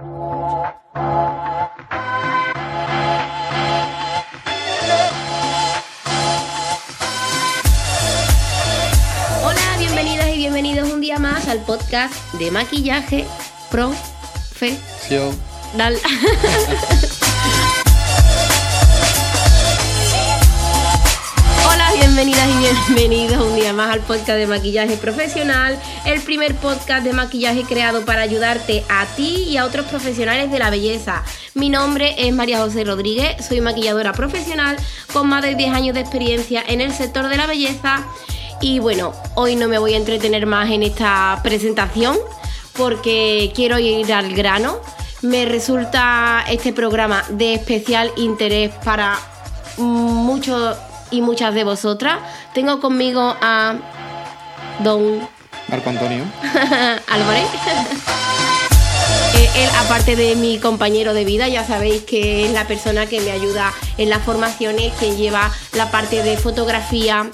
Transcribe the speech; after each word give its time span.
Hola, 0.00 0.40
bienvenidas 9.78 10.28
y 10.28 10.38
bienvenidos 10.38 10.90
un 10.90 11.02
día 11.02 11.18
más 11.18 11.48
al 11.48 11.60
podcast 11.60 12.14
de 12.34 12.50
maquillaje 12.50 13.26
profesional. 13.70 14.80
Bienvenidas 21.92 22.48
y 22.48 22.92
bienvenidos 22.92 23.44
un 23.44 23.56
día 23.56 23.72
más 23.72 23.92
al 23.92 24.00
podcast 24.00 24.38
de 24.38 24.46
maquillaje 24.46 24.96
profesional, 24.96 25.76
el 26.06 26.20
primer 26.22 26.54
podcast 26.54 27.04
de 27.04 27.12
maquillaje 27.12 27.64
creado 27.64 28.04
para 28.04 28.22
ayudarte 28.22 28.84
a 28.88 29.06
ti 29.16 29.46
y 29.48 29.56
a 29.56 29.64
otros 29.64 29.86
profesionales 29.86 30.52
de 30.52 30.58
la 30.60 30.70
belleza. 30.70 31.24
Mi 31.54 31.68
nombre 31.68 32.14
es 32.16 32.32
María 32.32 32.58
José 32.58 32.84
Rodríguez, 32.84 33.44
soy 33.44 33.60
maquilladora 33.60 34.12
profesional 34.12 34.76
con 35.12 35.28
más 35.28 35.42
de 35.42 35.56
10 35.56 35.74
años 35.74 35.94
de 35.94 36.00
experiencia 36.00 36.62
en 36.66 36.80
el 36.80 36.92
sector 36.92 37.28
de 37.28 37.36
la 37.36 37.46
belleza 37.46 38.06
y 38.60 38.78
bueno, 38.78 39.12
hoy 39.34 39.56
no 39.56 39.66
me 39.66 39.78
voy 39.78 39.94
a 39.94 39.96
entretener 39.96 40.46
más 40.46 40.70
en 40.70 40.84
esta 40.84 41.40
presentación 41.42 42.16
porque 42.76 43.50
quiero 43.54 43.78
ir 43.78 44.12
al 44.12 44.32
grano. 44.34 44.78
Me 45.22 45.44
resulta 45.44 46.44
este 46.48 46.72
programa 46.72 47.24
de 47.30 47.54
especial 47.54 48.12
interés 48.16 48.70
para 48.84 49.18
muchos 49.76 50.76
y 51.10 51.20
muchas 51.22 51.54
de 51.54 51.64
vosotras. 51.64 52.18
Tengo 52.54 52.80
conmigo 52.80 53.36
a 53.40 53.76
don 54.82 55.20
Marco 55.68 55.90
Antonio. 55.90 56.24
Álvarez. 57.08 57.46
Él, 59.56 59.68
aparte 59.78 60.16
de 60.16 60.36
mi 60.36 60.58
compañero 60.58 61.12
de 61.12 61.24
vida, 61.24 61.48
ya 61.48 61.66
sabéis 61.66 62.02
que 62.02 62.46
es 62.46 62.52
la 62.52 62.66
persona 62.66 63.06
que 63.06 63.20
me 63.20 63.30
ayuda 63.30 63.72
en 63.98 64.08
las 64.08 64.22
formaciones, 64.22 64.92
que 64.94 65.16
lleva 65.16 65.50
la 65.72 65.90
parte 65.90 66.22
de 66.22 66.36
fotografía 66.36 67.28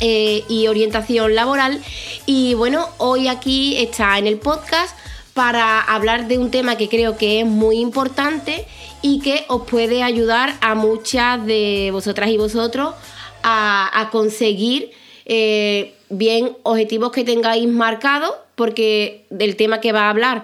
eh, 0.00 0.44
y 0.48 0.66
orientación 0.68 1.34
laboral. 1.34 1.82
Y 2.26 2.54
bueno, 2.54 2.88
hoy 2.98 3.28
aquí 3.28 3.76
está 3.78 4.18
en 4.18 4.26
el 4.26 4.38
podcast 4.38 4.96
para 5.38 5.80
hablar 5.80 6.26
de 6.26 6.36
un 6.36 6.50
tema 6.50 6.74
que 6.74 6.88
creo 6.88 7.16
que 7.16 7.38
es 7.38 7.46
muy 7.46 7.78
importante 7.78 8.64
y 9.02 9.20
que 9.20 9.44
os 9.46 9.62
puede 9.68 10.02
ayudar 10.02 10.56
a 10.60 10.74
muchas 10.74 11.46
de 11.46 11.90
vosotras 11.92 12.28
y 12.30 12.36
vosotros 12.36 12.96
a, 13.44 13.88
a 14.00 14.10
conseguir 14.10 14.90
eh, 15.26 15.94
bien 16.10 16.56
objetivos 16.64 17.12
que 17.12 17.22
tengáis 17.22 17.68
marcados, 17.68 18.34
porque 18.56 19.26
del 19.30 19.54
tema 19.54 19.80
que 19.80 19.92
va 19.92 20.06
a 20.06 20.10
hablar 20.10 20.42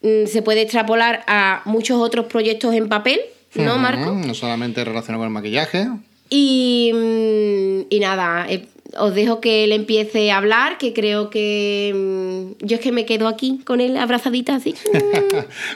mm, 0.00 0.24
se 0.24 0.40
puede 0.40 0.62
extrapolar 0.62 1.22
a 1.26 1.60
muchos 1.66 2.00
otros 2.00 2.24
proyectos 2.24 2.74
en 2.74 2.88
papel, 2.88 3.20
¿no, 3.54 3.76
Marco? 3.76 4.10
No 4.12 4.32
solamente 4.32 4.86
relacionado 4.86 5.20
con 5.20 5.26
el 5.26 5.34
maquillaje. 5.34 5.86
Y, 6.30 6.92
mm, 6.94 7.86
y 7.90 8.00
nada, 8.00 8.46
eh, 8.48 8.64
os 8.98 9.14
dejo 9.14 9.40
que 9.40 9.64
él 9.64 9.72
empiece 9.72 10.30
a 10.30 10.38
hablar, 10.38 10.78
que 10.78 10.92
creo 10.92 11.30
que 11.30 11.92
mm, 11.94 12.64
yo 12.64 12.76
es 12.76 12.82
que 12.82 12.92
me 12.92 13.06
quedo 13.06 13.28
aquí 13.28 13.60
con 13.64 13.80
él 13.80 13.96
abrazadita 13.96 14.56
así. 14.56 14.74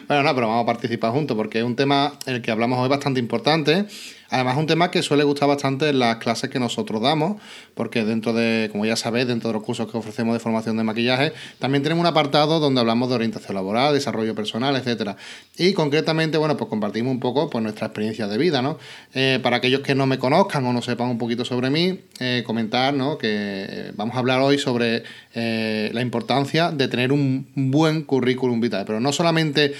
Bueno, 0.06 0.22
no, 0.22 0.34
pero 0.34 0.48
vamos 0.48 0.62
a 0.62 0.66
participar 0.66 1.12
juntos 1.12 1.36
porque 1.36 1.58
es 1.58 1.64
un 1.64 1.76
tema 1.76 2.18
el 2.26 2.40
que 2.40 2.50
hablamos 2.50 2.78
hoy 2.78 2.88
bastante 2.88 3.20
importante. 3.20 3.86
Además, 4.30 4.54
es 4.54 4.60
un 4.60 4.66
tema 4.66 4.90
que 4.90 5.02
suele 5.02 5.24
gustar 5.24 5.48
bastante 5.48 5.88
en 5.88 5.98
las 5.98 6.16
clases 6.16 6.50
que 6.50 6.58
nosotros 6.60 7.00
damos, 7.00 7.40
porque 7.74 8.04
dentro 8.04 8.32
de, 8.34 8.68
como 8.70 8.84
ya 8.84 8.96
sabéis, 8.96 9.26
dentro 9.26 9.48
de 9.48 9.54
los 9.54 9.62
cursos 9.62 9.90
que 9.90 9.96
ofrecemos 9.96 10.34
de 10.34 10.40
formación 10.40 10.76
de 10.76 10.84
maquillaje, 10.84 11.32
también 11.58 11.82
tenemos 11.82 12.02
un 12.02 12.06
apartado 12.06 12.60
donde 12.60 12.80
hablamos 12.80 13.08
de 13.08 13.14
orientación 13.14 13.54
laboral, 13.54 13.94
desarrollo 13.94 14.34
personal, 14.34 14.76
etcétera. 14.76 15.16
Y 15.56 15.72
concretamente, 15.72 16.36
bueno, 16.36 16.56
pues 16.56 16.68
compartimos 16.68 17.10
un 17.10 17.20
poco 17.20 17.48
pues, 17.48 17.62
nuestra 17.62 17.86
experiencia 17.86 18.26
de 18.26 18.36
vida, 18.36 18.60
¿no? 18.60 18.78
Eh, 19.14 19.38
para 19.42 19.56
aquellos 19.56 19.80
que 19.80 19.94
no 19.94 20.06
me 20.06 20.18
conozcan 20.18 20.64
o 20.66 20.72
no 20.72 20.82
sepan 20.82 21.08
un 21.08 21.18
poquito 21.18 21.44
sobre 21.44 21.70
mí, 21.70 22.00
eh, 22.20 22.42
comentar, 22.44 22.92
¿no? 22.92 23.16
Que 23.16 23.28
eh, 23.30 23.92
vamos 23.94 24.14
a 24.16 24.18
hablar 24.18 24.40
hoy 24.40 24.58
sobre 24.58 25.04
la 25.34 26.00
importancia 26.00 26.72
de 26.72 26.88
tener 26.88 27.12
un 27.12 27.46
buen 27.54 28.02
currículum 28.02 28.60
vitae, 28.60 28.84
pero 28.84 28.98
no 28.98 29.12
solamente 29.12 29.74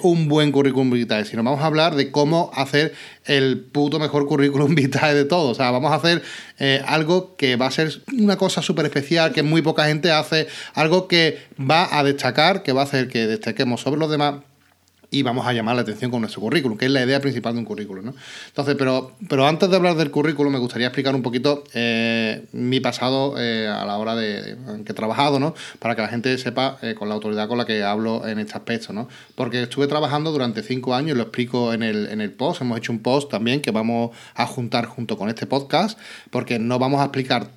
un 0.00 0.26
buen 0.26 0.52
currículum 0.52 0.90
vitae, 0.90 1.26
sino 1.26 1.42
vamos 1.42 1.60
a 1.60 1.66
hablar 1.66 1.96
de 1.96 2.10
cómo 2.10 2.50
hacer 2.54 2.94
el 3.26 3.60
puto 3.60 3.98
mejor 3.98 4.26
currículum 4.26 4.74
vitae 4.74 5.14
de 5.14 5.24
todo. 5.24 5.50
O 5.50 5.54
sea, 5.54 5.70
vamos 5.70 5.92
a 5.92 5.96
hacer 5.96 6.22
eh, 6.58 6.82
algo 6.86 7.36
que 7.36 7.56
va 7.56 7.66
a 7.66 7.70
ser 7.70 8.02
una 8.18 8.36
cosa 8.36 8.62
súper 8.62 8.86
especial, 8.86 9.32
que 9.32 9.42
muy 9.42 9.62
poca 9.62 9.86
gente 9.86 10.10
hace, 10.10 10.48
algo 10.74 11.08
que 11.08 11.38
va 11.58 11.98
a 11.98 12.02
destacar, 12.04 12.62
que 12.62 12.72
va 12.72 12.82
a 12.82 12.84
hacer 12.84 13.08
que 13.08 13.26
destaquemos 13.26 13.80
sobre 13.80 14.00
los 14.00 14.10
demás 14.10 14.36
y 15.16 15.22
vamos 15.22 15.46
a 15.46 15.52
llamar 15.54 15.76
la 15.76 15.82
atención 15.82 16.10
con 16.10 16.20
nuestro 16.20 16.42
currículum, 16.42 16.76
que 16.76 16.84
es 16.84 16.90
la 16.90 17.02
idea 17.02 17.20
principal 17.20 17.54
de 17.54 17.60
un 17.60 17.64
currículum. 17.64 18.04
¿no? 18.04 18.14
Entonces, 18.48 18.74
pero, 18.78 19.12
pero 19.28 19.46
antes 19.46 19.70
de 19.70 19.76
hablar 19.76 19.96
del 19.96 20.10
currículum, 20.10 20.52
me 20.52 20.58
gustaría 20.58 20.88
explicar 20.88 21.14
un 21.14 21.22
poquito 21.22 21.64
eh, 21.72 22.44
mi 22.52 22.80
pasado 22.80 23.34
eh, 23.38 23.66
a 23.66 23.86
la 23.86 23.96
hora 23.96 24.14
de, 24.14 24.56
que 24.84 24.92
he 24.92 24.94
trabajado, 24.94 25.40
¿no? 25.40 25.54
para 25.78 25.96
que 25.96 26.02
la 26.02 26.08
gente 26.08 26.36
sepa 26.36 26.78
eh, 26.82 26.94
con 26.94 27.08
la 27.08 27.14
autoridad 27.14 27.48
con 27.48 27.56
la 27.56 27.64
que 27.64 27.82
hablo 27.82 28.26
en 28.28 28.38
este 28.38 28.54
aspecto. 28.58 28.92
¿no? 28.92 29.08
Porque 29.34 29.62
estuve 29.62 29.86
trabajando 29.86 30.32
durante 30.32 30.62
cinco 30.62 30.94
años, 30.94 31.16
lo 31.16 31.22
explico 31.22 31.72
en 31.72 31.82
el, 31.82 32.08
en 32.08 32.20
el 32.20 32.32
post, 32.32 32.60
hemos 32.60 32.76
hecho 32.76 32.92
un 32.92 32.98
post 32.98 33.30
también 33.30 33.62
que 33.62 33.70
vamos 33.70 34.10
a 34.34 34.46
juntar 34.46 34.84
junto 34.84 35.16
con 35.16 35.30
este 35.30 35.46
podcast, 35.46 35.98
porque 36.30 36.58
no 36.58 36.78
vamos 36.78 37.00
a 37.00 37.04
explicar 37.04 37.48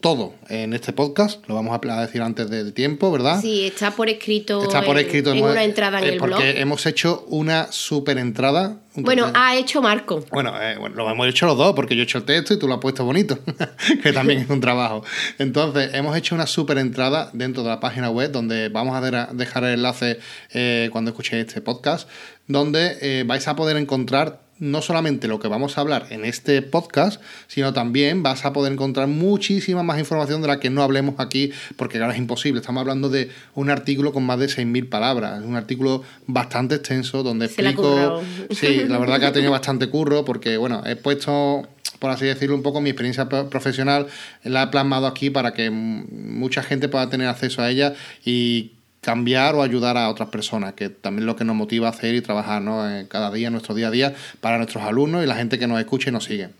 todo 0.00 0.34
en 0.48 0.74
este 0.74 0.92
podcast, 0.92 1.44
lo 1.48 1.56
vamos 1.56 1.76
a 1.76 2.00
decir 2.00 2.22
antes 2.22 2.48
de, 2.48 2.62
de 2.62 2.70
tiempo, 2.70 3.10
¿verdad? 3.10 3.40
sí, 3.40 3.66
está 3.66 3.90
por 3.90 4.08
escrito, 4.08 4.62
Está 4.62 4.82
por 4.82 4.96
escrito 4.96 5.32
en, 5.32 5.42
una 5.42 5.64
entrada 5.64 5.98
en 5.98 6.04
eh, 6.04 6.08
el 6.10 6.18
porque 6.18 6.34
blog. 6.52 6.56
hemos 6.60 6.86
hecho 6.86 7.24
una 7.28 7.72
super 7.72 8.16
entrada. 8.18 8.76
Bueno, 8.94 9.30
ha 9.34 9.56
hecho 9.56 9.82
Marco. 9.82 10.24
bueno, 10.30 10.54
eh, 10.62 10.76
bueno, 10.78 10.94
lo 10.94 11.10
hemos 11.10 11.26
hecho 11.26 11.46
los 11.46 11.56
dos, 11.58 11.74
porque 11.74 11.96
yo 11.96 12.02
he 12.02 12.04
hecho 12.04 12.18
el 12.18 12.24
texto 12.24 12.54
y 12.54 12.58
tú 12.60 12.68
lo 12.68 12.74
has 12.74 12.80
puesto 12.80 13.04
bonito, 13.04 13.38
que 14.02 14.12
también 14.12 14.38
es 14.40 14.50
un 14.50 14.60
trabajo. 14.60 15.02
Entonces, 15.38 15.90
hemos 15.94 16.16
hecho 16.16 16.34
una 16.36 16.46
super 16.46 16.78
entrada 16.78 17.30
dentro 17.32 17.64
de 17.64 17.68
la 17.70 17.80
página 17.80 18.08
web, 18.08 18.30
donde 18.30 18.68
vamos 18.68 18.94
a 18.96 19.00
de- 19.00 19.26
dejar 19.36 19.64
el 19.64 19.74
enlace 19.74 20.20
eh, 20.52 20.90
cuando 20.92 21.10
escuchéis 21.10 21.46
este 21.48 21.60
podcast, 21.60 22.08
donde 22.46 23.24
vais 23.26 23.46
a 23.48 23.56
poder 23.56 23.76
encontrar 23.76 24.47
no 24.58 24.82
solamente 24.82 25.28
lo 25.28 25.38
que 25.38 25.48
vamos 25.48 25.78
a 25.78 25.80
hablar 25.82 26.06
en 26.10 26.24
este 26.24 26.62
podcast, 26.62 27.20
sino 27.46 27.72
también 27.72 28.22
vas 28.22 28.44
a 28.44 28.52
poder 28.52 28.72
encontrar 28.72 29.06
muchísima 29.08 29.82
más 29.82 29.98
información 29.98 30.42
de 30.42 30.48
la 30.48 30.60
que 30.60 30.70
no 30.70 30.82
hablemos 30.82 31.14
aquí, 31.18 31.52
porque 31.76 31.98
claro, 31.98 32.12
es 32.12 32.18
imposible. 32.18 32.60
Estamos 32.60 32.80
hablando 32.80 33.08
de 33.08 33.30
un 33.54 33.70
artículo 33.70 34.12
con 34.12 34.24
más 34.24 34.38
de 34.38 34.46
6.000 34.46 34.88
palabras, 34.88 35.42
un 35.44 35.56
artículo 35.56 36.02
bastante 36.26 36.76
extenso 36.76 37.22
donde 37.22 37.46
la 37.46 37.70
explico... 37.70 38.22
Sí, 38.50 38.84
la 38.88 38.98
verdad 38.98 39.20
que 39.20 39.26
ha 39.26 39.32
tenido 39.32 39.52
bastante 39.52 39.88
curro 39.88 40.24
porque, 40.24 40.56
bueno, 40.56 40.82
he 40.86 40.96
puesto, 40.96 41.68
por 41.98 42.10
así 42.10 42.26
decirlo, 42.26 42.54
un 42.56 42.62
poco 42.62 42.80
mi 42.80 42.90
experiencia 42.90 43.28
pro- 43.28 43.48
profesional, 43.48 44.06
la 44.44 44.64
he 44.64 44.66
plasmado 44.68 45.06
aquí 45.06 45.30
para 45.30 45.52
que 45.54 45.70
mucha 45.70 46.62
gente 46.62 46.88
pueda 46.88 47.08
tener 47.10 47.28
acceso 47.28 47.62
a 47.62 47.70
ella 47.70 47.94
y 48.24 48.72
cambiar 49.08 49.54
o 49.54 49.62
ayudar 49.62 49.96
a 49.96 50.10
otras 50.10 50.28
personas, 50.28 50.74
que 50.74 50.90
también 50.90 51.22
es 51.22 51.26
lo 51.28 51.34
que 51.34 51.42
nos 51.42 51.56
motiva 51.56 51.86
a 51.86 51.92
hacer 51.92 52.14
y 52.14 52.20
trabajar 52.20 52.60
¿no? 52.60 52.86
Eh, 52.86 53.06
cada 53.08 53.30
día, 53.30 53.48
nuestro 53.48 53.74
día 53.74 53.88
a 53.88 53.90
día, 53.90 54.14
para 54.42 54.58
nuestros 54.58 54.84
alumnos 54.84 55.24
y 55.24 55.26
la 55.26 55.34
gente 55.34 55.58
que 55.58 55.66
nos 55.66 55.78
escucha 55.80 56.10
y 56.10 56.12
nos 56.12 56.24
sigue. 56.24 56.50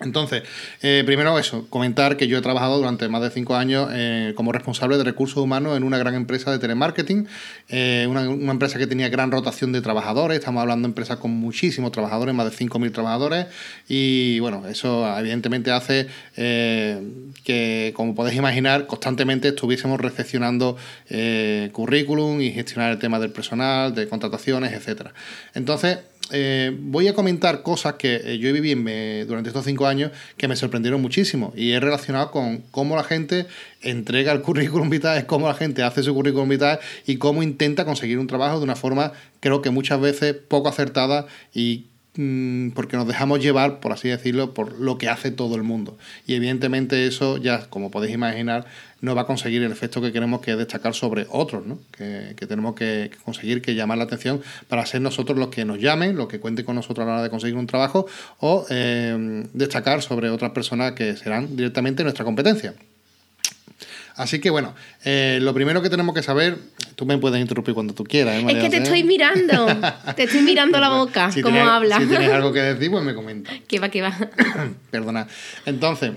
Entonces, 0.00 0.44
eh, 0.80 1.02
primero 1.04 1.38
eso, 1.38 1.66
comentar 1.68 2.16
que 2.16 2.26
yo 2.26 2.38
he 2.38 2.40
trabajado 2.40 2.78
durante 2.78 3.06
más 3.08 3.20
de 3.20 3.30
cinco 3.30 3.54
años 3.56 3.90
eh, 3.92 4.32
como 4.34 4.50
responsable 4.50 4.96
de 4.96 5.04
recursos 5.04 5.36
humanos 5.36 5.76
en 5.76 5.84
una 5.84 5.98
gran 5.98 6.14
empresa 6.14 6.50
de 6.50 6.58
telemarketing, 6.58 7.28
eh, 7.68 8.06
una, 8.08 8.26
una 8.30 8.52
empresa 8.52 8.78
que 8.78 8.86
tenía 8.86 9.10
gran 9.10 9.30
rotación 9.30 9.72
de 9.72 9.82
trabajadores, 9.82 10.38
estamos 10.38 10.62
hablando 10.62 10.88
de 10.88 10.92
empresas 10.92 11.18
con 11.18 11.32
muchísimos 11.32 11.92
trabajadores, 11.92 12.34
más 12.34 12.50
de 12.50 12.56
5.000 12.56 12.92
trabajadores, 12.92 13.46
y 13.88 14.38
bueno, 14.40 14.66
eso 14.68 15.06
evidentemente 15.18 15.70
hace 15.70 16.06
que, 16.34 17.92
como 17.94 18.14
podéis 18.14 18.38
imaginar, 18.38 18.86
constantemente 18.86 19.48
estuviésemos 19.48 20.00
recepcionando 20.00 20.78
currículum 21.72 22.40
y 22.40 22.52
gestionar 22.52 22.92
el 22.92 22.98
tema 22.98 23.18
del 23.18 23.32
personal, 23.32 23.94
de 23.94 24.08
contrataciones, 24.08 24.72
etcétera. 24.72 25.12
Entonces, 25.54 25.98
eh, 26.32 26.76
voy 26.80 27.08
a 27.08 27.14
comentar 27.14 27.62
cosas 27.62 27.94
que 27.94 28.16
eh, 28.24 28.38
yo 28.38 28.52
viví 28.52 28.72
en 28.72 28.82
me- 28.82 29.24
durante 29.24 29.50
estos 29.50 29.64
cinco 29.64 29.86
años 29.86 30.10
que 30.36 30.48
me 30.48 30.56
sorprendieron 30.56 31.00
muchísimo. 31.02 31.52
Y 31.56 31.72
es 31.72 31.80
relacionado 31.80 32.30
con 32.30 32.58
cómo 32.70 32.96
la 32.96 33.04
gente 33.04 33.46
entrega 33.82 34.32
el 34.32 34.40
currículum 34.42 34.90
vitae, 34.90 35.26
cómo 35.26 35.48
la 35.48 35.54
gente 35.54 35.82
hace 35.82 36.02
su 36.02 36.14
currículum 36.14 36.48
vitae 36.48 36.78
y 37.06 37.16
cómo 37.16 37.42
intenta 37.42 37.84
conseguir 37.84 38.18
un 38.18 38.26
trabajo 38.26 38.58
de 38.58 38.64
una 38.64 38.76
forma 38.76 39.12
creo 39.40 39.62
que 39.62 39.70
muchas 39.70 40.00
veces 40.00 40.34
poco 40.34 40.68
acertada 40.68 41.26
y 41.54 41.86
porque 42.12 42.96
nos 42.96 43.06
dejamos 43.06 43.40
llevar, 43.40 43.78
por 43.78 43.92
así 43.92 44.08
decirlo, 44.08 44.52
por 44.52 44.80
lo 44.80 44.98
que 44.98 45.08
hace 45.08 45.30
todo 45.30 45.54
el 45.54 45.62
mundo. 45.62 45.96
Y 46.26 46.34
evidentemente 46.34 47.06
eso 47.06 47.36
ya, 47.36 47.66
como 47.70 47.90
podéis 47.90 48.14
imaginar, 48.14 48.66
no 49.00 49.14
va 49.14 49.22
a 49.22 49.26
conseguir 49.26 49.62
el 49.62 49.70
efecto 49.70 50.02
que 50.02 50.12
queremos 50.12 50.40
que 50.40 50.50
es 50.50 50.58
destacar 50.58 50.94
sobre 50.94 51.26
otros, 51.30 51.66
¿no? 51.66 51.78
que, 51.96 52.34
que 52.36 52.46
tenemos 52.46 52.74
que, 52.74 53.10
que 53.12 53.18
conseguir 53.24 53.62
que 53.62 53.74
llamar 53.74 53.98
la 53.98 54.04
atención 54.04 54.42
para 54.68 54.84
ser 54.86 55.00
nosotros 55.00 55.38
los 55.38 55.48
que 55.48 55.64
nos 55.64 55.78
llamen, 55.78 56.16
los 56.16 56.28
que 56.28 56.40
cuenten 56.40 56.64
con 56.64 56.74
nosotros 56.74 57.04
a 57.04 57.08
la 57.08 57.14
hora 57.14 57.22
de 57.22 57.30
conseguir 57.30 57.56
un 57.56 57.66
trabajo 57.66 58.06
o 58.38 58.66
eh, 58.70 59.46
destacar 59.52 60.02
sobre 60.02 60.30
otras 60.30 60.50
personas 60.50 60.92
que 60.92 61.16
serán 61.16 61.56
directamente 61.56 62.02
nuestra 62.02 62.24
competencia. 62.24 62.74
Así 64.20 64.38
que 64.38 64.50
bueno, 64.50 64.74
eh, 65.02 65.38
lo 65.40 65.54
primero 65.54 65.80
que 65.80 65.88
tenemos 65.88 66.14
que 66.14 66.22
saber, 66.22 66.58
tú 66.94 67.06
me 67.06 67.16
puedes 67.16 67.40
interrumpir 67.40 67.72
cuando 67.72 67.94
tú 67.94 68.04
quieras. 68.04 68.34
¿eh, 68.34 68.44
es 68.48 68.54
que 68.62 68.68
te 68.68 68.76
estoy 68.76 69.02
mirando, 69.02 69.66
te 70.14 70.24
estoy 70.24 70.42
mirando 70.42 70.78
la 70.78 70.88
boca, 70.96 71.32
si 71.32 71.40
cómo 71.40 71.58
hablas. 71.66 72.02
Si 72.02 72.06
tienes 72.08 72.30
algo 72.30 72.52
que 72.52 72.60
decir, 72.74 72.90
pues 72.90 73.02
me 73.02 73.14
comenta. 73.14 73.50
Que 73.66 73.78
va, 73.78 73.88
que 73.88 74.02
va. 74.02 74.14
Perdona. 74.90 75.26
Entonces, 75.64 76.12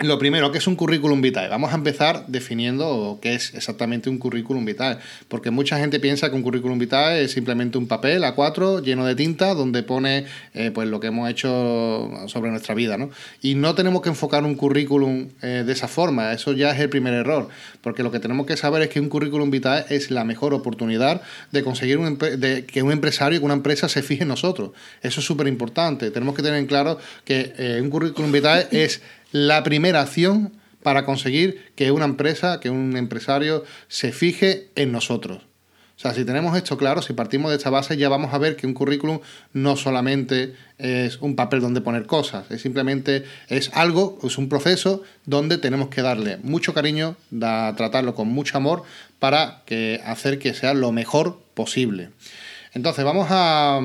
lo 0.00 0.18
primero, 0.18 0.52
¿qué 0.52 0.58
es 0.58 0.66
un 0.66 0.76
currículum 0.76 1.22
vitae? 1.22 1.48
Vamos 1.48 1.72
a 1.72 1.76
empezar 1.76 2.26
definiendo 2.26 3.18
qué 3.22 3.32
es 3.32 3.54
exactamente 3.54 4.10
un 4.10 4.18
currículum 4.18 4.62
vitae, 4.66 4.98
porque 5.28 5.50
mucha 5.50 5.78
gente 5.78 6.00
piensa 6.00 6.28
que 6.28 6.36
un 6.36 6.42
currículum 6.42 6.78
vitae 6.78 7.24
es 7.24 7.32
simplemente 7.32 7.78
un 7.78 7.88
papel 7.88 8.22
A4 8.22 8.82
lleno 8.82 9.06
de 9.06 9.14
tinta 9.14 9.54
donde 9.54 9.82
pone 9.82 10.26
eh, 10.52 10.70
pues 10.70 10.86
lo 10.88 11.00
que 11.00 11.06
hemos 11.06 11.30
hecho 11.30 12.10
sobre 12.26 12.50
nuestra 12.50 12.74
vida, 12.74 12.98
¿no? 12.98 13.08
Y 13.40 13.54
no 13.54 13.74
tenemos 13.74 14.02
que 14.02 14.10
enfocar 14.10 14.44
un 14.44 14.54
currículum 14.54 15.28
eh, 15.40 15.64
de 15.64 15.72
esa 15.72 15.88
forma, 15.88 16.30
eso 16.32 16.52
ya 16.52 16.72
es 16.72 16.80
el 16.80 16.90
primer 16.90 17.14
error, 17.14 17.48
porque 17.80 18.02
lo 18.02 18.10
que 18.10 18.20
tenemos 18.20 18.44
que 18.44 18.58
saber 18.58 18.82
es 18.82 18.90
que 18.90 19.00
un 19.00 19.08
currículum 19.08 19.50
vitae 19.50 19.86
es 19.88 20.10
la 20.10 20.24
mejor 20.24 20.52
oportunidad 20.52 21.22
de 21.52 21.64
conseguir 21.64 21.96
un 21.96 22.18
de 22.18 22.66
que 22.66 22.82
un 22.82 22.92
empresario, 22.92 23.38
que 23.38 23.46
una 23.46 23.54
empresa 23.54 23.88
se 23.88 24.02
fije 24.02 24.24
en 24.24 24.28
nosotros. 24.28 24.72
Eso 25.00 25.20
es 25.20 25.26
súper 25.26 25.46
importante. 25.46 26.10
Tenemos 26.10 26.34
que 26.34 26.42
tener 26.42 26.58
en 26.58 26.66
claro 26.66 26.98
que 27.24 27.54
eh, 27.56 27.80
un 27.82 27.88
currículum 27.88 28.30
vitae 28.30 28.68
es 28.72 29.00
la 29.32 29.62
primera 29.62 30.00
acción 30.00 30.52
para 30.82 31.04
conseguir 31.04 31.72
que 31.74 31.90
una 31.90 32.04
empresa, 32.04 32.60
que 32.60 32.70
un 32.70 32.96
empresario 32.96 33.64
se 33.88 34.12
fije 34.12 34.68
en 34.76 34.92
nosotros. 34.92 35.42
O 35.96 35.98
sea, 35.98 36.12
si 36.12 36.26
tenemos 36.26 36.54
esto 36.56 36.76
claro, 36.76 37.00
si 37.00 37.14
partimos 37.14 37.50
de 37.50 37.56
esta 37.56 37.70
base, 37.70 37.96
ya 37.96 38.10
vamos 38.10 38.34
a 38.34 38.38
ver 38.38 38.54
que 38.54 38.66
un 38.66 38.74
currículum 38.74 39.20
no 39.54 39.76
solamente 39.76 40.54
es 40.76 41.16
un 41.22 41.36
papel 41.36 41.60
donde 41.60 41.80
poner 41.80 42.04
cosas, 42.06 42.50
es 42.50 42.60
simplemente 42.60 43.24
es 43.48 43.70
algo, 43.72 44.18
es 44.22 44.36
un 44.36 44.50
proceso 44.50 45.02
donde 45.24 45.56
tenemos 45.56 45.88
que 45.88 46.02
darle 46.02 46.36
mucho 46.42 46.74
cariño, 46.74 47.16
da, 47.30 47.74
tratarlo 47.76 48.14
con 48.14 48.28
mucho 48.28 48.58
amor 48.58 48.82
para 49.18 49.62
que, 49.64 50.02
hacer 50.04 50.38
que 50.38 50.52
sea 50.52 50.74
lo 50.74 50.92
mejor 50.92 51.40
posible. 51.54 52.10
Entonces, 52.74 53.02
vamos 53.06 53.28
a 53.30 53.80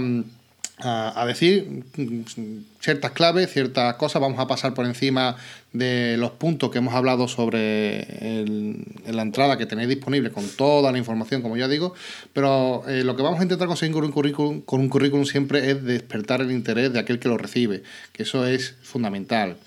a, 0.83 1.25
decir 1.25 1.83
ciertas 2.79 3.11
claves, 3.11 3.51
ciertas 3.51 3.95
cosas. 3.95 4.21
Vamos 4.21 4.39
a 4.39 4.47
pasar 4.47 4.73
por 4.73 4.85
encima 4.85 5.35
de 5.73 6.17
los 6.17 6.31
puntos 6.31 6.71
que 6.71 6.79
hemos 6.79 6.93
hablado 6.93 7.27
sobre 7.27 8.45
la 9.07 9.21
entrada 9.21 9.57
que 9.57 9.65
tenéis 9.65 9.89
disponible 9.89 10.31
con 10.31 10.47
toda 10.49 10.91
la 10.91 10.97
información, 10.97 11.41
como 11.41 11.57
ya 11.57 11.67
digo. 11.67 11.93
Pero 12.33 12.83
eh, 12.87 13.03
lo 13.03 13.15
que 13.15 13.23
vamos 13.23 13.39
a 13.39 13.43
intentar 13.43 13.67
conseguir 13.67 13.93
con 13.93 14.03
un, 14.03 14.11
currículum, 14.11 14.61
con 14.61 14.81
un 14.81 14.89
currículum 14.89 15.25
siempre 15.25 15.71
es 15.71 15.83
despertar 15.83 16.41
el 16.41 16.51
interés 16.51 16.91
de 16.93 16.99
aquel 16.99 17.19
que 17.19 17.29
lo 17.29 17.37
recibe, 17.37 17.83
que 18.13 18.23
eso 18.23 18.45
es 18.45 18.75
fundamental. 18.81 19.57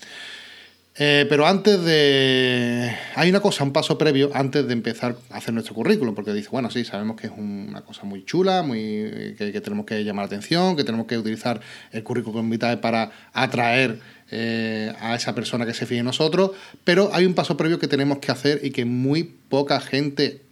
Eh, 0.97 1.25
pero 1.27 1.45
antes 1.45 1.83
de... 1.83 2.95
Hay 3.15 3.29
una 3.29 3.41
cosa, 3.41 3.65
un 3.65 3.73
paso 3.73 3.97
previo 3.97 4.31
antes 4.33 4.65
de 4.65 4.71
empezar 4.71 5.17
a 5.29 5.37
hacer 5.37 5.53
nuestro 5.53 5.75
currículum, 5.75 6.15
porque 6.15 6.33
dice, 6.33 6.47
bueno, 6.49 6.71
sí, 6.71 6.85
sabemos 6.85 7.19
que 7.19 7.27
es 7.27 7.33
una 7.35 7.81
cosa 7.81 8.03
muy 8.05 8.23
chula, 8.23 8.63
muy 8.63 9.35
que, 9.37 9.59
tenemos 9.61 9.85
que 9.85 10.05
llamar 10.05 10.23
la 10.23 10.27
atención, 10.27 10.77
que 10.77 10.85
tenemos 10.85 11.05
que 11.05 11.17
utilizar 11.17 11.59
el 11.91 12.01
currículum 12.03 12.49
vitae 12.49 12.77
para 12.77 13.11
atraer 13.33 13.99
eh, 14.31 14.93
a 15.01 15.15
esa 15.15 15.35
persona 15.35 15.65
que 15.65 15.73
se 15.73 15.85
fije 15.85 15.99
en 15.99 16.05
nosotros, 16.05 16.51
pero 16.85 17.09
hay 17.13 17.25
un 17.25 17.33
paso 17.33 17.57
previo 17.57 17.77
que 17.77 17.89
tenemos 17.89 18.19
que 18.19 18.31
hacer 18.31 18.61
y 18.63 18.71
que 18.71 18.85
muy 18.85 19.23
poca 19.49 19.81
gente 19.81 20.43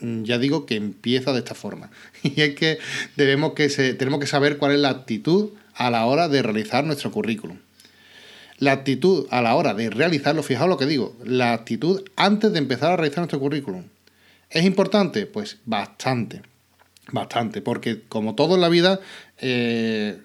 mm, 0.00 0.24
ya 0.24 0.38
digo 0.38 0.66
que 0.66 0.74
empieza 0.74 1.32
de 1.32 1.38
esta 1.38 1.54
forma. 1.54 1.90
Y 2.24 2.40
es 2.40 2.56
que, 2.56 2.78
debemos 3.16 3.52
que 3.52 3.68
tenemos 3.94 4.18
que 4.18 4.26
saber 4.26 4.58
cuál 4.58 4.72
es 4.72 4.80
la 4.80 4.90
actitud 4.90 5.50
a 5.76 5.88
la 5.90 6.04
hora 6.06 6.28
de 6.28 6.42
realizar 6.42 6.82
nuestro 6.82 7.12
currículum 7.12 7.58
la 8.58 8.72
actitud 8.72 9.26
a 9.30 9.42
la 9.42 9.54
hora 9.54 9.74
de 9.74 9.90
realizarlo, 9.90 10.42
fijaos 10.42 10.68
lo 10.68 10.76
que 10.76 10.86
digo, 10.86 11.16
la 11.24 11.52
actitud 11.52 12.02
antes 12.16 12.52
de 12.52 12.58
empezar 12.58 12.92
a 12.92 12.96
realizar 12.96 13.18
nuestro 13.18 13.40
currículum. 13.40 13.84
¿Es 14.50 14.64
importante? 14.64 15.26
Pues 15.26 15.58
bastante, 15.64 16.42
bastante, 17.10 17.60
porque 17.60 18.02
como 18.08 18.34
todo 18.34 18.54
en 18.54 18.60
la 18.60 18.68
vida, 18.68 19.00
eh, 19.38 20.18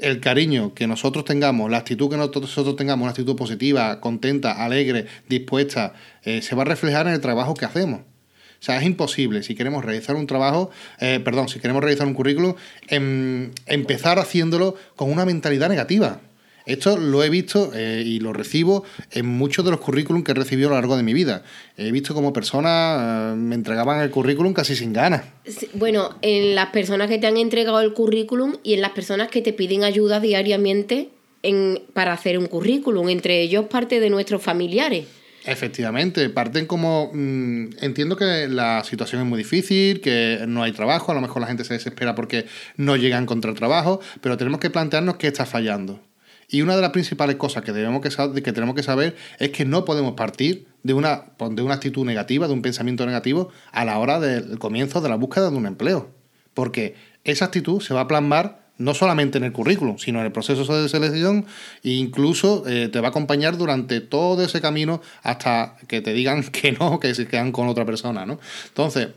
el 0.00 0.20
cariño 0.20 0.74
que 0.74 0.86
nosotros 0.86 1.24
tengamos, 1.24 1.70
la 1.70 1.78
actitud 1.78 2.10
que 2.10 2.16
nosotros 2.16 2.76
tengamos, 2.76 3.02
una 3.02 3.10
actitud 3.10 3.36
positiva, 3.36 4.00
contenta, 4.00 4.64
alegre, 4.64 5.06
dispuesta, 5.28 5.94
eh, 6.24 6.42
se 6.42 6.54
va 6.54 6.62
a 6.62 6.66
reflejar 6.66 7.06
en 7.06 7.14
el 7.14 7.20
trabajo 7.20 7.54
que 7.54 7.64
hacemos. 7.64 8.00
O 8.00 8.64
sea, 8.64 8.78
es 8.78 8.84
imposible, 8.84 9.42
si 9.44 9.54
queremos 9.54 9.84
realizar 9.84 10.16
un 10.16 10.26
trabajo, 10.26 10.70
eh, 10.98 11.20
perdón, 11.24 11.48
si 11.48 11.60
queremos 11.60 11.82
realizar 11.82 12.06
un 12.06 12.14
currículum, 12.14 12.54
em, 12.88 13.52
empezar 13.66 14.18
haciéndolo 14.18 14.74
con 14.96 15.12
una 15.12 15.24
mentalidad 15.24 15.68
negativa. 15.68 16.20
Esto 16.68 16.98
lo 16.98 17.24
he 17.24 17.30
visto 17.30 17.72
eh, 17.74 18.02
y 18.04 18.20
lo 18.20 18.34
recibo 18.34 18.84
en 19.10 19.24
muchos 19.26 19.64
de 19.64 19.70
los 19.70 19.80
currículums 19.80 20.22
que 20.22 20.32
he 20.32 20.34
recibido 20.34 20.68
a 20.68 20.72
lo 20.72 20.76
largo 20.76 20.98
de 20.98 21.02
mi 21.02 21.14
vida. 21.14 21.42
He 21.78 21.90
visto 21.90 22.12
como 22.12 22.34
personas 22.34 23.32
eh, 23.32 23.36
me 23.36 23.54
entregaban 23.54 24.02
el 24.02 24.10
currículum 24.10 24.52
casi 24.52 24.76
sin 24.76 24.92
ganas. 24.92 25.24
Bueno, 25.72 26.18
en 26.20 26.54
las 26.54 26.66
personas 26.66 27.08
que 27.08 27.16
te 27.16 27.26
han 27.26 27.38
entregado 27.38 27.80
el 27.80 27.94
currículum 27.94 28.56
y 28.62 28.74
en 28.74 28.82
las 28.82 28.90
personas 28.90 29.28
que 29.28 29.40
te 29.40 29.54
piden 29.54 29.82
ayuda 29.82 30.20
diariamente 30.20 31.08
en, 31.42 31.80
para 31.94 32.12
hacer 32.12 32.38
un 32.38 32.48
currículum, 32.48 33.08
entre 33.08 33.40
ellos 33.40 33.64
parte 33.68 33.98
de 33.98 34.10
nuestros 34.10 34.42
familiares. 34.42 35.06
Efectivamente, 35.46 36.28
parten 36.28 36.66
como... 36.66 37.10
Mm, 37.14 37.70
entiendo 37.80 38.16
que 38.16 38.46
la 38.46 38.84
situación 38.84 39.22
es 39.22 39.26
muy 39.26 39.38
difícil, 39.38 40.02
que 40.02 40.44
no 40.46 40.62
hay 40.62 40.72
trabajo, 40.72 41.12
a 41.12 41.14
lo 41.14 41.22
mejor 41.22 41.40
la 41.40 41.48
gente 41.48 41.64
se 41.64 41.72
desespera 41.72 42.14
porque 42.14 42.44
no 42.76 42.96
llega 42.96 43.16
a 43.16 43.22
encontrar 43.22 43.54
trabajo, 43.54 44.00
pero 44.20 44.36
tenemos 44.36 44.60
que 44.60 44.68
plantearnos 44.68 45.16
qué 45.16 45.28
está 45.28 45.46
fallando. 45.46 46.02
Y 46.48 46.62
una 46.62 46.76
de 46.76 46.82
las 46.82 46.90
principales 46.90 47.36
cosas 47.36 47.62
que, 47.62 47.72
que, 47.72 48.42
que 48.42 48.52
tenemos 48.52 48.74
que 48.74 48.82
saber 48.82 49.16
es 49.38 49.50
que 49.50 49.64
no 49.66 49.84
podemos 49.84 50.14
partir 50.14 50.66
de 50.82 50.94
una, 50.94 51.24
de 51.50 51.62
una 51.62 51.74
actitud 51.74 52.04
negativa, 52.06 52.46
de 52.46 52.54
un 52.54 52.62
pensamiento 52.62 53.04
negativo 53.04 53.50
a 53.70 53.84
la 53.84 53.98
hora 53.98 54.18
del 54.18 54.58
comienzo 54.58 55.00
de 55.02 55.10
la 55.10 55.16
búsqueda 55.16 55.50
de 55.50 55.56
un 55.56 55.66
empleo. 55.66 56.10
Porque 56.54 56.94
esa 57.24 57.44
actitud 57.44 57.80
se 57.80 57.92
va 57.92 58.02
a 58.02 58.08
plasmar 58.08 58.68
no 58.78 58.94
solamente 58.94 59.38
en 59.38 59.44
el 59.44 59.52
currículum, 59.52 59.98
sino 59.98 60.20
en 60.20 60.26
el 60.26 60.32
proceso 60.32 60.64
de 60.80 60.88
selección 60.88 61.44
e 61.82 61.90
incluso 61.90 62.64
eh, 62.66 62.88
te 62.88 63.00
va 63.00 63.08
a 63.08 63.10
acompañar 63.10 63.58
durante 63.58 64.00
todo 64.00 64.42
ese 64.42 64.60
camino 64.60 65.02
hasta 65.22 65.76
que 65.88 66.00
te 66.00 66.12
digan 66.14 66.42
que 66.52 66.72
no, 66.72 66.98
que 66.98 67.14
se 67.14 67.26
quedan 67.26 67.52
con 67.52 67.68
otra 67.68 67.84
persona, 67.84 68.24
¿no? 68.24 68.38
Entonces, 68.68 69.08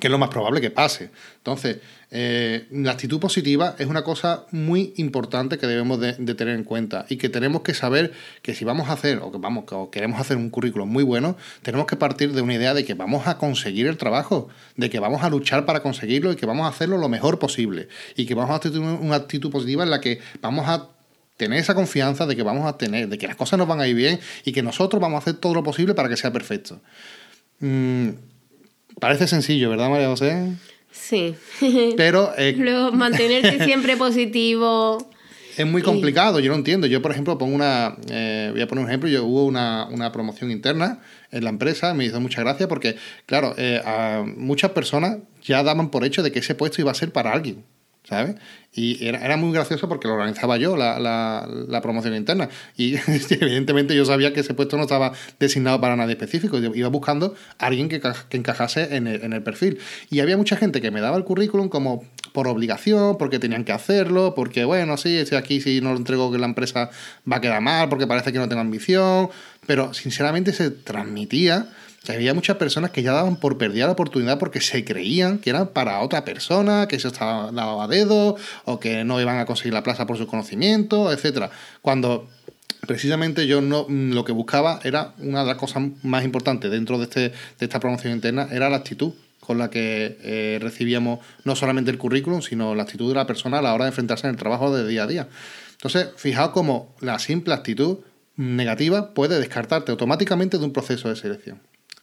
que 0.00 0.06
es 0.06 0.10
lo 0.10 0.18
más 0.18 0.30
probable 0.30 0.60
que 0.60 0.70
pase. 0.70 1.10
Entonces, 1.36 1.78
eh, 2.10 2.66
la 2.70 2.92
actitud 2.92 3.20
positiva 3.20 3.74
es 3.78 3.86
una 3.86 4.02
cosa 4.02 4.46
muy 4.50 4.94
importante 4.96 5.58
que 5.58 5.66
debemos 5.66 6.00
de, 6.00 6.14
tener 6.34 6.56
en 6.56 6.64
cuenta 6.64 7.04
y 7.08 7.16
que 7.16 7.28
tenemos 7.28 7.62
que 7.62 7.74
saber 7.74 8.12
que 8.40 8.54
si 8.54 8.64
vamos 8.64 8.88
a 8.88 8.94
hacer 8.94 9.18
o 9.22 9.30
que 9.30 9.38
vamos 9.38 9.64
o 9.70 9.90
queremos 9.90 10.18
hacer 10.18 10.36
un 10.36 10.50
currículum 10.50 10.88
muy 10.88 11.04
bueno, 11.04 11.36
tenemos 11.62 11.86
que 11.86 11.96
partir 11.96 12.32
de 12.32 12.40
una 12.40 12.54
idea 12.54 12.74
de 12.74 12.84
que 12.84 12.94
vamos 12.94 13.26
a 13.26 13.36
conseguir 13.36 13.86
el 13.86 13.98
trabajo, 13.98 14.48
de 14.76 14.88
que 14.88 14.98
vamos 14.98 15.22
a 15.22 15.30
luchar 15.30 15.66
para 15.66 15.80
conseguirlo 15.80 16.32
y 16.32 16.36
que 16.36 16.46
vamos 16.46 16.64
a 16.64 16.68
hacerlo 16.68 16.96
lo 16.96 17.08
mejor 17.08 17.38
posible 17.38 17.88
y 18.16 18.24
que 18.24 18.34
vamos 18.34 18.56
a 18.56 18.60
tener 18.60 18.80
una 18.80 19.16
actitud 19.16 19.50
positiva 19.50 19.82
en 19.82 19.90
la 19.90 20.00
que 20.00 20.20
vamos 20.40 20.68
a 20.68 20.88
tener 21.36 21.58
esa 21.58 21.74
confianza 21.74 22.24
de 22.26 22.36
que 22.36 22.42
vamos 22.42 22.66
a 22.66 22.78
tener, 22.78 23.08
de 23.08 23.18
que 23.18 23.26
las 23.26 23.36
cosas 23.36 23.58
nos 23.58 23.68
van 23.68 23.80
a 23.80 23.88
ir 23.88 23.96
bien 23.96 24.20
y 24.44 24.52
que 24.52 24.62
nosotros 24.62 25.00
vamos 25.00 25.16
a 25.16 25.18
hacer 25.18 25.34
todo 25.34 25.54
lo 25.54 25.62
posible 25.62 25.94
para 25.94 26.08
que 26.08 26.16
sea 26.16 26.32
perfecto. 26.32 26.80
Mm, 27.60 28.10
Parece 29.00 29.26
sencillo, 29.26 29.70
¿verdad, 29.70 29.90
María 29.90 30.08
José? 30.08 30.52
Sí. 30.90 31.34
Pero. 31.96 32.32
Eh, 32.38 32.54
Luego, 32.56 32.92
mantenerte 32.92 33.64
siempre 33.64 33.96
positivo. 33.96 35.10
Es 35.56 35.66
muy 35.66 35.82
complicado, 35.82 36.40
yo 36.40 36.50
no 36.50 36.56
entiendo. 36.56 36.86
Yo, 36.86 37.02
por 37.02 37.10
ejemplo, 37.10 37.36
pongo 37.36 37.54
una. 37.54 37.96
Eh, 38.08 38.48
voy 38.52 38.62
a 38.62 38.66
poner 38.66 38.84
un 38.84 38.90
ejemplo. 38.90 39.08
Yo 39.08 39.24
hubo 39.24 39.44
una, 39.44 40.10
promoción 40.12 40.50
interna 40.50 41.00
en 41.30 41.44
la 41.44 41.50
empresa, 41.50 41.92
me 41.94 42.04
hizo 42.04 42.20
mucha 42.20 42.40
gracia 42.42 42.68
porque, 42.68 42.96
claro, 43.26 43.54
eh, 43.58 43.82
a 43.84 44.24
muchas 44.24 44.70
personas 44.70 45.18
ya 45.42 45.62
daban 45.62 45.90
por 45.90 46.04
hecho 46.04 46.22
de 46.22 46.32
que 46.32 46.38
ese 46.38 46.54
puesto 46.54 46.80
iba 46.80 46.90
a 46.90 46.94
ser 46.94 47.12
para 47.12 47.32
alguien. 47.32 47.64
¿Sabes? 48.04 48.36
Y 48.74 49.04
era, 49.06 49.22
era, 49.24 49.36
muy 49.36 49.52
gracioso 49.52 49.86
porque 49.86 50.08
lo 50.08 50.14
organizaba 50.14 50.56
yo, 50.56 50.76
la, 50.76 50.98
la, 50.98 51.46
la 51.68 51.80
promoción 51.82 52.14
interna. 52.14 52.48
Y 52.76 52.94
evidentemente 53.30 53.94
yo 53.94 54.04
sabía 54.06 54.32
que 54.32 54.40
ese 54.40 54.54
puesto 54.54 54.76
no 54.76 54.84
estaba 54.84 55.12
designado 55.38 55.80
para 55.80 55.94
nadie 55.94 56.12
específico. 56.12 56.58
Yo 56.58 56.74
iba 56.74 56.88
buscando 56.88 57.34
a 57.58 57.66
alguien 57.66 57.90
que, 57.90 58.00
que 58.00 58.36
encajase 58.36 58.96
en 58.96 59.06
el, 59.06 59.22
en 59.22 59.34
el, 59.34 59.42
perfil. 59.42 59.78
Y 60.10 60.20
había 60.20 60.38
mucha 60.38 60.56
gente 60.56 60.80
que 60.80 60.90
me 60.90 61.02
daba 61.02 61.18
el 61.18 61.24
currículum 61.24 61.68
como 61.68 62.04
por 62.32 62.48
obligación, 62.48 63.18
porque 63.18 63.38
tenían 63.38 63.64
que 63.64 63.72
hacerlo, 63.72 64.34
porque 64.34 64.64
bueno, 64.64 64.96
sí, 64.96 65.18
estoy 65.18 65.36
aquí, 65.36 65.60
si 65.60 65.82
no 65.82 65.90
lo 65.90 65.98
entrego 65.98 66.32
que 66.32 66.38
la 66.38 66.46
empresa 66.46 66.90
va 67.30 67.36
a 67.36 67.40
quedar 67.42 67.60
mal, 67.60 67.90
porque 67.90 68.06
parece 68.06 68.32
que 68.32 68.38
no 68.38 68.48
tengo 68.48 68.62
ambición. 68.62 69.28
Pero 69.66 69.92
sinceramente 69.92 70.54
se 70.54 70.70
transmitía 70.70 71.68
había 72.08 72.34
muchas 72.34 72.56
personas 72.56 72.90
que 72.90 73.02
ya 73.02 73.12
daban 73.12 73.36
por 73.36 73.58
perdida 73.58 73.86
la 73.86 73.92
oportunidad 73.92 74.38
porque 74.38 74.60
se 74.60 74.84
creían 74.84 75.38
que 75.38 75.50
era 75.50 75.72
para 75.72 76.00
otra 76.00 76.24
persona, 76.24 76.88
que 76.88 76.98
se 76.98 77.08
estaba 77.08 77.84
a 77.84 77.88
dedo, 77.88 78.36
o 78.64 78.80
que 78.80 79.04
no 79.04 79.20
iban 79.20 79.38
a 79.38 79.46
conseguir 79.46 79.72
la 79.72 79.84
plaza 79.84 80.06
por 80.06 80.18
su 80.18 80.26
conocimiento, 80.26 81.12
etc. 81.12 81.50
Cuando 81.80 82.28
precisamente 82.86 83.46
yo 83.46 83.60
no 83.60 83.86
lo 83.88 84.24
que 84.24 84.32
buscaba 84.32 84.80
era 84.82 85.14
una 85.18 85.40
de 85.40 85.46
las 85.46 85.56
cosas 85.56 85.84
más 86.02 86.24
importantes 86.24 86.70
dentro 86.70 86.98
de, 86.98 87.04
este, 87.04 87.20
de 87.20 87.32
esta 87.60 87.78
promoción 87.78 88.12
interna, 88.12 88.48
era 88.50 88.68
la 88.68 88.78
actitud 88.78 89.12
con 89.38 89.58
la 89.58 89.70
que 89.70 90.18
eh, 90.22 90.58
recibíamos 90.60 91.20
no 91.44 91.56
solamente 91.56 91.90
el 91.90 91.98
currículum, 91.98 92.42
sino 92.42 92.74
la 92.74 92.84
actitud 92.84 93.08
de 93.08 93.16
la 93.16 93.26
persona 93.26 93.58
a 93.58 93.62
la 93.62 93.74
hora 93.74 93.84
de 93.84 93.90
enfrentarse 93.90 94.26
en 94.26 94.32
el 94.32 94.36
trabajo 94.36 94.74
de 94.74 94.86
día 94.86 95.04
a 95.04 95.06
día. 95.06 95.28
Entonces, 95.72 96.08
fijaos 96.16 96.50
cómo 96.50 96.94
la 97.00 97.18
simple 97.18 97.54
actitud 97.54 97.98
negativa 98.36 99.14
puede 99.14 99.38
descartarte 99.38 99.90
automáticamente 99.90 100.58
de 100.58 100.64
un 100.64 100.72
proceso 100.72 101.08
de 101.08 101.16
selección. 101.16 101.60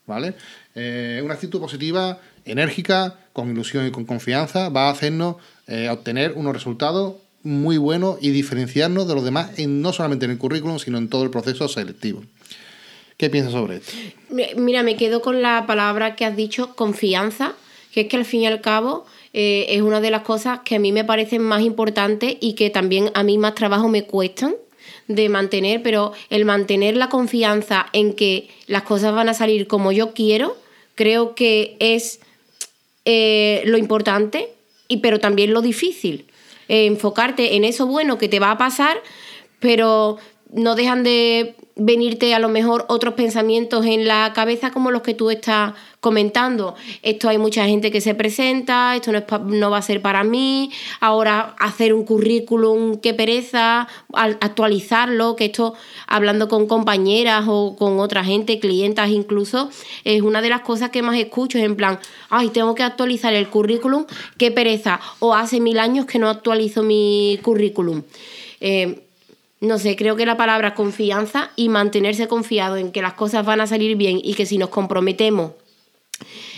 ¿Vale? 0.10 0.34
Eh, 0.76 1.22
una 1.24 1.36
actitud 1.36 1.62
positiva, 1.62 2.20
enérgica, 2.44 3.16
con 3.32 3.50
ilusión 3.50 3.88
y 3.88 3.92
con 3.92 4.04
confianza, 4.04 4.68
va 4.68 4.88
a 4.88 4.92
hacernos 4.92 5.38
eh, 5.68 5.88
obtener 5.90 6.34
unos 6.36 6.54
resultados 6.54 7.16
muy 7.44 7.78
buenos 7.78 8.18
y 8.20 8.32
diferenciarnos 8.32 9.08
de 9.08 9.16
los 9.16 9.24
demás, 9.24 9.58
en, 9.58 9.82
no 9.82 9.94
solamente 9.94 10.26
en 10.26 10.32
el 10.32 10.38
currículum, 10.38 10.80
sino 10.80 10.98
en 10.98 11.08
todo 11.08 11.24
el 11.24 11.30
proceso 11.30 11.70
selectivo. 11.70 12.24
¿Qué 13.16 13.30
piensas 13.30 13.54
sobre 13.54 13.78
esto? 13.78 13.94
Mira, 14.58 14.84
me 14.84 14.98
quedo 14.98 15.22
con 15.22 15.42
la 15.42 15.66
palabra 15.66 16.16
que 16.16 16.26
has 16.26 16.36
dicho, 16.36 16.76
confianza, 16.76 17.54
que 17.94 18.02
es 18.02 18.08
que 18.08 18.18
al 18.18 18.26
fin 18.26 18.42
y 18.42 18.48
al 18.48 18.62
cabo 18.62 19.06
eh, 19.34 19.68
es 19.70 19.82
una 19.82 20.02
de 20.02 20.12
las 20.12 20.24
cosas 20.24 20.62
que 20.66 20.76
a 20.76 20.80
mí 20.80 20.92
me 20.92 21.06
parecen 21.06 21.44
más 21.44 21.62
importantes 21.62 22.36
y 22.40 22.54
que 22.54 22.70
también 22.70 23.12
a 23.14 23.24
mí 23.24 23.38
más 23.38 23.56
trabajo 23.56 23.88
me 23.90 24.04
cuestan 24.04 24.56
de 25.10 25.28
mantener, 25.28 25.82
pero 25.84 26.14
el 26.30 26.46
mantener 26.46 26.96
la 26.96 27.10
confianza 27.10 27.88
en 27.92 28.14
que 28.14 28.48
las 28.68 28.84
cosas 28.84 29.14
van 29.14 29.28
a 29.28 29.34
salir 29.34 29.68
como 29.68 29.92
yo 29.92 30.14
quiero, 30.14 30.56
creo 30.96 31.34
que 31.36 31.76
es 31.80 32.22
eh, 33.06 33.64
lo 33.66 33.78
importante, 33.78 34.50
y, 34.88 34.98
pero 34.98 35.20
también 35.20 35.52
lo 35.52 35.62
difícil. 35.62 36.26
Eh, 36.68 36.86
enfocarte 36.86 37.56
en 37.56 37.66
eso 37.66 37.88
bueno 37.88 38.20
que 38.20 38.30
te 38.30 38.40
va 38.40 38.52
a 38.52 38.58
pasar, 38.60 39.02
pero 39.60 40.18
no 40.52 40.76
dejan 40.76 41.04
de 41.04 41.56
venirte 41.76 42.34
a 42.34 42.40
lo 42.40 42.50
mejor 42.50 42.86
otros 42.90 43.14
pensamientos 43.14 43.86
en 43.86 44.06
la 44.06 44.34
cabeza 44.34 44.72
como 44.72 44.92
los 44.92 45.02
que 45.02 45.14
tú 45.14 45.30
estás 45.30 45.74
comentando. 46.02 46.76
Esto 47.04 47.30
hay 47.30 47.38
mucha 47.38 47.66
gente 47.66 47.90
que 47.90 48.02
se 48.02 48.16
presenta, 48.16 48.96
esto 48.96 49.12
no, 49.12 49.24
no 49.46 49.72
va 49.72 49.78
a 49.78 49.82
ser 49.82 50.02
para 50.02 50.24
mí, 50.24 50.72
ahora 51.00 51.56
hacer 51.60 51.94
un 51.94 52.04
currículum, 52.04 52.98
qué 52.98 53.14
pereza, 53.14 53.88
actualizarlo, 54.14 55.36
que 55.36 55.46
esto 55.46 55.74
hablando 56.08 56.48
con 56.50 56.68
compañeras 56.68 57.46
o 57.48 57.76
con 57.78 58.00
otra 58.00 58.24
gente, 58.24 58.60
clientas 58.60 59.10
incluso, 59.10 59.70
es 60.04 60.22
una 60.22 60.42
de 60.42 60.50
las 60.50 60.62
cosas 60.62 60.90
que 60.90 61.02
más 61.02 61.18
escucho, 61.18 61.58
es 61.58 61.64
en 61.64 61.76
plan, 61.76 62.00
ay, 62.30 62.50
tengo 62.50 62.76
que 62.76 62.84
actualizar 62.84 63.34
el 63.34 63.48
currículum, 63.48 64.06
qué 64.38 64.52
pereza, 64.52 65.00
o 65.20 65.34
hace 65.34 65.62
mil 65.62 65.80
años 65.80 66.06
que 66.06 66.20
no 66.20 66.30
actualizo 66.30 66.84
mi 66.84 67.40
currículum. 67.42 68.04
Eh, 68.62 69.06
no 69.62 69.78
sé, 69.78 69.96
creo 69.96 70.16
que 70.16 70.26
la 70.26 70.38
palabra 70.38 70.74
confianza 70.74 71.52
y 71.56 71.70
mantenerse 71.70 72.28
confiado 72.28 72.78
en 72.78 72.92
que 72.92 73.02
las 73.02 73.14
cosas 73.14 73.46
van 73.46 73.62
a 73.62 73.68
salir 73.68 73.98
bien 73.98 74.20
y 74.24 74.34
que 74.34 74.46
si 74.46 74.58
nos 74.58 74.70
comprometemos 74.70 75.52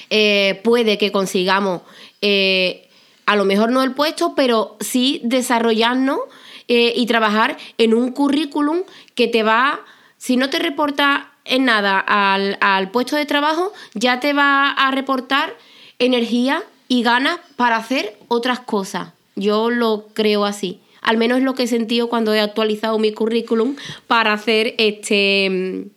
eh, 0.10 0.60
puede 0.64 0.98
que 0.98 1.12
consigamos 1.12 1.82
eh, 2.22 2.88
a 3.26 3.36
lo 3.36 3.46
mejor 3.46 3.72
no 3.72 3.82
el 3.82 3.94
puesto, 3.94 4.34
pero 4.36 4.76
sí 4.82 5.22
desarrollarnos 5.24 6.20
eh, 6.68 6.94
y 6.96 7.06
trabajar 7.06 7.58
en 7.78 7.94
un 7.94 8.12
currículum 8.12 8.82
que 9.16 9.28
te 9.28 9.42
va, 9.42 9.80
si 10.18 10.38
no 10.38 10.50
te 10.50 10.60
reporta 10.60 11.32
en 11.46 11.66
nada 11.66 11.98
al, 12.00 12.58
al 12.60 12.92
puesto 12.92 13.16
de 13.16 13.26
trabajo, 13.26 13.72
ya 13.94 14.20
te 14.20 14.34
va 14.34 14.70
a 14.72 14.92
reportar 14.92 15.56
energía 15.98 16.64
y 16.88 17.04
ganas 17.04 17.40
para 17.56 17.78
hacer 17.78 18.18
otras 18.28 18.60
cosas. 18.60 19.14
Yo 19.36 19.70
lo 19.70 20.08
creo 20.14 20.44
así. 20.44 20.82
Al 21.02 21.18
menos 21.18 21.40
es 21.40 21.44
lo 21.44 21.56
que 21.56 21.64
he 21.64 21.68
sentido 21.68 22.10
cuando 22.10 22.34
he 22.34 22.40
actualizado 22.40 23.00
mi 23.00 23.12
currículum 23.12 23.76
para 24.08 24.34
hacer 24.34 24.76
este, 24.78 25.90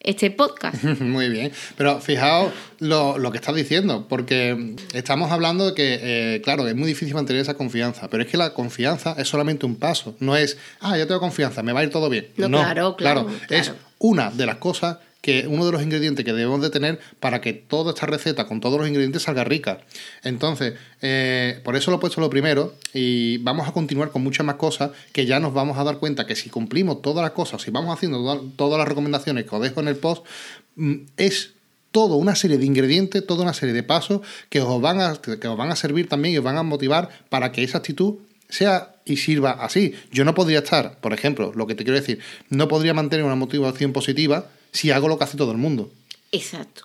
este 0.00 0.30
podcast. 0.30 0.82
Muy 1.00 1.28
bien, 1.28 1.52
pero 1.76 2.00
fijaos 2.00 2.52
lo, 2.78 3.30
que 3.30 3.38
estás 3.38 3.54
diciendo, 3.54 4.06
porque 4.08 4.74
estamos 4.92 5.30
hablando 5.30 5.66
de 5.66 5.74
que, 5.74 5.98
eh, 6.02 6.40
claro, 6.42 6.66
es 6.66 6.74
muy 6.74 6.88
difícil 6.88 7.14
mantener 7.14 7.42
esa 7.42 7.54
confianza, 7.54 8.08
pero 8.08 8.24
es 8.24 8.28
que 8.28 8.36
la 8.36 8.52
confianza 8.52 9.14
es 9.18 9.28
solamente 9.28 9.66
un 9.66 9.76
paso, 9.76 10.16
no 10.20 10.36
es, 10.36 10.58
ah, 10.80 10.98
ya 10.98 11.06
tengo 11.06 11.20
confianza, 11.20 11.62
me 11.62 11.72
va 11.72 11.80
a 11.80 11.84
ir 11.84 11.90
todo 11.90 12.10
bien. 12.10 12.28
No, 12.36 12.48
claro, 12.48 12.96
claro, 12.96 13.26
claro, 13.26 13.30
es 13.48 13.72
una 13.98 14.30
de 14.30 14.46
las 14.46 14.56
cosas 14.56 14.98
que 15.22 15.46
uno 15.46 15.64
de 15.64 15.72
los 15.72 15.82
ingredientes 15.82 16.24
que 16.24 16.32
debemos 16.32 16.60
de 16.60 16.68
tener 16.68 17.00
para 17.20 17.40
que 17.40 17.52
toda 17.52 17.94
esta 17.94 18.06
receta 18.06 18.46
con 18.46 18.60
todos 18.60 18.78
los 18.78 18.88
ingredientes 18.88 19.22
salga 19.22 19.44
rica. 19.44 19.78
Entonces, 20.24 20.74
eh, 21.00 21.60
por 21.64 21.76
eso 21.76 21.90
lo 21.92 21.96
he 21.96 22.00
puesto 22.00 22.20
lo 22.20 22.28
primero 22.28 22.74
y 22.92 23.38
vamos 23.38 23.68
a 23.68 23.72
continuar 23.72 24.10
con 24.10 24.22
muchas 24.22 24.44
más 24.44 24.56
cosas 24.56 24.90
que 25.12 25.24
ya 25.24 25.38
nos 25.38 25.54
vamos 25.54 25.78
a 25.78 25.84
dar 25.84 25.98
cuenta 25.98 26.26
que 26.26 26.34
si 26.34 26.50
cumplimos 26.50 27.02
todas 27.02 27.22
las 27.22 27.30
cosas, 27.30 27.62
si 27.62 27.70
vamos 27.70 27.96
haciendo 27.96 28.52
todas 28.56 28.78
las 28.78 28.88
recomendaciones 28.88 29.44
que 29.44 29.54
os 29.54 29.62
dejo 29.62 29.80
en 29.80 29.88
el 29.88 29.96
post, 29.96 30.26
mm, 30.74 30.94
es 31.16 31.52
toda 31.92 32.16
una 32.16 32.34
serie 32.34 32.58
de 32.58 32.66
ingredientes, 32.66 33.24
toda 33.24 33.44
una 33.44 33.54
serie 33.54 33.74
de 33.74 33.84
pasos 33.84 34.22
que 34.48 34.60
os 34.60 34.80
van 34.82 35.00
a, 35.00 35.14
que 35.22 35.46
os 35.46 35.56
van 35.56 35.70
a 35.70 35.76
servir 35.76 36.08
también 36.08 36.34
y 36.34 36.38
os 36.38 36.44
van 36.44 36.56
a 36.56 36.64
motivar 36.64 37.10
para 37.28 37.52
que 37.52 37.62
esa 37.62 37.78
actitud 37.78 38.16
sea 38.48 38.96
y 39.04 39.18
sirva 39.18 39.52
así. 39.52 39.94
Yo 40.10 40.24
no 40.24 40.34
podría 40.34 40.58
estar, 40.58 40.98
por 41.00 41.12
ejemplo, 41.12 41.52
lo 41.54 41.68
que 41.68 41.76
te 41.76 41.84
quiero 41.84 41.98
decir, 41.98 42.18
no 42.50 42.66
podría 42.66 42.92
mantener 42.92 43.24
una 43.24 43.36
motivación 43.36 43.92
positiva 43.92 44.50
si 44.72 44.90
hago 44.90 45.08
lo 45.08 45.18
que 45.18 45.24
hace 45.24 45.36
todo 45.36 45.52
el 45.52 45.58
mundo. 45.58 45.90
Exacto. 46.32 46.84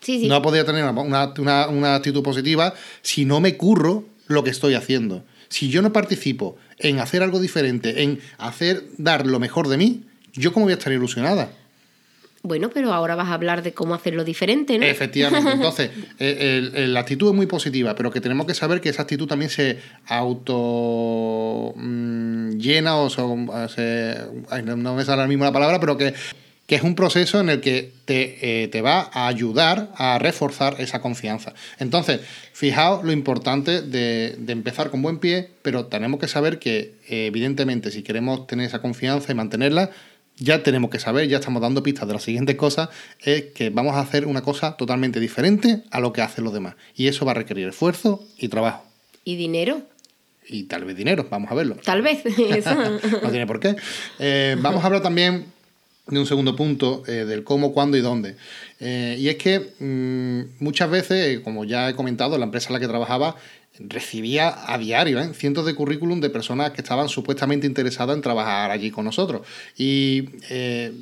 Sí, 0.00 0.20
sí. 0.20 0.28
No 0.28 0.42
podría 0.42 0.64
tener 0.64 0.84
una, 0.84 1.94
actitud 1.94 2.22
positiva 2.22 2.74
si 3.02 3.24
no 3.24 3.40
me 3.40 3.56
curro 3.56 4.04
lo 4.26 4.42
que 4.44 4.50
estoy 4.50 4.74
haciendo. 4.74 5.24
Si 5.48 5.68
yo 5.68 5.82
no 5.82 5.92
participo 5.92 6.56
en 6.78 6.98
hacer 6.98 7.22
algo 7.22 7.40
diferente, 7.40 8.02
en 8.02 8.20
hacer 8.38 8.84
dar 8.98 9.26
lo 9.26 9.38
mejor 9.38 9.68
de 9.68 9.76
mí, 9.76 10.04
¿yo 10.32 10.52
cómo 10.52 10.66
voy 10.66 10.72
a 10.72 10.76
estar 10.76 10.92
ilusionada? 10.92 11.50
Bueno, 12.42 12.70
pero 12.72 12.94
ahora 12.94 13.16
vas 13.16 13.28
a 13.28 13.34
hablar 13.34 13.62
de 13.62 13.74
cómo 13.74 13.94
hacerlo 13.94 14.24
diferente, 14.24 14.78
¿no? 14.78 14.86
Efectivamente. 14.86 15.50
Entonces, 15.54 15.90
eh, 16.18 16.86
la 16.88 17.00
actitud 17.00 17.28
es 17.28 17.34
muy 17.34 17.44
positiva, 17.46 17.94
pero 17.94 18.10
que 18.10 18.22
tenemos 18.22 18.46
que 18.46 18.54
saber 18.54 18.80
que 18.80 18.88
esa 18.88 19.02
actitud 19.02 19.26
también 19.26 19.50
se 19.50 19.78
auto 20.06 21.74
mm, 21.76 22.52
llena 22.52 22.96
o 22.96 23.10
se, 23.10 24.16
no 24.64 24.94
me 24.94 25.04
sale 25.04 25.20
ahora 25.20 25.26
mismo 25.26 25.44
la 25.44 25.52
palabra, 25.52 25.78
pero 25.80 25.98
que 25.98 26.14
que 26.70 26.76
es 26.76 26.84
un 26.84 26.94
proceso 26.94 27.40
en 27.40 27.50
el 27.50 27.60
que 27.60 27.90
te, 28.04 28.62
eh, 28.62 28.80
va 28.80 29.10
a 29.12 29.26
ayudar 29.26 29.90
a 29.96 30.20
reforzar 30.20 30.76
esa 30.78 31.00
confianza. 31.00 31.52
Entonces, 31.80 32.20
fijaos 32.52 33.02
lo 33.02 33.10
importante 33.10 33.82
de, 33.82 34.38
empezar 34.46 34.92
con 34.92 35.02
buen 35.02 35.18
pie, 35.18 35.50
pero 35.62 35.86
tenemos 35.86 36.20
que 36.20 36.28
saber 36.28 36.60
que, 36.60 36.94
eh, 37.08 37.26
evidentemente, 37.26 37.90
si 37.90 38.04
queremos 38.04 38.46
tener 38.46 38.66
esa 38.66 38.80
confianza 38.80 39.32
y 39.32 39.34
mantenerla, 39.34 39.90
ya 40.36 40.62
tenemos 40.62 40.90
que 40.90 41.00
saber, 41.00 41.26
ya 41.26 41.38
estamos 41.38 41.60
dando 41.60 41.82
pistas 41.82 42.06
de 42.06 42.14
la 42.14 42.20
siguiente 42.20 42.56
cosa, 42.56 42.88
es 43.18 43.46
que 43.46 43.70
vamos 43.70 43.96
a 43.96 44.00
hacer 44.02 44.24
una 44.24 44.42
cosa 44.42 44.76
totalmente 44.76 45.18
diferente 45.18 45.82
a 45.90 45.98
lo 45.98 46.12
que 46.12 46.22
hacen 46.22 46.44
los 46.44 46.54
demás. 46.54 46.76
Y 46.94 47.08
eso 47.08 47.24
va 47.24 47.32
a 47.32 47.34
requerir 47.34 47.66
esfuerzo 47.66 48.24
y 48.38 48.46
trabajo. 48.46 48.84
¿Y 49.24 49.34
dinero? 49.34 49.82
Y 50.46 50.64
tal 50.64 50.84
vez 50.84 50.96
dinero, 50.96 51.26
vamos 51.28 51.50
a 51.50 51.54
verlo. 51.56 51.78
Tal 51.84 52.02
vez, 52.02 52.24
eso. 52.38 52.74
no 53.22 53.30
tiene 53.30 53.48
por 53.48 53.58
qué. 53.58 53.74
Eh, 54.20 54.56
vamos 54.60 54.84
a 54.84 54.86
hablar 54.86 55.02
también 55.02 55.46
de 56.10 56.20
un 56.20 56.26
segundo 56.26 56.56
punto 56.56 57.02
eh, 57.06 57.24
del 57.24 57.44
cómo, 57.44 57.72
cuándo 57.72 57.96
y 57.96 58.00
dónde. 58.00 58.36
Eh, 58.80 59.16
y 59.18 59.28
es 59.28 59.36
que 59.36 59.60
mm, 59.78 60.62
muchas 60.62 60.90
veces, 60.90 61.40
como 61.40 61.64
ya 61.64 61.88
he 61.88 61.94
comentado, 61.94 62.36
la 62.38 62.44
empresa 62.44 62.68
en 62.68 62.74
la 62.74 62.80
que 62.80 62.88
trabajaba 62.88 63.36
recibía 63.78 64.54
a 64.66 64.76
diario 64.78 65.20
¿eh? 65.20 65.32
cientos 65.32 65.64
de 65.64 65.74
currículum 65.74 66.20
de 66.20 66.28
personas 66.28 66.72
que 66.72 66.82
estaban 66.82 67.08
supuestamente 67.08 67.66
interesadas 67.66 68.16
en 68.16 68.22
trabajar 68.22 68.70
allí 68.70 68.90
con 68.90 69.04
nosotros. 69.04 69.46
Y 69.76 70.28
he 70.48 70.92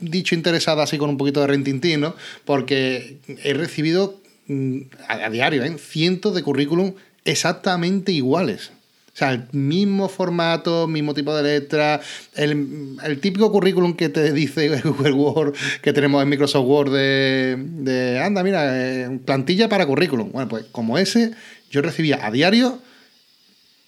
dicho 0.00 0.34
interesada 0.34 0.82
así 0.82 0.98
con 0.98 1.10
un 1.10 1.16
poquito 1.16 1.40
de 1.40 1.46
rentintín, 1.46 2.00
¿no? 2.00 2.14
Porque 2.44 3.18
he 3.42 3.54
recibido 3.54 4.20
mm, 4.48 4.80
a, 5.08 5.26
a, 5.26 5.30
diario 5.30 5.62
cientos 5.78 6.34
de 6.34 6.42
currículum 6.42 6.94
exactamente 7.24 8.12
iguales. 8.12 8.72
O 9.12 9.16
sea, 9.20 9.32
el 9.32 9.44
mismo 9.52 10.08
formato, 10.08 10.86
mismo 10.86 11.14
tipo 11.14 11.34
de 11.34 11.42
letra, 11.42 12.00
el, 12.34 13.18
típico 13.20 13.50
currículum 13.50 13.94
que 13.94 14.08
te 14.08 14.32
dice 14.32 14.80
Google 14.84 15.12
Word 15.12 15.54
que 15.82 15.92
tenemos 15.92 16.22
en 16.22 16.28
Microsoft 16.28 16.66
Word 16.66 16.92
de, 16.92 18.20
anda, 18.24 18.42
mira, 18.42 18.70
eh, 18.72 19.20
plantilla 19.24 19.68
para 19.68 19.86
currículum. 19.86 20.30
Bueno, 20.32 20.48
pues 20.48 20.66
como 20.70 20.96
ese, 20.96 21.32
yo 21.70 21.82
recibía 21.82 22.24
a 22.24 22.30
diario 22.30 22.80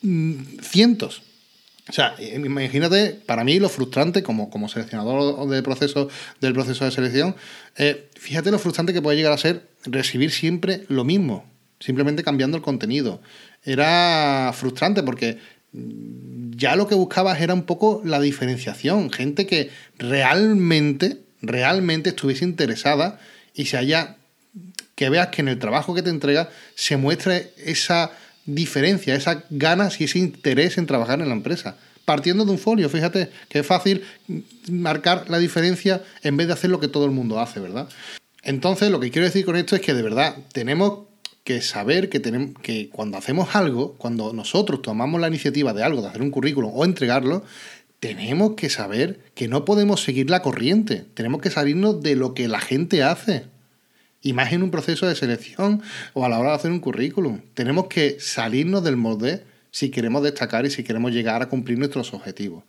mm, 0.02 0.58
cientos. 0.60 1.22
O 1.88 1.92
sea, 1.92 2.14
imagínate, 2.20 3.20
para 3.26 3.42
mí 3.42 3.58
lo 3.58 3.68
frustrante 3.68 4.22
como, 4.22 4.50
como 4.50 4.68
seleccionador 4.68 5.48
de 5.48 5.62
proceso, 5.62 6.08
del 6.40 6.52
proceso 6.52 6.84
de 6.84 6.92
selección, 6.92 7.34
eh, 7.76 8.08
fíjate 8.14 8.50
lo 8.52 8.58
frustrante 8.58 8.92
que 8.92 9.02
puede 9.02 9.16
llegar 9.16 9.32
a 9.32 9.38
ser 9.38 9.68
recibir 9.84 10.30
siempre 10.30 10.84
lo 10.88 11.04
mismo, 11.04 11.44
simplemente 11.82 12.22
cambiando 12.22 12.56
el 12.56 12.62
contenido 12.62 13.20
era 13.64 14.52
frustrante 14.54 15.02
porque 15.02 15.38
ya 15.72 16.76
lo 16.76 16.86
que 16.86 16.94
buscabas 16.94 17.40
era 17.40 17.54
un 17.54 17.62
poco 17.62 18.02
la 18.04 18.20
diferenciación, 18.20 19.10
gente 19.10 19.46
que 19.46 19.70
realmente, 19.98 21.20
realmente 21.40 22.10
estuviese 22.10 22.44
interesada 22.44 23.18
y 23.54 23.66
se 23.66 23.78
haya, 23.78 24.16
que 24.94 25.08
veas 25.08 25.28
que 25.28 25.40
en 25.40 25.48
el 25.48 25.58
trabajo 25.58 25.94
que 25.94 26.02
te 26.02 26.10
entrega 26.10 26.50
se 26.74 26.96
muestre 26.96 27.52
esa 27.56 28.12
diferencia, 28.44 29.14
esas 29.14 29.38
ganas 29.50 30.00
y 30.00 30.04
ese 30.04 30.18
interés 30.18 30.76
en 30.76 30.86
trabajar 30.86 31.20
en 31.20 31.28
la 31.28 31.34
empresa. 31.34 31.76
Partiendo 32.04 32.44
de 32.44 32.50
un 32.50 32.58
folio, 32.58 32.88
fíjate 32.88 33.30
que 33.48 33.60
es 33.60 33.66
fácil 33.66 34.02
marcar 34.68 35.30
la 35.30 35.38
diferencia 35.38 36.02
en 36.22 36.36
vez 36.36 36.48
de 36.48 36.52
hacer 36.52 36.68
lo 36.68 36.80
que 36.80 36.88
todo 36.88 37.04
el 37.04 37.12
mundo 37.12 37.40
hace, 37.40 37.60
¿verdad? 37.60 37.88
Entonces, 38.42 38.90
lo 38.90 38.98
que 38.98 39.12
quiero 39.12 39.26
decir 39.26 39.44
con 39.44 39.56
esto 39.56 39.76
es 39.76 39.82
que 39.82 39.94
de 39.94 40.02
verdad 40.02 40.36
tenemos 40.52 41.11
que 41.44 41.60
saber 41.60 42.08
que, 42.08 42.20
tenemos, 42.20 42.50
que 42.62 42.88
cuando 42.88 43.18
hacemos 43.18 43.54
algo, 43.56 43.94
cuando 43.98 44.32
nosotros 44.32 44.82
tomamos 44.82 45.20
la 45.20 45.28
iniciativa 45.28 45.72
de 45.72 45.82
algo, 45.82 46.02
de 46.02 46.08
hacer 46.08 46.22
un 46.22 46.30
currículum 46.30 46.70
o 46.74 46.84
entregarlo, 46.84 47.42
tenemos 47.98 48.54
que 48.54 48.68
saber 48.68 49.20
que 49.34 49.48
no 49.48 49.64
podemos 49.64 50.02
seguir 50.02 50.30
la 50.30 50.42
corriente, 50.42 51.04
tenemos 51.14 51.40
que 51.40 51.50
salirnos 51.50 52.02
de 52.02 52.16
lo 52.16 52.34
que 52.34 52.48
la 52.48 52.60
gente 52.60 53.02
hace. 53.02 53.44
Y 54.24 54.34
más 54.34 54.52
en 54.52 54.62
un 54.62 54.70
proceso 54.70 55.06
de 55.06 55.16
selección 55.16 55.82
o 56.12 56.24
a 56.24 56.28
la 56.28 56.38
hora 56.38 56.50
de 56.50 56.56
hacer 56.56 56.70
un 56.70 56.78
currículum. 56.78 57.40
Tenemos 57.54 57.86
que 57.86 58.18
salirnos 58.20 58.84
del 58.84 58.96
molde 58.96 59.42
si 59.72 59.90
queremos 59.90 60.22
destacar 60.22 60.64
y 60.64 60.70
si 60.70 60.84
queremos 60.84 61.12
llegar 61.12 61.42
a 61.42 61.48
cumplir 61.48 61.78
nuestros 61.78 62.14
objetivos. 62.14 62.62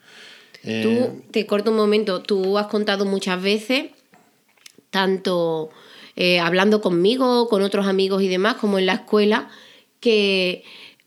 Eh, 0.64 0.82
tú, 0.84 1.24
te 1.32 1.46
corto 1.46 1.72
un 1.72 1.78
momento, 1.78 2.24
tú 2.24 2.58
has 2.58 2.68
contado 2.68 3.06
muchas 3.06 3.42
veces, 3.42 3.92
tanto 4.90 5.70
eh, 6.16 6.40
hablando 6.40 6.82
conmigo, 6.82 7.48
con 7.50 7.62
otros 7.64 7.88
amigos 7.88 8.22
y 8.22 8.28
demás, 8.28 8.56
como 8.56 8.80
en 8.80 8.86
la 8.86 8.94
escuela, 8.94 9.50
que 10.00 10.64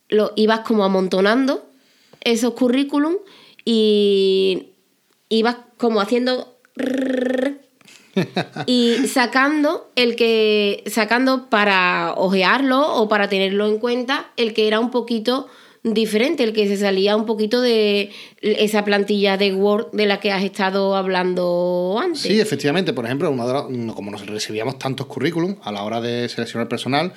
lo 0.09 0.33
ibas 0.37 0.61
como 0.61 0.85
amontonando 0.85 1.67
esos 2.23 2.55
currículum 2.55 3.17
y 3.65 4.71
ibas 5.29 5.57
como 5.77 6.01
haciendo 6.01 6.57
y 8.67 9.07
sacando 9.07 9.91
el 9.95 10.17
que 10.17 10.83
sacando 10.87 11.49
para 11.51 12.15
ojearlo 12.17 12.95
o 12.97 13.09
para 13.09 13.29
tenerlo 13.29 13.67
en 13.67 13.79
cuenta 13.79 14.31
el 14.37 14.55
que 14.55 14.67
era 14.67 14.81
un 14.81 14.91
poquito 14.91 15.49
diferente, 15.95 16.43
el 16.43 16.53
que 16.53 16.67
se 16.67 16.77
salía 16.77 17.17
un 17.17 17.27
poquito 17.27 17.61
de 17.61 18.11
esa 18.41 18.85
plantilla 18.85 19.37
de 19.37 19.55
Word 19.55 19.93
de 19.93 20.07
la 20.07 20.21
que 20.21 20.33
has 20.33 20.43
estado 20.43 20.97
hablando 20.97 21.99
antes. 22.03 22.23
Sí, 22.23 22.41
efectivamente. 22.41 22.93
Por 22.93 23.05
ejemplo, 23.05 23.29
como 23.95 24.11
nos 24.11 24.27
recibíamos 24.27 24.79
tantos 24.79 25.07
currículum 25.07 25.57
a 25.63 25.73
la 25.73 25.85
hora 25.85 26.01
de 26.01 26.29
seleccionar 26.29 26.69
personal, 26.69 27.13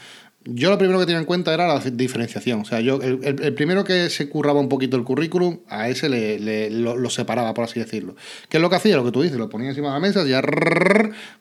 yo 0.46 0.70
lo 0.70 0.78
primero 0.78 1.00
que 1.00 1.06
tenía 1.06 1.20
en 1.20 1.26
cuenta 1.26 1.54
era 1.54 1.68
la 1.68 1.80
diferenciación. 1.80 2.62
O 2.62 2.66
sea, 2.66 2.80
yo 2.80 3.00
el, 3.02 3.54
primero 3.56 3.84
que 3.84 4.10
se 4.10 4.30
curraba 4.30 4.60
un 4.60 4.70
poquito 4.70 4.98
el 4.98 5.04
currículum, 5.04 5.60
a 5.68 5.90
ese 5.90 6.08
le, 6.08 6.70
lo, 6.70 7.10
separaba, 7.10 7.54
por 7.54 7.66
así 7.66 7.80
decirlo. 7.80 8.16
¿Qué 8.50 8.58
es 8.58 8.62
lo 8.62 8.70
que 8.70 8.76
hacía? 8.76 8.96
Lo 8.96 9.04
que 9.04 9.12
tú 9.12 9.22
dices, 9.24 9.38
lo 9.38 9.50
ponía 9.50 9.70
encima 9.70 9.88
de 9.88 9.94
la 9.96 10.00
mesa 10.00 10.24
y 10.26 10.30
ya 10.30 10.42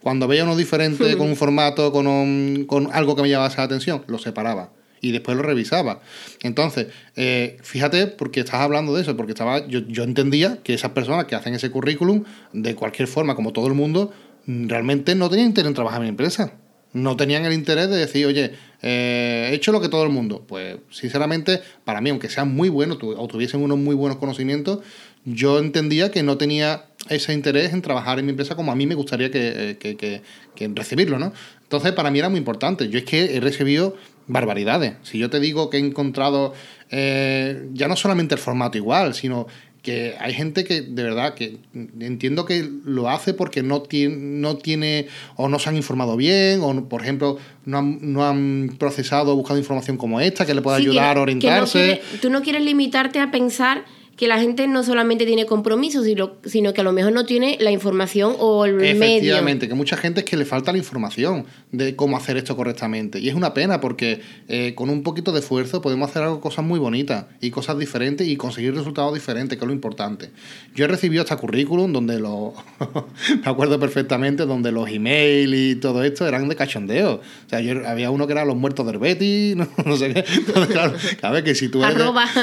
cuando 0.01 0.27
veía 0.27 0.45
uno 0.45 0.57
diferente, 0.57 1.17
con 1.19 1.29
un 1.29 1.37
formato, 1.37 1.93
con, 1.93 2.65
con 2.65 2.89
algo 2.93 3.15
que 3.15 3.23
me 3.23 3.29
llamase 3.29 3.59
la 3.59 3.65
atención, 3.65 4.03
lo 4.07 4.19
separaba 4.19 4.78
y 5.01 5.13
después 5.13 5.37
lo 5.37 5.43
revisaba. 5.43 6.01
Entonces, 6.43 6.89
eh, 7.17 7.59
fíjate, 7.63 8.07
porque 8.07 8.41
estás 8.41 8.61
hablando 8.61 8.95
de 8.95 9.03
eso, 9.03 9.17
porque 9.17 9.33
estaba, 9.33 9.67
yo, 9.67 9.81
yo 9.87 10.05
entendía 10.05 10.59
que 10.63 10.75
esas 10.75 10.93
personas 10.93 11.27
que 11.27 11.35
hacen 11.35 11.55
ese 11.55 11.71
currículum, 11.71 12.25
de 12.53 12.75
cualquier 12.75 13.09
forma, 13.09 13.35
como 13.35 13.53
todo 13.53 13.67
el 13.67 13.75
mundo, 13.75 14.13
realmente 14.47 15.15
no 15.15 15.29
tenían 15.29 15.49
interés 15.49 15.69
en 15.69 15.75
trabajar 15.75 16.01
en 16.01 16.05
mi 16.05 16.09
empresa 16.09 16.53
no 16.93 17.17
tenían 17.17 17.45
el 17.45 17.53
interés 17.53 17.89
de 17.91 17.97
decir, 17.97 18.27
oye, 18.27 18.53
eh, 18.83 19.49
he 19.51 19.55
hecho 19.55 19.73
lo 19.73 19.81
que 19.81 19.89
todo 19.89 20.05
el 20.05 20.11
mundo. 20.11 20.45
Pues 20.47 20.77
sinceramente, 20.91 21.61
para 21.85 22.01
mí, 22.01 22.11
aunque 22.11 22.29
sean 22.29 22.55
muy 22.55 22.69
buenos 22.69 22.99
o 23.03 23.29
tuviesen 23.29 23.63
unos 23.63 23.79
muy 23.79 23.95
buenos 23.95 24.19
conocimientos, 24.19 24.81
yo 25.25 25.59
entendía 25.59 26.11
que 26.11 26.23
no 26.23 26.39
tenía 26.39 26.87
ese 27.09 27.33
interés 27.33 27.73
en 27.73 27.83
trabajar 27.83 28.19
en 28.19 28.27
mi 28.27 28.31
empresa 28.31 28.57
como 28.57 28.73
a 28.73 28.77
mí 28.77 28.87
me 28.87 28.95
gustaría 28.95 29.31
que, 29.31 29.77
que, 29.79 30.69
recibirlo, 30.75 31.19
¿no? 31.19 31.33
Entonces, 31.63 31.93
para 31.93 32.11
mí 32.11 32.19
era 32.19 32.29
muy 32.29 32.39
importante. 32.39 32.89
Yo 32.89 32.99
es 32.99 33.05
que 33.05 33.37
he 33.37 33.41
recibido 33.41 33.97
barbaridades. 34.29 34.95
Si 35.03 35.19
yo 35.19 35.31
te 35.31 35.41
digo 35.41 35.71
que 35.71 35.79
he 35.79 35.81
encontrado 35.81 36.55
eh, 36.91 37.69
ya 37.73 37.89
no 37.89 37.97
solamente 37.97 38.35
el 38.35 38.41
formato 38.41 38.79
igual, 38.79 39.15
sino 39.15 39.47
que 39.83 40.15
hay 40.19 40.35
gente 40.35 40.65
que 40.65 40.83
de 40.83 41.03
verdad 41.03 41.35
que 41.35 41.59
entiendo 42.01 42.45
que 42.45 42.69
lo 42.85 43.09
hace 43.09 43.33
porque 43.33 43.63
no 43.63 43.83
tiene, 43.83 44.17
no 44.17 44.57
tiene 44.57 45.07
o 45.37 45.49
no 45.49 45.59
se 45.59 45.69
han 45.69 45.77
informado 45.77 46.17
bien 46.17 46.61
o 46.63 46.89
por 46.89 47.03
ejemplo 47.03 47.39
no 47.65 47.79
han, 47.79 47.99
no 48.13 48.27
han 48.27 48.77
procesado 48.79 49.33
o 49.33 49.37
buscado 49.37 49.59
información 49.59 49.97
como 49.97 50.21
esta 50.21 50.45
que 50.45 50.55
le 50.55 50.63
pueda 50.63 50.77
ayudar 50.77 51.17
a 51.17 51.23
orientarse. 51.23 52.03
tú 52.21 52.29
no 52.29 52.43
quieres 52.43 52.63
limitarte 52.63 53.21
a 53.21 53.31
pensar 53.31 53.85
que 54.19 54.27
la 54.27 54.41
gente 54.41 54.67
no 54.67 54.83
solamente 54.83 55.25
tiene 55.27 55.47
compromisos, 55.47 56.05
sino, 56.05 56.33
sino 56.45 56.75
que 56.75 56.81
a 56.81 56.85
lo 56.85 56.93
mejor 56.93 57.13
no 57.13 57.25
tiene 57.25 57.57
la 57.61 57.71
información 57.71 58.35
o 58.41 58.65
el 58.65 58.75
medio. 58.75 59.05
Efectivamente, 59.05 59.69
que 59.69 59.75
mucha 59.75 59.97
gente 59.97 60.21
es 60.21 60.27
que 60.27 60.37
le 60.37 60.45
falta 60.45 60.73
la 60.73 60.79
información 60.79 61.47
de 61.71 61.95
cómo 61.95 62.17
hacer 62.17 62.37
esto 62.37 62.57
correctamente. 62.57 63.21
Y 63.21 63.29
es 63.29 63.37
una 63.37 63.55
pena 63.55 63.81
porque 63.81 64.21
eh, 64.49 64.75
con 64.75 64.91
un 64.91 65.05
poquito 65.05 65.31
de 65.31 65.39
esfuerzo 65.39 65.81
podemos 65.81 66.11
hacer 66.11 66.25
algo, 66.25 66.41
cosas 66.41 66.65
muy 66.65 66.81
bonitas 66.81 67.27
y 67.41 67.53
cosas 67.53 67.79
diferentes 67.79 68.27
y 68.27 68.37
conseguir 68.37 68.75
resultados 68.75 69.15
diferentes, 69.15 69.57
que 69.57 69.65
es 69.65 69.69
lo 69.69 69.73
importante. 69.73 70.31
Yo 70.75 70.87
he 70.87 70.89
recibido 70.89 71.23
hasta 71.23 71.37
currículum 71.37 71.93
donde 71.93 72.19
lo 72.19 72.55
me 73.45 73.49
acuerdo 73.49 73.79
perfectamente, 73.79 74.47
donde 74.47 74.73
los 74.73 74.91
emails 74.91 75.55
y 75.55 75.77
todo 75.77 76.03
esto 76.03 76.27
eran 76.27 76.49
de 76.49 76.57
cachondeo. 76.57 77.21
O 77.47 77.49
sea, 77.49 77.61
yo 77.61 77.87
había 77.87 78.11
uno 78.11 78.27
que 78.27 78.33
era 78.33 78.45
los 78.45 78.57
muertos 78.57 78.85
del 78.85 78.99
Betty, 78.99 79.55
no, 79.85 79.97
sé 79.97 80.13
qué. 80.13 80.25
claro, 80.67 81.45
que 81.45 81.55
si 81.55 81.69
tú 81.69 81.85
eres 81.85 82.03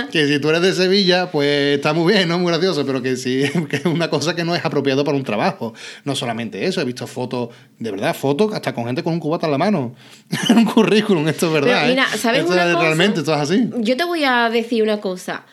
que 0.09 0.25
si 0.25 0.39
tú 0.39 0.49
eres 0.51 0.61
de 0.61 0.71
Sevilla, 0.71 1.31
pues 1.31 1.64
está 1.73 1.93
muy 1.93 2.13
bien, 2.13 2.29
¿no? 2.29 2.37
Muy 2.37 2.51
gracioso, 2.51 2.85
pero 2.85 3.01
que 3.01 3.17
sí, 3.17 3.43
que 3.69 3.77
es 3.77 3.85
una 3.85 4.09
cosa 4.09 4.35
que 4.35 4.43
no 4.43 4.55
es 4.55 4.63
apropiado 4.63 5.03
para 5.03 5.17
un 5.17 5.23
trabajo. 5.23 5.73
No 6.03 6.15
solamente 6.15 6.65
eso, 6.65 6.81
he 6.81 6.85
visto 6.85 7.07
fotos, 7.07 7.49
de 7.79 7.91
verdad, 7.91 8.15
fotos 8.15 8.53
hasta 8.53 8.73
con 8.73 8.85
gente 8.85 9.03
con 9.03 9.13
un 9.13 9.19
cubata 9.19 9.47
en 9.47 9.51
la 9.51 9.57
mano. 9.57 9.95
un 10.55 10.65
currículum, 10.65 11.27
esto 11.27 11.47
es 11.47 11.53
verdad. 11.53 11.87
mira, 11.87 12.03
¿eh? 12.13 12.17
¿sabes 12.17 12.43
una 12.45 12.71
cosa? 12.71 12.79
Realmente, 12.79 13.19
esto 13.19 13.33
es 13.33 13.41
así. 13.41 13.69
Yo 13.79 13.97
te 13.97 14.03
voy 14.03 14.23
a 14.23 14.49
decir 14.49 14.83
una 14.83 15.01
cosa. 15.01 15.45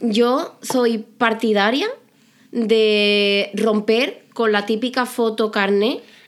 Yo 0.00 0.58
soy 0.62 0.98
partidaria 0.98 1.88
de 2.52 3.50
romper 3.54 4.24
con 4.32 4.52
la 4.52 4.66
típica 4.66 5.06
foto 5.06 5.50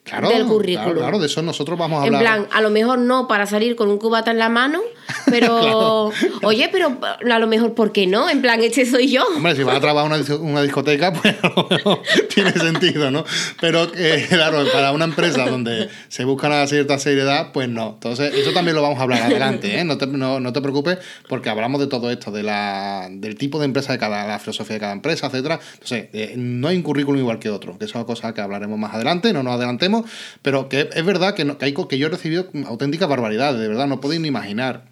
carne 0.09 0.35
del 0.35 0.47
currículum. 0.47 0.99
Claro, 0.99 1.19
de 1.19 1.27
eso 1.27 1.43
nosotros 1.43 1.79
vamos 1.79 2.01
a 2.01 2.05
hablar. 2.05 2.23
En 2.23 2.27
plan, 2.27 2.49
a 2.53 2.61
lo 2.61 2.71
mejor 2.71 2.99
no 2.99 3.27
para 3.27 3.47
salir 3.47 3.77
con 3.77 3.91
un 3.91 3.99
cubata 3.99 4.31
en 4.31 4.39
la 4.39 4.49
mano, 4.49 4.81
pero, 5.27 6.11
oye, 6.43 6.69
pero 6.71 6.99
a 7.01 7.39
lo 7.39 7.47
mejor, 7.47 7.75
¿por 7.75 7.93
qué 7.93 8.07
no? 8.07 8.31
En 8.31 8.41
plan, 8.41 8.63
este 8.63 8.87
soy 8.87 9.11
yo. 9.11 9.25
Hombre, 9.37 9.57
si 9.57 9.63
vas 9.63 9.77
a 9.77 9.81
trabajar 9.81 10.11
una, 10.11 10.37
una 10.37 10.63
discoteca, 10.63 11.13
pues 11.23 11.35
a 11.43 11.49
lo 11.49 11.67
mejor 11.69 12.03
tiene 12.33 12.53
sentido, 12.53 13.11
¿no? 13.11 13.25
Pero, 13.61 13.89
eh, 13.97 14.27
claro, 14.29 14.65
para 14.73 14.93
una 14.93 15.05
empresa 15.05 15.49
donde 15.49 15.89
se 16.09 16.25
busca 16.25 16.47
una 16.47 16.67
cierta 16.67 16.99
seriedad, 16.99 17.53
pues 17.53 17.69
no. 17.69 17.95
Entonces, 17.95 18.35
eso 18.35 18.53
también 18.53 18.77
lo 18.77 18.83
vamos 18.83 18.99
a 18.99 19.03
hablar 19.03 19.23
adelante, 19.23 19.79
¿eh? 19.79 19.85
No 19.85 19.99
te, 19.99 20.07
no, 20.07 20.41
no 20.41 20.53
te 20.53 20.61
preocupes, 20.61 20.99
porque 21.29 21.51
hablamos 21.51 21.81
de 21.81 21.87
todo 21.87 22.11
esto, 22.11 22.31
de 22.31 22.43
la, 22.43 23.09
del 23.11 23.37
tipo 23.37 23.59
de 23.59 23.65
empresa 23.65 23.93
de 23.93 23.99
cada, 23.99 24.27
la 24.27 24.39
filosofía 24.39 24.75
de 24.75 24.81
cada 24.81 24.93
empresa, 24.93 25.27
etcétera. 25.27 25.59
Entonces, 25.75 26.09
eh, 26.13 26.35
no 26.37 26.69
hay 26.69 26.77
un 26.77 26.83
currículum 26.83 27.21
igual 27.21 27.39
que 27.39 27.51
otro, 27.51 27.77
que 27.79 27.87
eso 27.87 27.99
es 27.99 28.05
cosa 28.05 28.33
que 28.33 28.41
hablaremos 28.41 28.79
más 28.79 28.95
adelante, 28.95 29.33
no 29.33 29.43
nos 29.43 29.55
adelantemos 29.55 29.96
pero 30.43 30.69
que 30.69 30.89
es 30.93 31.05
verdad 31.05 31.35
que, 31.35 31.45
no, 31.45 31.59
que, 31.59 31.75
que 31.75 31.99
yo 31.99 32.07
he 32.07 32.11
recibido 32.11 32.49
auténticas 32.67 33.09
barbaridades, 33.09 33.61
de 33.61 33.69
verdad, 33.69 33.87
no 33.87 34.01
podéis 34.01 34.21
ni 34.21 34.29
imaginar. 34.29 34.85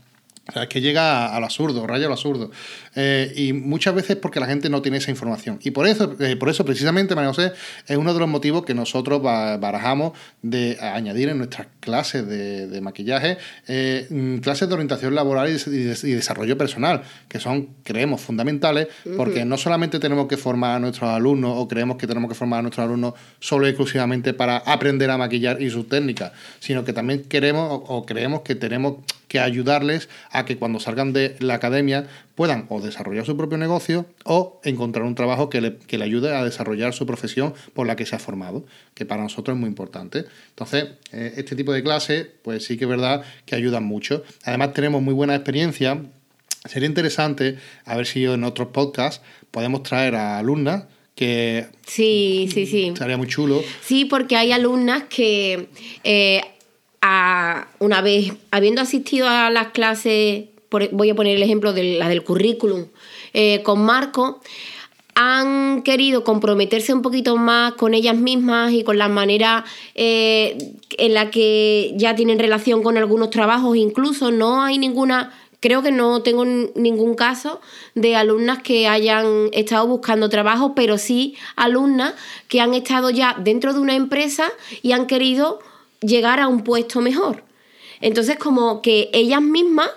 O 0.49 0.53
sea, 0.53 0.65
es 0.65 0.69
que 0.69 0.81
llega 0.81 1.35
al 1.35 1.43
absurdo, 1.43 1.87
raya 1.87 2.07
al 2.07 2.13
absurdo. 2.13 2.51
Eh, 2.97 3.33
y 3.37 3.53
muchas 3.53 3.95
veces 3.95 4.17
porque 4.17 4.41
la 4.41 4.47
gente 4.47 4.69
no 4.69 4.83
tiene 4.83 4.99
esa 4.99 5.11
información. 5.11 5.59
Y 5.63 5.71
por 5.71 5.87
eso, 5.87 6.17
eh, 6.21 6.37
por 6.37 6.49
eso 6.49 6.65
precisamente, 6.65 7.15
María 7.15 7.29
José, 7.31 7.53
es 7.87 7.97
uno 7.97 8.15
de 8.15 8.21
los 8.21 8.29
motivos 8.29 8.65
que 8.65 8.75
nosotros 8.75 9.23
barajamos 9.23 10.13
de 10.43 10.79
añadir 10.81 11.29
en 11.29 11.39
nuestras 11.39 11.67
clases 11.81 12.27
de, 12.27 12.81
maquillaje 12.81 13.39
eh, 13.67 14.07
mm, 14.11 14.39
clases 14.39 14.69
de 14.69 14.75
orientación 14.75 15.15
laboral 15.15 15.49
y, 15.49 16.13
desarrollo 16.15 16.59
personal, 16.59 17.03
que 17.29 17.41
son, 17.41 17.69
creemos, 17.83 18.21
fundamentales, 18.21 18.89
porque 19.17 19.45
no 19.45 19.57
solamente 19.57 19.99
tenemos 19.99 20.29
que 20.29 20.37
formar 20.37 20.77
a 20.77 20.81
nuestros 20.81 21.11
alumnos 21.11 21.55
o 21.57 21.67
creemos 21.69 21.97
que 21.97 22.07
tenemos 22.07 22.29
que 22.29 22.35
formar 22.35 22.61
a 22.61 22.63
nuestros 22.63 22.85
alumnos 22.85 23.15
solo 23.41 23.67
y 23.67 23.71
exclusivamente 23.71 24.35
para 24.35 24.59
aprender 24.59 25.11
a 25.11 25.19
maquillar 25.19 25.61
y 25.61 25.71
sus 25.71 25.89
técnicas, 25.89 26.33
sino 26.61 26.85
que 26.85 26.93
también 26.93 27.25
queremos 27.25 27.83
o 27.87 28.05
creemos 28.05 28.43
que 28.43 28.55
tenemos 28.55 28.97
que 29.29 29.41
ayudarles 29.41 30.09
a 30.31 30.45
que 30.45 30.57
cuando 30.59 30.79
salgan 30.79 31.13
de 31.13 31.35
la 31.41 31.55
academia 31.55 32.07
puedan 32.35 32.67
o 32.69 32.81
desarrollar 32.81 33.25
su 33.25 33.37
propio 33.37 33.59
negocio 33.59 34.07
o 34.25 34.61
encontrar 34.65 35.05
un 35.05 35.15
trabajo 35.15 35.51
que 35.51 35.61
le, 35.61 35.77
que 35.77 35.99
le, 35.99 36.05
ayude 36.05 36.35
a 36.35 36.45
desarrollar 36.45 36.93
su 36.93 37.07
profesión 37.07 37.55
por 37.73 37.87
la 37.87 37.97
que 37.97 38.07
se 38.07 38.17
ha 38.17 38.19
formado, 38.19 38.65
que 38.95 39.07
para 39.07 39.23
nosotros 39.23 39.57
es 39.57 39.61
muy 39.61 39.69
importante. 39.69 40.25
Entonces, 40.51 40.87
eh, 41.13 41.35
este 41.37 41.57
tipo 41.57 41.73
de 41.73 41.83
clases, 41.83 42.27
pues 42.43 42.65
sí 42.65 42.77
que 42.77 42.85
es 42.85 42.91
verdad 42.91 43.23
que 43.47 43.55
ayudan 43.55 43.85
mucho. 43.85 44.25
Además, 44.45 44.75
tenemos 44.75 45.03
muy 45.03 45.15
buena 45.15 45.35
experiencia. 45.35 46.03
Sería 46.65 46.89
interesante 46.89 47.59
a 47.85 47.97
ver 47.97 48.07
si 48.07 48.25
en 48.25 48.43
otros 48.45 48.69
podcasts 48.69 49.23
podemos 49.51 49.83
traer 49.83 50.17
a 50.17 50.39
alumnas 50.39 50.85
que... 51.15 51.67
Sí, 51.87 52.49
sí, 52.53 52.67
sí. 52.67 52.93
Sería 52.97 53.17
muy 53.17 53.29
chulo. 53.29 53.63
Sí, 53.83 54.05
porque 54.05 54.37
hay 54.37 54.53
alumnas 54.53 55.05
que... 55.05 55.69
Eh, 56.03 56.41
una 57.81 58.01
vez 58.01 58.33
habiendo 58.51 58.81
asistido 58.81 59.29
a 59.29 59.51
las 59.51 59.69
clases 59.69 60.45
voy 60.93 61.11
a 61.11 61.15
poner 61.15 61.37
el 61.37 61.43
ejemplo 61.43 61.73
de 61.73 61.95
la 61.99 62.09
del 62.09 62.23
currículum, 62.23 62.87
eh, 63.33 63.63
con 63.63 63.85
Marco, 63.85 64.41
han 65.15 65.83
querido 65.83 66.25
comprometerse 66.25 66.93
un 66.93 67.03
poquito 67.03 67.37
más 67.37 67.75
con 67.75 67.95
ellas 67.95 68.17
mismas 68.17 68.73
y 68.73 68.83
con 68.83 68.99
la 68.99 69.09
manera 69.09 69.65
eh, 69.95 70.73
en 70.99 71.15
la 71.15 71.31
que 71.31 71.93
ya 71.97 72.15
tienen 72.15 72.39
relación 72.39 72.83
con 72.83 72.97
algunos 72.97 73.31
trabajos, 73.31 73.77
incluso 73.77 74.31
no 74.31 74.63
hay 74.63 74.79
ninguna, 74.79 75.33
creo 75.61 75.83
que 75.83 75.93
no 75.93 76.23
tengo 76.23 76.45
ningún 76.45 77.15
caso 77.15 77.61
de 77.95 78.17
alumnas 78.17 78.59
que 78.63 78.89
hayan 78.89 79.51
estado 79.53 79.87
buscando 79.87 80.29
trabajo, 80.29 80.75
pero 80.75 80.99
sí 80.99 81.37
alumnas 81.55 82.15
que 82.49 82.61
han 82.61 82.75
estado 82.75 83.11
ya 83.11 83.37
dentro 83.39 83.73
de 83.73 83.81
una 83.81 83.95
empresa 83.95 84.51
y 84.83 84.93
han 84.93 85.07
querido 85.07 85.61
llegar 86.01 86.41
a 86.41 86.49
un 86.49 86.65
puesto 86.65 87.01
mejor. 87.01 87.45
Entonces, 88.01 88.37
como 88.37 88.83
que 88.83 89.11
ellas 89.13 89.41
mismas 89.41 89.89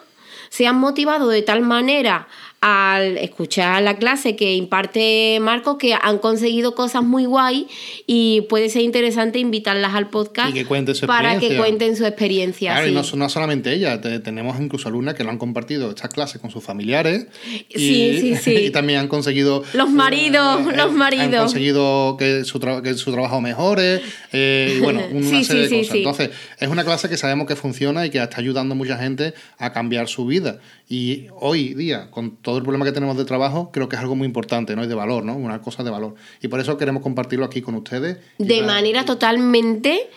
se 0.50 0.68
han 0.68 0.78
motivado 0.78 1.30
de 1.30 1.42
tal 1.42 1.62
manera 1.62 2.28
al 2.60 3.18
escuchar 3.18 3.84
la 3.84 3.98
clase 3.98 4.36
que 4.36 4.56
imparte 4.56 5.38
Marco 5.40 5.78
que 5.78 5.94
han 5.94 6.18
conseguido 6.18 6.74
cosas 6.74 7.04
muy 7.04 7.26
guay 7.26 7.68
y 8.08 8.42
puede 8.50 8.70
ser 8.70 8.82
interesante 8.82 9.38
invitarlas 9.38 9.94
al 9.94 10.10
podcast 10.10 10.58
para 11.06 11.40
que 11.40 11.56
cuenten 11.56 11.96
su 11.96 12.06
experiencia. 12.06 12.88
y 12.88 12.92
no, 12.92 13.30
solamente 13.30 13.74
ella, 13.74 14.02
tenemos 14.02 14.60
incluso 14.60 14.90
alumnas 14.90 15.14
que 15.14 15.24
lo 15.24 15.30
han 15.30 15.38
compartido 15.38 15.90
estas 15.90 16.10
clases 16.10 16.42
con 16.42 16.50
sus 16.50 16.64
familiares 16.64 17.28
y, 17.70 17.80
sí, 17.80 18.20
sí, 18.22 18.36
sí. 18.36 18.56
y 18.66 18.70
también 18.72 19.00
han 19.00 19.08
conseguido... 19.08 19.64
Los 19.74 19.92
maridos, 19.92 20.62
eh, 20.62 20.76
los 20.76 20.92
maridos. 20.94 21.28
Han 21.28 21.44
conseguido 21.44 22.18
que 22.18 22.44
su, 22.44 22.60
que 22.60 22.94
su 22.96 23.12
trabajo 23.12 23.40
mejore 23.40 24.02
eh, 24.34 24.76
y 24.78 24.80
bueno, 24.82 25.02
una 25.12 25.44
serie 25.44 25.68
de 25.68 25.78
cosas. 25.78 25.96
Entonces, 25.96 26.30
es 26.60 26.68
una 26.68 26.84
clase 26.84 27.08
que 27.08 27.18
sabemos 27.18 27.48
que 27.48 27.56
funciona 27.56 28.06
y 28.06 28.10
que 28.10 28.22
está 28.22 28.40
ayudando 28.40 28.74
a 28.74 28.78
mucha 28.78 28.98
gente 28.98 29.34
a 29.58 29.72
cambiar 29.72 30.08
su 30.08 30.26
vida. 30.26 30.60
Y 30.90 31.28
hoy 31.40 31.74
día, 31.74 32.10
con 32.10 32.38
todo 32.48 32.60
el 32.60 32.64
problema 32.64 32.86
que 32.86 32.94
tenemos 32.94 33.18
de 33.18 33.26
trabajo, 33.26 33.72
creo 33.74 33.90
que 33.90 33.98
es 33.98 34.02
algo 34.02 34.16
muy 34.16 34.26
importante, 34.26 34.74
¿no? 34.74 34.82
Y 34.82 34.88
de 34.88 34.96
valor, 34.96 35.26
¿no? 35.26 35.36
Una 35.36 35.62
cosa 35.62 35.84
de 35.84 35.92
valor. 35.92 36.16
Y 36.42 36.48
por 36.48 36.62
eso 36.62 36.78
queremos 36.78 37.04
compartirlo 37.04 37.44
aquí 37.44 37.62
con 37.62 37.76
ustedes. 37.76 38.20
De 38.38 38.62
manera 38.62 39.04
totalmente 39.04 40.10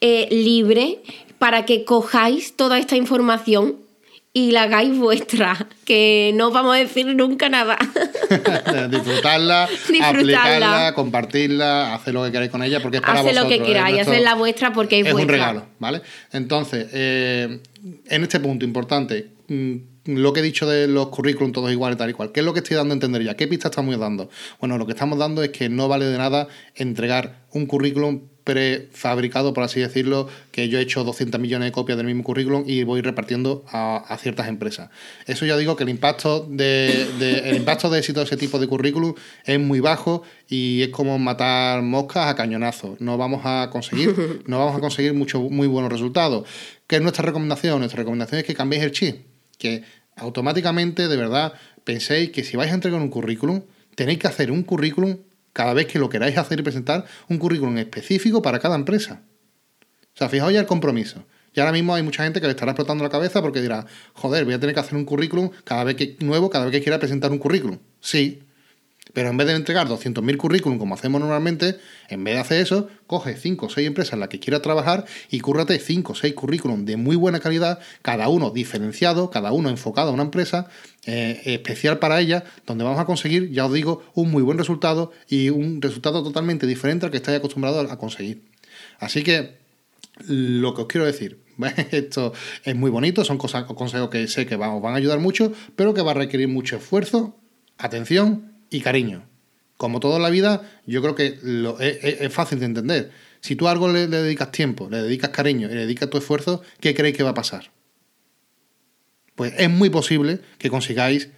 eh, 0.00 0.28
libre 0.30 1.00
para 1.40 1.64
que 1.64 1.84
cojáis 1.84 2.54
toda 2.54 2.78
esta 2.78 2.94
información 2.94 3.78
y 4.32 4.52
la 4.52 4.62
hagáis 4.62 4.96
vuestra, 4.96 5.66
que 5.84 6.30
no 6.36 6.52
vamos 6.52 6.76
a 6.76 6.78
decir 6.78 7.04
nunca 7.16 7.48
nada. 7.48 7.76
Disfrutarla, 8.88 9.68
aplicarla, 10.04 10.92
compartirla, 10.94 11.94
hacer 11.96 12.14
lo 12.14 12.22
que 12.22 12.30
queráis 12.30 12.52
con 12.52 12.62
ella, 12.62 12.78
porque 12.80 12.98
es 12.98 13.02
para 13.02 13.22
Hace 13.22 13.34
lo 13.34 13.48
que 13.48 13.60
queráis, 13.60 14.02
hacer 14.02 14.22
la 14.22 14.36
vuestra 14.36 14.72
porque 14.72 15.00
es, 15.00 15.06
es 15.08 15.14
un 15.14 15.26
regalo, 15.26 15.66
¿vale? 15.80 16.00
Entonces, 16.30 16.86
eh, 16.92 17.58
en 18.06 18.22
este 18.22 18.38
punto 18.38 18.64
importante, 18.64 19.30
mm, 19.48 19.91
lo 20.04 20.32
que 20.32 20.40
he 20.40 20.42
dicho 20.42 20.68
de 20.68 20.88
los 20.88 21.08
currículum 21.08 21.52
todos 21.52 21.70
iguales, 21.70 21.98
tal 21.98 22.10
y 22.10 22.12
cual, 22.12 22.32
¿qué 22.32 22.40
es 22.40 22.46
lo 22.46 22.52
que 22.52 22.60
estoy 22.60 22.76
dando 22.76 22.92
a 22.92 22.96
entender 22.96 23.22
ya? 23.22 23.34
¿Qué 23.34 23.46
pista 23.46 23.68
estamos 23.68 23.98
dando? 23.98 24.30
Bueno, 24.60 24.78
lo 24.78 24.86
que 24.86 24.92
estamos 24.92 25.18
dando 25.18 25.42
es 25.42 25.50
que 25.50 25.68
no 25.68 25.88
vale 25.88 26.06
de 26.06 26.18
nada 26.18 26.48
entregar 26.74 27.42
un 27.52 27.66
currículum 27.66 28.22
prefabricado, 28.44 29.54
por 29.54 29.62
así 29.62 29.80
decirlo, 29.80 30.28
que 30.50 30.68
yo 30.68 30.78
he 30.78 30.82
hecho 30.82 31.04
200 31.04 31.40
millones 31.40 31.66
de 31.66 31.72
copias 31.72 31.96
del 31.96 32.06
mismo 32.06 32.24
currículum 32.24 32.64
y 32.66 32.82
voy 32.82 33.00
repartiendo 33.00 33.64
a, 33.68 34.16
ciertas 34.20 34.48
empresas. 34.48 34.90
Eso 35.26 35.46
ya 35.46 35.56
digo 35.56 35.76
que 35.76 35.84
el 35.84 35.88
impacto 35.88 36.46
de, 36.48 37.06
el 37.48 37.56
impacto 37.56 37.88
de 37.90 37.98
éxito 37.98 38.20
de 38.20 38.26
ese 38.26 38.36
tipo 38.36 38.58
de 38.58 38.66
currículum 38.66 39.14
es 39.44 39.60
muy 39.60 39.80
bajo 39.80 40.22
y 40.48 40.82
es 40.82 40.88
como 40.88 41.18
matar 41.18 41.82
moscas 41.82 42.26
a 42.26 42.34
cañonazos. 42.34 43.00
No 43.00 43.16
vamos 43.16 43.42
a 43.44 43.68
conseguir, 43.70 44.42
no 44.46 44.58
vamos 44.58 44.76
a 44.76 44.80
conseguir 44.80 45.14
mucho, 45.14 45.40
muy 45.40 45.66
buenos 45.66 45.92
resultados. 45.92 46.48
¿Qué 46.86 46.96
es 46.96 47.02
nuestra 47.02 47.24
recomendación? 47.24 47.78
Nuestra 47.78 47.98
recomendación 47.98 48.40
es 48.40 48.44
que 48.44 48.54
cambiéis 48.54 48.84
el 48.84 48.92
chip, 48.92 49.31
que 49.58 49.84
automáticamente, 50.16 51.08
de 51.08 51.16
verdad, 51.16 51.54
penséis 51.84 52.30
que 52.30 52.44
si 52.44 52.56
vais 52.56 52.70
a 52.70 52.74
entregar 52.74 53.00
un 53.00 53.08
currículum, 53.08 53.62
tenéis 53.94 54.18
que 54.18 54.28
hacer 54.28 54.50
un 54.50 54.62
currículum 54.62 55.18
cada 55.52 55.74
vez 55.74 55.86
que 55.86 55.98
lo 55.98 56.08
queráis 56.08 56.38
hacer 56.38 56.60
y 56.60 56.62
presentar, 56.62 57.04
un 57.28 57.38
currículum 57.38 57.76
específico 57.78 58.40
para 58.42 58.58
cada 58.58 58.74
empresa. 58.74 59.22
O 60.14 60.18
sea, 60.18 60.28
fijaos 60.28 60.52
ya 60.52 60.60
el 60.60 60.66
compromiso. 60.66 61.24
Y 61.54 61.60
ahora 61.60 61.72
mismo 61.72 61.94
hay 61.94 62.02
mucha 62.02 62.24
gente 62.24 62.40
que 62.40 62.46
le 62.46 62.52
estará 62.52 62.72
explotando 62.72 63.04
la 63.04 63.10
cabeza 63.10 63.42
porque 63.42 63.60
dirá, 63.60 63.86
joder, 64.14 64.44
voy 64.44 64.54
a 64.54 64.60
tener 64.60 64.74
que 64.74 64.80
hacer 64.80 64.96
un 64.96 65.04
currículum 65.04 65.50
cada 65.64 65.84
vez 65.84 65.96
que 65.96 66.16
nuevo, 66.20 66.48
cada 66.48 66.64
vez 66.64 66.72
que 66.72 66.82
quiera 66.82 66.98
presentar 66.98 67.30
un 67.30 67.38
currículum. 67.38 67.78
Sí, 68.00 68.42
pero 69.12 69.28
en 69.28 69.36
vez 69.36 69.46
de 69.46 69.54
entregar 69.54 69.88
200.000 69.88 70.36
currículum 70.36 70.78
como 70.78 70.94
hacemos 70.94 71.20
normalmente, 71.20 71.78
en 72.08 72.24
vez 72.24 72.34
de 72.34 72.40
hacer 72.40 72.60
eso, 72.60 72.88
coge 73.06 73.36
5 73.36 73.66
o 73.66 73.70
6 73.70 73.86
empresas 73.86 74.14
en 74.14 74.20
las 74.20 74.28
que 74.28 74.40
quiera 74.40 74.62
trabajar 74.62 75.04
y 75.30 75.40
cúrrate 75.40 75.78
5 75.78 76.12
o 76.12 76.14
6 76.14 76.34
currículum 76.34 76.84
de 76.84 76.96
muy 76.96 77.16
buena 77.16 77.40
calidad, 77.40 77.78
cada 78.02 78.28
uno 78.28 78.50
diferenciado, 78.50 79.30
cada 79.30 79.52
uno 79.52 79.68
enfocado 79.70 80.10
a 80.10 80.12
una 80.12 80.24
empresa 80.24 80.68
eh, 81.04 81.40
especial 81.44 81.98
para 81.98 82.20
ella, 82.20 82.44
donde 82.66 82.84
vamos 82.84 83.00
a 83.00 83.04
conseguir, 83.04 83.50
ya 83.50 83.66
os 83.66 83.72
digo, 83.72 84.02
un 84.14 84.30
muy 84.30 84.42
buen 84.42 84.58
resultado 84.58 85.12
y 85.28 85.50
un 85.50 85.82
resultado 85.82 86.22
totalmente 86.22 86.66
diferente 86.66 87.06
al 87.06 87.12
que 87.12 87.18
estáis 87.18 87.38
acostumbrados 87.38 87.90
a 87.90 87.98
conseguir. 87.98 88.42
Así 88.98 89.22
que 89.22 89.58
lo 90.26 90.74
que 90.74 90.82
os 90.82 90.88
quiero 90.88 91.06
decir, 91.06 91.40
esto 91.90 92.32
es 92.64 92.76
muy 92.76 92.90
bonito, 92.90 93.24
son 93.24 93.38
cosas 93.38 93.64
consejos 93.64 94.10
que 94.10 94.26
sé 94.28 94.46
que 94.46 94.54
os 94.54 94.82
van 94.82 94.94
a 94.94 94.96
ayudar 94.96 95.18
mucho, 95.18 95.52
pero 95.76 95.94
que 95.94 96.02
va 96.02 96.12
a 96.12 96.14
requerir 96.14 96.48
mucho 96.48 96.76
esfuerzo, 96.76 97.36
atención 97.78 98.51
y 98.72 98.80
cariño. 98.80 99.28
Como 99.76 100.00
toda 100.00 100.18
la 100.18 100.30
vida, 100.30 100.62
yo 100.86 101.02
creo 101.02 101.14
que 101.14 101.38
lo, 101.42 101.78
es, 101.80 102.32
fácil 102.32 102.58
de 102.60 102.66
entender. 102.66 103.10
Si 103.40 103.56
tú 103.56 103.68
a 103.68 103.72
algo 103.72 103.88
le, 103.88 104.06
dedicas 104.06 104.50
tiempo, 104.50 104.88
le 104.90 105.02
dedicas 105.02 105.30
cariño 105.30 105.68
y 105.70 105.74
le 105.74 105.80
dedicas 105.80 106.08
tu 106.08 106.18
esfuerzo, 106.18 106.62
¿qué 106.80 106.94
creéis 106.94 107.16
que 107.16 107.22
va 107.22 107.30
a 107.30 107.34
pasar? 107.34 107.70
Pues 109.34 109.54
es 109.58 109.68
muy 109.70 109.90
posible 109.90 110.40
que 110.58 110.70
consigáis 110.70 111.30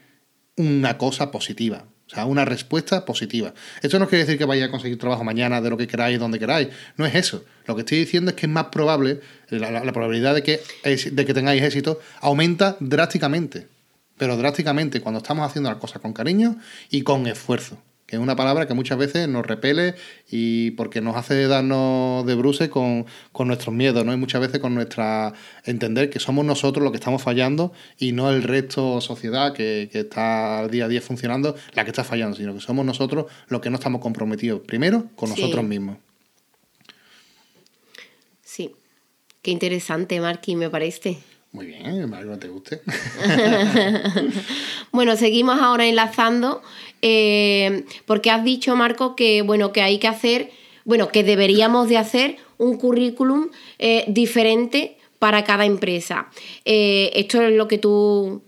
una 0.57 0.99
cosa 0.99 1.31
positiva, 1.31 1.87
o 2.07 2.11
sea, 2.11 2.27
una 2.27 2.44
respuesta 2.44 3.05
positiva. 3.05 3.55
Esto 3.83 3.99
no 3.99 4.09
quiere 4.09 4.25
decir 4.25 4.38
que 4.38 4.44
vayáis 4.44 4.68
a 4.68 4.70
conseguir 4.70 4.99
trabajo 4.99 5.25
mañana 5.25 5.61
de 5.61 5.70
lo 5.70 5.77
que 5.77 5.87
queráis, 5.87 6.18
donde 6.18 6.38
queráis. 6.38 6.68
No 6.97 7.07
es 7.07 7.14
eso. 7.14 7.44
Lo 7.66 7.75
que 7.75 7.81
estoy 7.81 7.99
diciendo 7.99 8.31
es 8.31 8.37
que 8.37 8.47
es 8.47 8.53
más 8.53 8.66
probable, 8.66 9.20
la, 9.49 9.81
probabilidad 9.92 10.35
de 10.35 10.42
que, 10.42 10.61
de 10.85 11.25
que 11.25 11.35
tengáis 11.35 11.62
éxito 11.62 11.99
aumenta 12.20 12.77
drásticamente 12.79 13.73
pero 14.16 14.37
drásticamente 14.37 15.00
cuando 15.00 15.18
estamos 15.18 15.46
haciendo 15.46 15.70
las 15.70 15.79
cosas 15.79 16.00
con 16.00 16.12
cariño 16.12 16.57
y 16.90 17.03
con 17.03 17.27
esfuerzo, 17.27 17.79
que 18.07 18.16
es 18.16 18.22
una 18.22 18.37
palabra 18.37 18.68
que 18.68 18.74
muchas 18.74 18.98
veces 18.98 19.29
nos 19.29 19.46
repele 19.46 19.94
y 20.31 20.72
porque 20.72 21.00
nos 21.00 21.16
hace 21.16 21.46
darnos 21.46 22.27
de 22.27 22.35
bruces 22.35 22.68
con, 22.68 23.07
nuestros 23.46 23.74
miedos, 23.74 24.05
¿no? 24.05 24.12
Y 24.12 24.16
muchas 24.16 24.42
veces 24.42 24.61
con 24.61 24.74
nuestra 24.74 25.33
entender 25.64 26.11
que 26.11 26.20
somos 26.20 26.44
nosotros 26.44 26.83
los 26.83 26.92
que 26.92 26.98
estamos 26.98 27.22
fallando 27.22 27.72
y 27.98 28.12
no 28.12 28.31
el 28.31 28.42
resto 28.42 29.00
sociedad 29.00 29.55
que, 29.55 29.88
que 29.90 30.00
está 30.00 30.68
día 30.68 30.85
a 30.85 30.88
día 30.88 31.00
funcionando 31.00 31.57
la 31.72 31.85
que 31.85 31.90
está 31.90 32.05
fallando, 32.05 32.37
sino 32.37 32.53
que 32.53 32.61
somos 32.61 32.85
nosotros 32.85 33.27
los 33.48 33.61
que 33.62 33.70
no 33.70 33.77
estamos 33.77 34.03
comprometidos 34.03 34.61
primero 34.61 35.07
con 35.16 35.31
nosotros 35.31 35.64
mismos. 35.64 35.96
Sí, 38.42 38.70
qué 39.40 39.50
interesante, 39.50 40.20
Marky, 40.20 40.57
me 40.57 40.68
parece. 40.68 41.18
Muy 41.54 41.66
bien, 41.66 42.12
algo 42.12 42.36
te 42.36 42.48
guste. 42.48 42.80
bueno, 44.90 45.16
seguimos 45.16 45.60
ahora 45.60 45.86
enlazando, 45.86 46.62
eh, 47.00 47.84
porque 48.06 48.32
has 48.32 48.42
dicho, 48.42 48.74
Marco, 48.74 49.14
que 49.14 49.42
bueno, 49.42 49.72
que 49.72 49.80
hay 49.80 50.00
que 50.00 50.08
hacer, 50.08 50.50
bueno, 50.84 51.10
que 51.10 51.22
deberíamos 51.22 51.88
de 51.88 51.96
hacer 51.96 52.38
un 52.58 52.76
currículum 52.76 53.50
eh, 53.78 54.04
diferente 54.08 54.98
para 55.20 55.44
cada 55.44 55.64
empresa. 55.64 56.28
Eh, 56.64 57.12
esto 57.14 57.40
es 57.40 57.54
lo 57.54 57.68
que 57.68 57.78
tú 57.78 58.42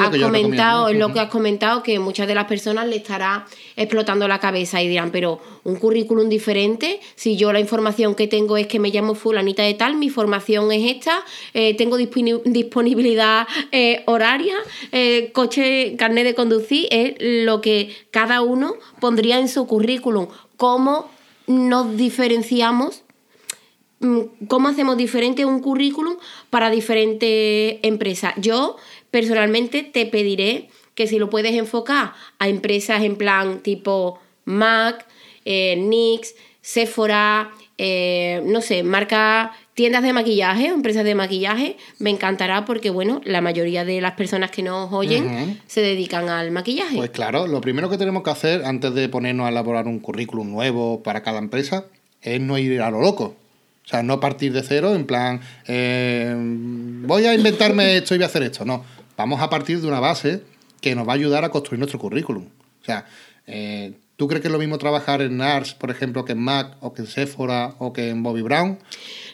has 0.00 0.16
comentado, 0.18 0.88
es 0.88 0.98
lo 0.98 1.12
que 1.12 1.20
has 1.20 1.28
comentado, 1.28 1.82
que 1.82 1.98
muchas 1.98 2.26
de 2.26 2.34
las 2.34 2.46
personas 2.46 2.86
le 2.86 2.96
estará 2.96 3.46
explotando 3.76 4.28
la 4.28 4.38
cabeza 4.38 4.82
y 4.82 4.88
dirán, 4.88 5.10
pero 5.10 5.40
un 5.64 5.76
currículum 5.76 6.28
diferente, 6.28 7.00
si 7.14 7.36
yo 7.36 7.52
la 7.52 7.60
información 7.60 8.14
que 8.14 8.26
tengo 8.26 8.56
es 8.56 8.66
que 8.66 8.78
me 8.78 8.90
llamo 8.90 9.14
fulanita 9.14 9.62
de 9.62 9.74
tal, 9.74 9.96
mi 9.96 10.10
formación 10.10 10.72
es 10.72 10.96
esta, 10.96 11.24
eh, 11.54 11.74
tengo 11.76 11.96
disponibilidad 11.96 13.46
eh, 13.70 14.02
horaria, 14.06 14.56
eh, 14.90 15.30
coche, 15.32 15.94
carnet 15.96 16.24
de 16.24 16.34
conducir, 16.34 16.88
es 16.90 17.14
lo 17.18 17.60
que 17.60 17.94
cada 18.10 18.42
uno 18.42 18.74
pondría 19.00 19.38
en 19.38 19.48
su 19.48 19.66
currículum. 19.66 20.28
¿Cómo 20.56 21.10
nos 21.46 21.96
diferenciamos? 21.96 23.02
Mm, 24.00 24.46
¿Cómo 24.48 24.68
hacemos 24.68 24.96
diferente 24.96 25.44
un 25.44 25.60
currículum 25.60 26.16
para 26.50 26.70
diferentes 26.70 27.78
empresas? 27.82 28.34
Yo 28.36 28.76
personalmente 29.12 29.84
te 29.84 30.06
pediré 30.06 30.68
que 30.96 31.06
si 31.06 31.20
lo 31.20 31.30
puedes 31.30 31.54
enfocar 31.54 32.14
a 32.40 32.48
empresas 32.48 33.04
en 33.04 33.14
plan 33.14 33.60
tipo 33.60 34.18
Mac, 34.44 35.06
eh, 35.44 35.76
NYX, 35.76 36.34
Sephora, 36.60 37.52
eh, 37.78 38.42
no 38.44 38.60
sé, 38.60 38.82
marca 38.82 39.52
tiendas 39.74 40.02
de 40.02 40.12
maquillaje 40.12 40.70
o 40.70 40.74
empresas 40.74 41.04
de 41.04 41.14
maquillaje, 41.14 41.76
me 41.98 42.10
encantará 42.10 42.64
porque, 42.64 42.90
bueno, 42.90 43.20
la 43.24 43.40
mayoría 43.40 43.84
de 43.84 44.00
las 44.00 44.12
personas 44.12 44.50
que 44.50 44.62
nos 44.62 44.92
oyen 44.92 45.60
se 45.66 45.80
dedican 45.80 46.28
al 46.28 46.50
maquillaje. 46.50 46.96
Pues 46.96 47.10
claro, 47.10 47.46
lo 47.46 47.60
primero 47.60 47.90
que 47.90 47.98
tenemos 47.98 48.22
que 48.22 48.30
hacer 48.30 48.64
antes 48.64 48.94
de 48.94 49.08
ponernos 49.08 49.46
a 49.46 49.50
elaborar 49.50 49.86
un 49.86 49.98
currículum 49.98 50.50
nuevo 50.50 51.02
para 51.02 51.22
cada 51.22 51.38
empresa 51.38 51.86
es 52.20 52.40
no 52.40 52.58
ir 52.58 52.80
a 52.80 52.90
lo 52.90 53.00
loco. 53.00 53.36
O 53.84 53.88
sea, 53.88 54.02
no 54.02 54.20
partir 54.20 54.52
de 54.52 54.62
cero 54.62 54.94
en 54.94 55.06
plan, 55.06 55.40
eh, 55.66 56.32
voy 56.36 57.26
a 57.26 57.34
inventarme 57.34 57.96
esto 57.96 58.14
y 58.14 58.18
voy 58.18 58.24
a 58.24 58.26
hacer 58.26 58.44
esto. 58.44 58.64
No, 58.64 58.84
vamos 59.16 59.40
a 59.40 59.50
partir 59.50 59.80
de 59.80 59.88
una 59.88 60.00
base 60.00 60.42
que 60.80 60.94
nos 60.94 61.06
va 61.06 61.12
a 61.12 61.14
ayudar 61.16 61.44
a 61.44 61.50
construir 61.50 61.78
nuestro 61.78 61.98
currículum. 61.98 62.44
O 62.80 62.84
sea, 62.84 63.06
eh, 63.46 63.92
¿tú 64.16 64.28
crees 64.28 64.42
que 64.42 64.48
es 64.48 64.52
lo 64.52 64.58
mismo 64.58 64.78
trabajar 64.78 65.22
en 65.22 65.36
NARS, 65.36 65.74
por 65.74 65.90
ejemplo, 65.90 66.24
que 66.24 66.32
en 66.32 66.40
Mac 66.40 66.76
o 66.80 66.92
que 66.92 67.02
en 67.02 67.08
Sephora 67.08 67.74
o 67.78 67.92
que 67.92 68.08
en 68.08 68.22
Bobby 68.22 68.42
Brown? 68.42 68.78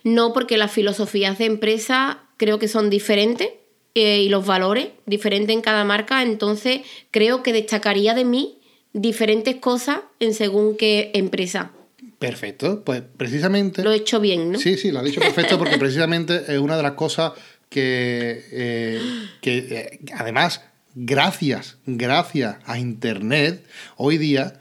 No, 0.05 0.33
porque 0.33 0.59
las 0.59 0.71
filosofías 0.71 1.39
de 1.39 1.47
empresa 1.47 2.21
creo 2.37 2.59
que 2.59 2.69
son 2.69 2.91
diferentes 2.91 3.49
eh, 3.95 4.23
y 4.23 4.29
los 4.29 4.47
valores 4.47 4.89
diferentes 5.07 5.55
en 5.55 5.63
cada 5.63 5.85
marca, 5.85 6.23
entonces 6.23 6.83
creo 7.11 7.43
que 7.43 7.53
destacaría 7.53 8.15
de 8.15 8.25
mí 8.25 8.59
diferentes 8.93 9.57
cosas 9.57 10.01
en 10.21 10.35
según 10.35 10.77
qué 10.77 11.11
empresa. 11.15 11.73
Perfecto, 12.19 12.83
pues 12.85 13.03
precisamente... 13.17 13.83
Lo 13.83 13.93
he 13.93 13.97
hecho 13.97 14.21
bien, 14.21 14.53
¿no? 14.53 14.59
Sí, 14.59 14.77
sí, 14.77 14.91
lo 14.91 14.99
ha 14.99 15.03
dicho 15.03 15.21
perfecto 15.21 15.59
porque 15.59 15.79
precisamente 15.79 16.43
es 16.49 16.59
una 16.59 16.77
de 16.77 16.83
las 16.83 16.93
cosas 16.93 17.33
que, 17.69 18.45
eh, 18.53 19.01
que 19.41 19.59
eh, 19.59 20.01
además 20.15 20.63
gracias, 20.95 21.79
gracias 21.87 22.57
a 22.65 22.79
Internet, 22.79 23.65
hoy 23.97 24.19
día 24.19 24.61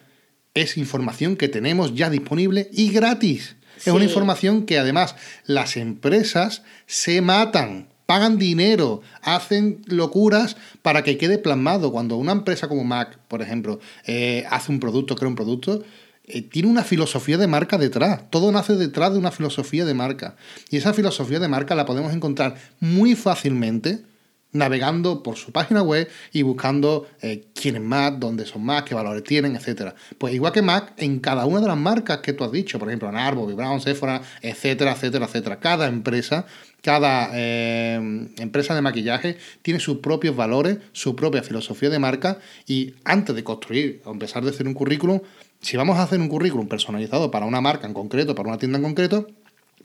es 0.53 0.77
información 0.77 1.35
que 1.35 1.47
tenemos 1.47 1.95
ya 1.95 2.09
disponible 2.09 2.69
y 2.71 2.91
gratis. 2.91 3.55
Es 3.77 3.87
una 3.87 4.05
información 4.05 4.65
que 4.65 4.79
además 4.79 5.15
las 5.45 5.77
empresas 5.77 6.63
se 6.87 7.21
matan, 7.21 7.89
pagan 8.07 8.39
dinero, 8.39 9.01
hacen 9.21 9.81
locuras 9.85 10.57
para 10.81 11.03
que 11.03 11.17
quede 11.17 11.37
plasmado. 11.37 11.91
Cuando 11.91 12.17
una 12.17 12.31
empresa 12.31 12.67
como 12.67 12.83
Mac, 12.83 13.19
por 13.27 13.43
ejemplo, 13.43 13.79
eh, 14.05 14.45
hace 14.49 14.71
un 14.71 14.79
producto, 14.79 15.15
crea 15.15 15.29
un 15.29 15.35
producto, 15.35 15.83
eh, 16.27 16.41
tiene 16.41 16.67
una 16.67 16.83
filosofía 16.83 17.37
de 17.37 17.47
marca 17.47 17.77
detrás. 17.77 18.29
Todo 18.29 18.51
nace 18.51 18.75
detrás 18.75 19.13
de 19.13 19.19
una 19.19 19.31
filosofía 19.31 19.85
de 19.85 19.93
marca. 19.93 20.35
Y 20.69 20.77
esa 20.77 20.93
filosofía 20.93 21.39
de 21.39 21.47
marca 21.47 21.73
la 21.73 21.85
podemos 21.85 22.13
encontrar 22.13 22.55
muy 22.79 23.15
fácilmente 23.15 24.03
navegando 24.51 25.23
por 25.23 25.35
su 25.35 25.51
página 25.51 25.81
web 25.81 26.09
y 26.31 26.41
buscando 26.41 27.07
eh, 27.21 27.47
quién 27.53 27.75
es 27.75 27.81
Mac, 27.81 28.15
dónde 28.17 28.45
son 28.45 28.63
más, 28.63 28.83
qué 28.83 28.95
valores 28.95 29.23
tienen, 29.23 29.55
etc. 29.55 29.93
Pues 30.17 30.33
igual 30.33 30.51
que 30.51 30.61
Mac, 30.61 30.93
en 30.97 31.19
cada 31.19 31.45
una 31.45 31.61
de 31.61 31.67
las 31.67 31.77
marcas 31.77 32.19
que 32.19 32.33
tú 32.33 32.43
has 32.43 32.51
dicho, 32.51 32.79
por 32.79 32.87
ejemplo, 32.87 33.11
Narvo, 33.11 33.45
Brown, 33.45 33.81
Sephora, 33.81 34.21
etcétera, 34.41 34.93
etcétera, 34.93 35.25
etcétera, 35.25 35.59
cada 35.59 35.87
empresa, 35.87 36.45
cada 36.81 37.29
eh, 37.33 37.95
empresa 38.37 38.73
de 38.73 38.81
maquillaje 38.81 39.37
tiene 39.61 39.79
sus 39.79 39.97
propios 39.97 40.35
valores, 40.35 40.77
su 40.93 41.15
propia 41.15 41.43
filosofía 41.43 41.89
de 41.89 41.99
marca 41.99 42.39
y 42.65 42.95
antes 43.03 43.35
de 43.35 43.43
construir 43.43 44.01
o 44.05 44.11
empezar 44.11 44.45
a 44.45 44.49
hacer 44.49 44.67
un 44.67 44.73
currículum, 44.73 45.21
si 45.61 45.77
vamos 45.77 45.97
a 45.97 46.03
hacer 46.03 46.19
un 46.19 46.29
currículum 46.29 46.67
personalizado 46.67 47.31
para 47.31 47.45
una 47.45 47.61
marca 47.61 47.87
en 47.87 47.93
concreto, 47.93 48.35
para 48.35 48.49
una 48.49 48.57
tienda 48.57 48.77
en 48.77 48.83
concreto, 48.83 49.27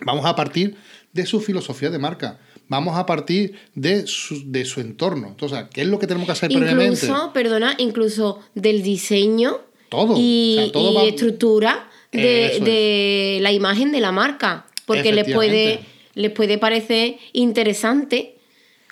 vamos 0.05 0.27
a 0.27 0.37
partir 0.37 0.77
de 1.13 1.27
su 1.27 1.41
filosofía 1.41 1.91
de 1.91 1.99
marca 1.99 2.39
vamos 2.73 2.97
a 2.97 3.05
partir 3.05 3.53
de 3.75 4.07
su, 4.07 4.51
de 4.51 4.65
su 4.65 4.81
entorno. 4.81 5.29
Entonces, 5.29 5.65
¿qué 5.73 5.83
es 5.83 5.87
lo 5.87 5.99
que 5.99 6.07
tenemos 6.07 6.27
que 6.27 6.33
hacer 6.33 6.51
previamente? 6.51 7.05
Incluso, 7.05 7.33
perdona, 7.35 7.75
incluso 7.79 8.41
del 8.55 8.83
diseño 8.83 9.61
todo, 9.91 10.15
y, 10.17 10.73
estructura 11.07 11.91
de, 12.11 13.39
la 13.43 13.53
imagen 13.53 13.93
de 13.93 14.01
la 14.01 14.11
marca. 14.11 14.67
Porque 14.87 15.13
les 15.13 15.33
puede, 15.33 15.81
les 16.15 16.31
puede 16.33 16.59
parecer 16.59 17.17
interesante 17.33 18.37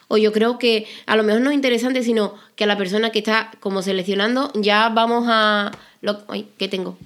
o 0.09 0.17
yo 0.19 0.33
creo 0.33 0.59
que 0.59 0.87
a 1.07 1.17
lo 1.17 1.23
mejor 1.23 1.41
no 1.41 1.51
es 1.51 1.55
interesante, 1.55 2.03
sino 2.03 2.35
que 2.57 2.65
a 2.65 2.67
la 2.67 2.77
persona 2.77 3.11
que 3.11 3.21
está 3.21 3.51
como 3.61 3.81
seleccionando 3.83 4.53
ya 4.55 4.89
vamos 4.89 5.25
a... 5.29 5.73
Lo, 6.03 6.19
ay, 6.29 6.49
¿qué 6.59 6.69
tengo? 6.69 6.97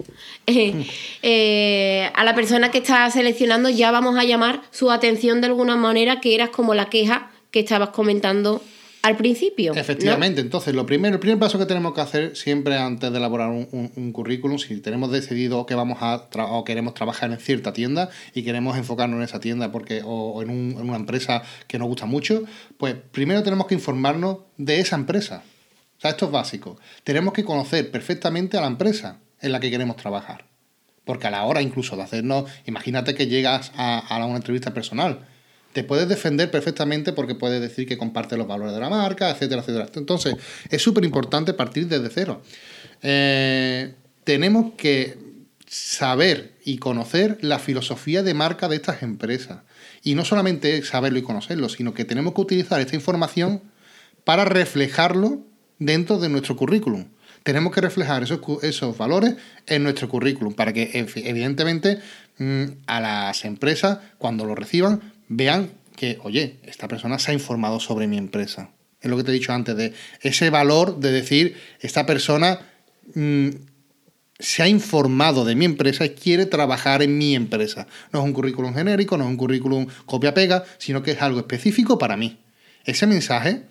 Eh, 1.27 2.11
a 2.13 2.23
la 2.23 2.35
persona 2.35 2.69
que 2.69 2.77
está 2.77 3.09
seleccionando 3.09 3.69
ya 3.69 3.89
vamos 3.91 4.17
a 4.17 4.23
llamar 4.23 4.61
su 4.71 4.91
atención 4.91 5.41
de 5.41 5.47
alguna 5.47 5.75
manera, 5.75 6.21
que 6.21 6.35
eras 6.35 6.49
como 6.49 6.75
la 6.75 6.89
queja 6.89 7.31
que 7.49 7.61
estabas 7.61 7.89
comentando 7.89 8.61
al 9.05 9.17
principio. 9.17 9.73
Efectivamente, 9.75 10.41
entonces 10.41 10.73
lo 10.73 10.85
primero, 10.85 11.13
el 11.13 11.19
primer 11.19 11.37
paso 11.37 11.59
que 11.59 11.65
tenemos 11.65 11.93
que 11.93 12.01
hacer 12.01 12.35
siempre 12.35 12.77
antes 12.77 13.11
de 13.11 13.17
elaborar 13.17 13.49
un, 13.49 14.11
currículum, 14.11 14.57
si 14.57 14.77
tenemos 14.81 15.11
decidido 15.11 15.65
que 15.65 15.75
vamos 15.75 15.99
a 16.01 16.27
o 16.49 16.63
queremos 16.63 16.95
trabajar 16.95 17.31
en 17.31 17.39
cierta 17.39 17.71
tienda 17.71 18.09
y 18.33 18.43
queremos 18.43 18.77
enfocarnos 18.77 19.17
en 19.17 19.23
esa 19.23 19.39
tienda 19.39 19.71
porque 19.71 20.01
o, 20.03 20.41
en, 20.41 20.49
en, 20.49 20.89
una 20.89 20.95
empresa 20.95 21.43
que 21.67 21.77
nos 21.77 21.87
gusta 21.87 22.07
mucho, 22.07 22.43
pues 22.77 22.95
primero 23.11 23.43
tenemos 23.43 23.67
que 23.67 23.75
informarnos 23.75 24.39
de 24.57 24.79
esa 24.79 24.95
empresa. 24.95 25.43
Sea, 26.05 26.11
esto 26.11 26.25
es 26.25 26.31
básico. 26.31 26.77
Tenemos 27.03 27.33
que 27.33 27.43
conocer 27.43 27.89
perfectamente 27.89 28.57
a 28.57 28.61
la 28.61 28.67
empresa 28.67 29.19
en 29.41 29.51
la 29.51 29.59
que 29.59 29.71
queremos 29.71 29.97
trabajar. 29.97 30.45
Porque 31.03 31.27
a 31.27 31.31
la 31.31 31.43
hora 31.43 31.61
incluso 31.61 31.95
de 31.95 32.03
hacernos, 32.03 32.49
imagínate 32.65 33.15
que 33.15 33.27
llegas 33.27 33.71
a, 33.75 33.99
a 33.99 34.25
una 34.25 34.37
entrevista 34.37 34.73
personal 34.73 35.25
te 35.73 35.83
puedes 35.83 36.07
defender 36.07 36.49
perfectamente 36.49 37.11
porque 37.11 37.35
puedes 37.35 37.59
decir 37.59 37.85
que 37.85 37.97
comparte 37.97 38.37
los 38.37 38.47
valores 38.47 38.73
de 38.73 38.79
la 38.79 38.89
marca, 38.89 39.29
etcétera, 39.29 39.59
etcétera. 39.59 39.89
Entonces, 39.93 40.35
es 40.69 40.81
súper 40.81 41.03
importante 41.03 41.53
partir 41.53 41.89
desde 41.89 42.09
cero. 42.09 42.41
Eh, 43.01 43.93
tenemos 44.23 44.73
que 44.77 45.17
saber 45.67 46.53
y 46.63 46.77
conocer 46.77 47.39
la 47.41 47.59
filosofía 47.59 48.23
de 48.23 48.33
marca 48.33 48.69
de 48.69 48.77
estas 48.77 49.03
empresas. 49.03 49.63
Y 50.01 50.15
no 50.15 50.23
solamente 50.23 50.81
saberlo 50.83 51.19
y 51.19 51.23
conocerlo, 51.23 51.67
sino 51.67 51.93
que 51.93 52.05
tenemos 52.05 52.33
que 52.33 52.41
utilizar 52.41 52.79
esta 52.79 52.95
información 52.95 53.61
para 54.23 54.45
reflejarlo 54.45 55.43
dentro 55.79 56.17
de 56.17 56.29
nuestro 56.29 56.55
currículum. 56.55 57.05
Tenemos 57.43 57.73
que 57.73 57.81
reflejar 57.81 58.23
esos, 58.23 58.39
esos 58.63 58.97
valores 58.97 59.35
en 59.67 59.83
nuestro 59.83 60.09
currículum 60.09 60.53
para 60.53 60.73
que, 60.73 60.89
evidentemente, 60.93 61.99
mm, 62.39 62.63
a 62.87 62.99
las 62.99 63.45
empresas, 63.45 63.99
cuando 64.17 64.45
lo 64.45 64.55
reciban, 64.55 65.13
vean 65.27 65.69
que, 65.95 66.17
oye, 66.23 66.57
esta 66.63 66.87
persona 66.87 67.19
se 67.19 67.31
ha 67.31 67.33
informado 67.33 67.79
sobre 67.79 68.07
mi 68.07 68.17
empresa. 68.17 68.71
Es 68.99 69.09
lo 69.09 69.17
que 69.17 69.23
te 69.23 69.31
he 69.31 69.35
dicho 69.35 69.53
antes, 69.53 69.77
de 69.77 69.93
ese 70.21 70.49
valor 70.49 70.99
de 70.99 71.11
decir, 71.11 71.55
esta 71.79 72.05
persona 72.05 72.59
mm, 73.13 73.49
se 74.39 74.63
ha 74.63 74.67
informado 74.67 75.45
de 75.45 75.55
mi 75.55 75.65
empresa 75.65 76.05
y 76.05 76.09
quiere 76.09 76.45
trabajar 76.45 77.01
en 77.01 77.17
mi 77.17 77.35
empresa. 77.35 77.87
No 78.11 78.19
es 78.19 78.25
un 78.25 78.33
currículum 78.33 78.73
genérico, 78.73 79.17
no 79.17 79.23
es 79.23 79.29
un 79.29 79.37
currículum 79.37 79.87
copia-pega, 80.05 80.65
sino 80.77 81.03
que 81.03 81.11
es 81.11 81.21
algo 81.21 81.39
específico 81.39 81.97
para 81.97 82.17
mí. 82.17 82.39
Ese 82.83 83.07
mensaje 83.07 83.63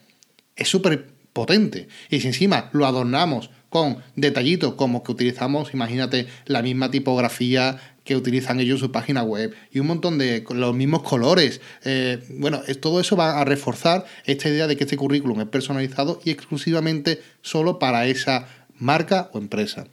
es 0.57 0.69
súper 0.69 1.14
potente. 1.35 1.89
Y 2.09 2.21
si 2.21 2.29
encima 2.29 2.71
lo 2.73 2.87
adornamos 2.87 3.51
con 3.69 3.99
detallitos 4.17 4.75
como 4.75 5.03
que 5.03 5.13
utilizamos, 5.13 5.75
imagínate, 5.75 6.29
la 6.47 6.63
misma 6.63 6.91
tipografía, 6.91 7.79
que 8.05 8.17
utilizan 8.17 8.61
ellos 8.61 8.81
en 8.81 8.87
su 8.87 8.93
página 8.93 9.23
web 9.23 9.55
y 9.73 9.81
un 9.81 9.87
montón 9.87 10.19
de 10.19 10.45
los 10.51 10.75
mismos 10.75 11.03
colores. 11.03 11.61
Eh, 11.85 12.23
bueno, 12.39 12.61
todo 12.81 13.01
eso 13.01 13.17
va 13.17 13.41
a 13.41 13.45
reforzar 13.45 14.05
esta 14.27 14.49
idea 14.49 14.67
de 14.67 14.77
que 14.77 14.85
este 14.85 14.97
currículum 14.97 15.41
es 15.41 15.49
personalizado 15.49 16.21
y 16.25 16.31
exclusivamente 16.31 17.23
solo 17.43 17.79
para 17.79 18.07
esa 18.07 18.47
marca 18.79 19.31
o 19.33 19.39
empresa. 19.39 19.87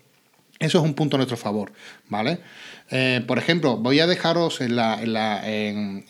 Eso 0.60 0.78
es 0.78 0.84
un 0.84 0.94
punto 0.94 1.16
a 1.16 1.20
nuestro 1.20 1.38
favor, 1.38 1.72
¿vale? 2.08 2.40
Eh, 2.92 3.24
por 3.26 3.40
ejemplo, 3.40 3.78
voy 3.78 4.00
a 4.00 4.08
dejaros 4.08 4.62
en 4.62 4.76
la, 4.76 5.02
en, 5.02 5.14
la 5.14 5.50
en, 5.50 6.06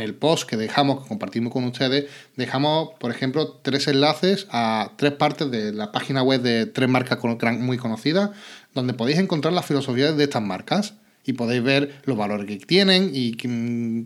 el 0.00 0.14
post 0.14 0.48
que 0.48 0.56
dejamos, 0.56 1.02
que 1.02 1.08
compartimos 1.08 1.52
con 1.52 1.64
ustedes, 1.64 2.06
dejamos, 2.36 2.90
por 2.98 3.10
ejemplo, 3.10 3.60
tres 3.62 3.88
enlaces 3.88 4.46
a 4.50 4.92
tres 4.96 5.12
partes 5.12 5.50
de 5.50 5.72
la 5.72 5.92
página 5.92 6.22
web 6.22 6.42
de 6.42 6.66
tres 6.66 6.88
marcas 6.88 7.18
muy 7.58 7.78
conocidas, 7.78 8.30
donde 8.74 8.94
podéis 8.94 9.18
encontrar 9.18 9.52
las 9.52 9.66
filosofías 9.66 10.16
de 10.16 10.24
estas 10.24 10.42
marcas 10.42 10.94
y 11.24 11.34
podéis 11.34 11.62
ver 11.62 12.00
los 12.04 12.16
valores 12.16 12.46
que 12.46 12.56
tienen 12.66 13.10
y 13.12 13.36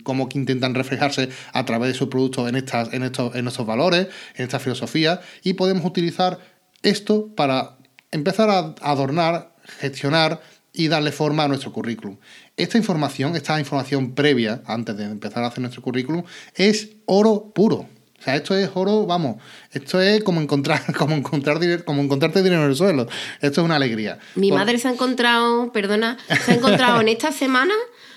cómo 0.03 0.29
que 0.29 0.39
intentan 0.39 0.75
reflejarse 0.75 1.31
a 1.53 1.65
través 1.65 1.93
de 1.93 1.95
sus 1.95 2.09
productos 2.09 2.49
en, 2.49 2.57
estas, 2.57 2.93
en, 2.93 3.03
estos, 3.03 3.35
en 3.35 3.49
estos 3.49 3.67
valores, 3.67 4.09
en 4.35 4.45
esta 4.45 4.59
filosofía, 4.59 5.21
y 5.43 5.55
podemos 5.55 5.85
utilizar 5.85 6.39
esto 6.83 7.35
para 7.35 7.79
empezar 8.11 8.51
a 8.51 8.75
adornar, 8.83 9.55
gestionar 9.79 10.41
y 10.77 10.89
darle 10.89 11.11
forma 11.11 11.45
a 11.45 11.49
nuestro 11.49 11.73
currículum. 11.73 12.17
Esta 12.57 12.77
información, 12.77 13.35
esta 13.35 13.59
información 13.59 14.15
previa, 14.15 14.63
antes 14.67 14.97
de 14.97 15.05
empezar 15.05 15.43
a 15.43 15.49
hacer 15.49 15.61
nuestro 15.61 15.83
currículum, 15.83 16.23
es 16.55 16.91
oro 17.07 17.51
puro. 17.55 17.89
O 18.19 18.23
sea, 18.23 18.37
esto 18.37 18.55
es 18.55 18.71
oro, 18.75 19.07
vamos, 19.07 19.37
esto 19.73 20.01
es 20.01 20.23
como 20.23 20.41
encontrar, 20.41 20.95
como 20.99 21.15
encontrar 21.15 21.59
como 21.85 22.03
encontrarte 22.03 22.43
dinero 22.43 22.65
en 22.65 22.71
el 22.71 22.77
suelo. 22.77 23.09
Esto 23.41 23.61
es 23.61 23.65
una 23.65 23.77
alegría. 23.77 24.19
Mi 24.35 24.53
madre 24.53 24.79
se 24.79 24.89
ha 24.89 24.93
encontrado, 24.93 25.73
perdona, 25.73 26.19
se 26.45 26.53
ha 26.53 26.55
encontrado 26.55 27.01
en 27.01 27.09
esta 27.09 27.33
semana, 27.33 27.75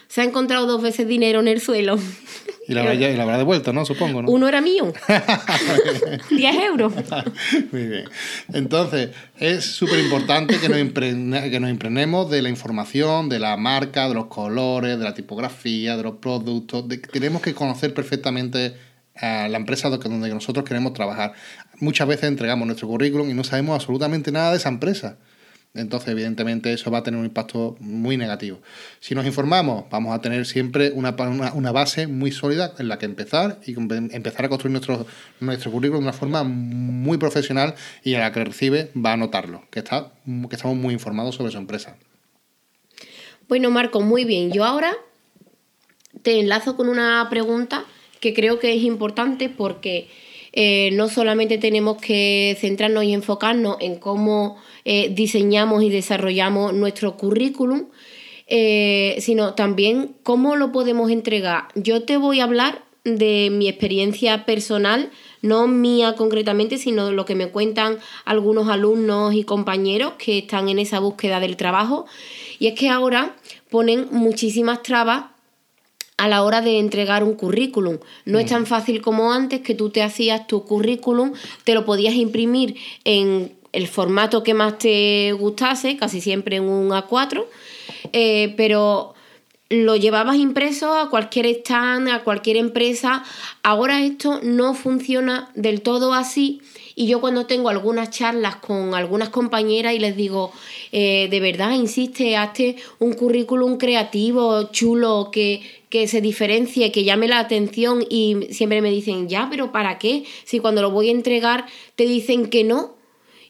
se 0.09 0.21
ha 0.21 0.23
encontrado 0.23 0.65
dos 0.65 0.81
veces 0.81 1.07
dinero 1.07 1.39
en 1.39 1.47
el 1.47 1.61
suelo. 1.61 1.97
Y 2.67 2.73
la, 2.73 2.81
habrá, 2.81 3.37
devuelto, 3.37 3.73
¿no? 3.73 3.85
Supongo, 3.85 4.23
¿no? 4.23 4.29
Uno 4.29 4.47
era 4.47 4.59
mío. 4.59 4.91
10 6.29 6.55
euros. 6.65 6.93
Muy 7.71 7.87
bien. 7.87 8.05
Entonces, 8.51 9.09
es 9.39 9.65
súper 9.65 9.99
importante 9.99 10.59
que, 10.59 10.67
nos 10.67 10.77
que 10.79 11.59
nos 11.59 11.69
impregnemos 11.69 12.29
de 12.29 12.41
la 12.41 12.49
información, 12.49 13.29
de 13.29 13.39
la 13.39 13.55
marca, 13.55 14.07
de 14.07 14.15
los 14.15 14.25
colores, 14.25 14.97
de 14.97 15.03
la 15.03 15.13
tipografía, 15.13 15.95
de 15.95 16.03
los 16.03 16.15
productos. 16.15 16.85
tenemos 17.11 17.41
que 17.41 17.53
conocer 17.53 17.93
perfectamente 17.93 18.75
a 19.15 19.47
la 19.47 19.57
empresa 19.57 19.89
donde 19.89 20.29
nosotros 20.29 20.65
queremos 20.65 20.93
trabajar. 20.93 21.33
Muchas 21.79 22.07
veces 22.07 22.25
entregamos 22.25 22.65
nuestro 22.65 22.87
currículum 22.87 23.29
y 23.29 23.33
no 23.33 23.43
sabemos 23.43 23.75
absolutamente 23.75 24.31
nada 24.31 24.51
de 24.51 24.57
esa 24.57 24.69
empresa. 24.69 25.17
Entonces, 25.75 26.09
evidentemente, 26.09 26.73
eso 26.73 26.89
va 26.89 26.99
a 26.99 27.03
tener 27.03 27.19
un 27.19 27.25
impacto 27.25 27.75
muy 27.79 28.17
negativo. 28.17 28.59
Si 28.99 29.13
nos 29.13 29.25
informamos, 29.25 29.85
vamos 29.91 30.15
a 30.15 30.21
tener 30.21 30.45
siempre 30.47 30.91
una, 30.91 31.11
base 31.11 32.07
muy 32.07 32.31
sólida 32.31 32.73
en 32.79 32.87
la 32.87 32.97
que 32.97 33.05
empezar 33.05 33.59
y 33.65 33.73
empezar 33.73 34.45
a 34.45 34.49
construir 34.49 34.71
nuestro, 34.71 35.05
nuestro 35.39 35.71
currículum 35.71 36.01
de 36.01 36.09
una 36.09 36.17
forma 36.17 36.43
muy 36.43 37.17
profesional 37.19 37.75
y 38.03 38.15
a 38.15 38.19
la 38.19 38.31
que 38.31 38.43
recibe 38.43 38.91
va 38.95 39.13
a 39.13 39.17
notarlo, 39.17 39.63
que, 39.69 39.79
está, 39.79 40.11
que 40.49 40.55
estamos 40.55 40.75
muy 40.75 40.93
informados 40.93 41.35
sobre 41.35 41.51
su 41.51 41.59
empresa. 41.59 41.97
Bueno, 43.47 43.69
Marco, 43.69 44.01
muy 44.01 44.25
bien. 44.25 44.51
Yo 44.51 44.65
ahora 44.65 44.95
te 46.23 46.39
enlazo 46.39 46.75
con 46.75 46.89
una 46.89 47.27
pregunta 47.29 47.85
que 48.19 48.33
creo 48.33 48.59
que 48.59 48.75
es 48.75 48.83
importante 48.83 49.49
porque 49.49 50.09
eh, 50.53 50.89
no 50.93 51.09
solamente 51.09 51.57
tenemos 51.57 51.97
que 51.97 52.57
centrarnos 52.59 53.03
y 53.03 53.13
enfocarnos 53.13 53.77
en 53.79 53.97
cómo 53.97 54.57
eh, 54.85 55.09
diseñamos 55.13 55.83
y 55.83 55.89
desarrollamos 55.89 56.73
nuestro 56.73 57.17
currículum, 57.17 57.87
eh, 58.47 59.17
sino 59.19 59.53
también 59.53 60.15
cómo 60.23 60.55
lo 60.55 60.71
podemos 60.71 61.11
entregar. 61.11 61.67
Yo 61.75 62.03
te 62.03 62.17
voy 62.17 62.39
a 62.39 62.45
hablar 62.45 62.83
de 63.03 63.49
mi 63.51 63.67
experiencia 63.69 64.45
personal, 64.45 65.09
no 65.41 65.67
mía 65.67 66.15
concretamente, 66.15 66.77
sino 66.77 67.11
lo 67.11 67.25
que 67.25 67.35
me 67.35 67.49
cuentan 67.49 67.99
algunos 68.25 68.67
alumnos 68.67 69.33
y 69.33 69.43
compañeros 69.43 70.13
que 70.17 70.39
están 70.39 70.67
en 70.67 70.79
esa 70.79 70.99
búsqueda 70.99 71.39
del 71.39 71.57
trabajo. 71.57 72.05
Y 72.59 72.67
es 72.67 72.73
que 72.77 72.89
ahora 72.89 73.35
ponen 73.69 74.07
muchísimas 74.11 74.83
trabas 74.83 75.25
a 76.19 76.27
la 76.27 76.43
hora 76.43 76.61
de 76.61 76.79
entregar 76.79 77.23
un 77.23 77.33
currículum. 77.33 77.97
No 78.25 78.39
es 78.39 78.47
tan 78.47 78.65
fácil 78.65 79.01
como 79.01 79.31
antes 79.31 79.61
que 79.61 79.73
tú 79.73 79.89
te 79.89 80.03
hacías 80.03 80.47
tu 80.47 80.65
currículum, 80.65 81.31
te 81.63 81.73
lo 81.73 81.85
podías 81.85 82.13
imprimir 82.13 82.75
en 83.05 83.53
el 83.71 83.87
formato 83.87 84.43
que 84.43 84.53
más 84.53 84.77
te 84.77 85.31
gustase, 85.31 85.95
casi 85.95 86.19
siempre 86.19 86.57
en 86.57 86.63
un 86.63 86.89
A4, 86.89 87.45
eh, 88.11 88.53
pero 88.57 89.13
lo 89.69 89.95
llevabas 89.95 90.35
impreso 90.37 90.93
a 90.93 91.09
cualquier 91.09 91.45
stand, 91.45 92.09
a 92.09 92.23
cualquier 92.23 92.57
empresa. 92.57 93.23
Ahora 93.63 94.03
esto 94.03 94.41
no 94.43 94.73
funciona 94.73 95.49
del 95.55 95.81
todo 95.81 96.13
así. 96.13 96.61
Y 96.99 97.07
yo 97.07 97.21
cuando 97.21 97.45
tengo 97.45 97.69
algunas 97.69 98.09
charlas 98.09 98.57
con 98.57 98.93
algunas 98.93 99.29
compañeras 99.29 99.93
y 99.93 99.99
les 99.99 100.17
digo, 100.17 100.51
eh, 100.91 101.29
de 101.31 101.39
verdad, 101.39 101.71
insiste, 101.71 102.35
hazte 102.35 102.75
un 102.99 103.13
currículum 103.13 103.77
creativo, 103.77 104.63
chulo, 104.73 105.29
que, 105.31 105.61
que 105.87 106.09
se 106.09 106.19
diferencie, 106.19 106.91
que 106.91 107.05
llame 107.05 107.29
la 107.29 107.39
atención 107.39 108.03
y 108.09 108.47
siempre 108.51 108.81
me 108.81 108.91
dicen, 108.91 109.29
ya, 109.29 109.47
pero 109.49 109.71
¿para 109.71 109.97
qué? 109.97 110.25
Si 110.43 110.59
cuando 110.59 110.81
lo 110.81 110.91
voy 110.91 111.07
a 111.07 111.11
entregar 111.11 111.67
te 111.95 112.03
dicen 112.03 112.49
que 112.49 112.65
no 112.65 112.95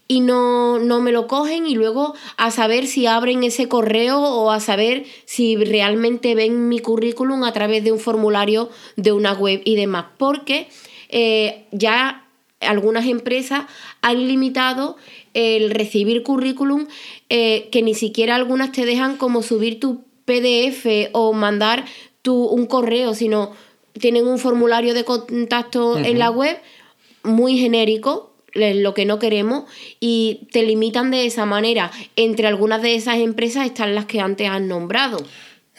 y 0.08 0.20
no, 0.20 0.78
no 0.78 1.02
me 1.02 1.12
lo 1.12 1.26
cogen 1.26 1.66
y 1.66 1.74
luego 1.74 2.14
a 2.38 2.52
saber 2.52 2.86
si 2.86 3.08
abren 3.08 3.44
ese 3.44 3.68
correo 3.68 4.22
o 4.22 4.52
a 4.52 4.60
saber 4.60 5.06
si 5.26 5.56
realmente 5.56 6.36
ven 6.36 6.70
mi 6.70 6.78
currículum 6.78 7.44
a 7.44 7.52
través 7.52 7.84
de 7.84 7.94
un 7.94 8.00
formulario 8.00 8.70
de 8.96 9.12
una 9.12 9.34
web 9.34 9.64
y 9.66 9.76
demás, 9.76 10.06
porque 10.20 10.68
eh, 11.10 11.66
ya 11.72 12.29
algunas 12.62 13.06
empresas 13.06 13.66
han 14.02 14.28
limitado 14.28 14.98
el 15.34 15.72
recibir 15.72 16.24
currículum 16.24 16.88
eh, 17.30 17.70
que 17.72 17.82
ni 17.82 17.96
siquiera 17.96 18.36
algunas 18.36 18.72
te 18.72 18.86
dejan 18.86 19.18
como 19.18 19.44
subir 19.44 19.80
tu 19.80 20.04
PDF 20.26 21.10
o 21.14 21.34
mandar 21.34 21.86
un 22.32 22.66
correo, 22.66 23.14
sino 23.14 23.52
tienen 23.94 24.28
un 24.28 24.40
formulario 24.40 24.94
de 24.94 25.04
contacto 25.04 25.98
en 25.98 26.20
la 26.20 26.30
web 26.30 26.58
muy 27.24 27.58
genérico, 27.58 28.34
lo 28.54 28.94
que 28.94 29.06
no 29.06 29.20
queremos, 29.20 29.66
y 30.00 30.48
te 30.52 30.64
limitan 30.64 31.12
de 31.12 31.26
esa 31.26 31.46
manera. 31.46 31.92
Entre 32.16 32.48
algunas 32.48 32.82
de 32.82 32.96
esas 32.96 33.18
empresas 33.18 33.66
están 33.66 33.96
las 33.96 34.06
que 34.06 34.20
antes 34.20 34.50
han 34.50 34.68
nombrado. 34.68 35.18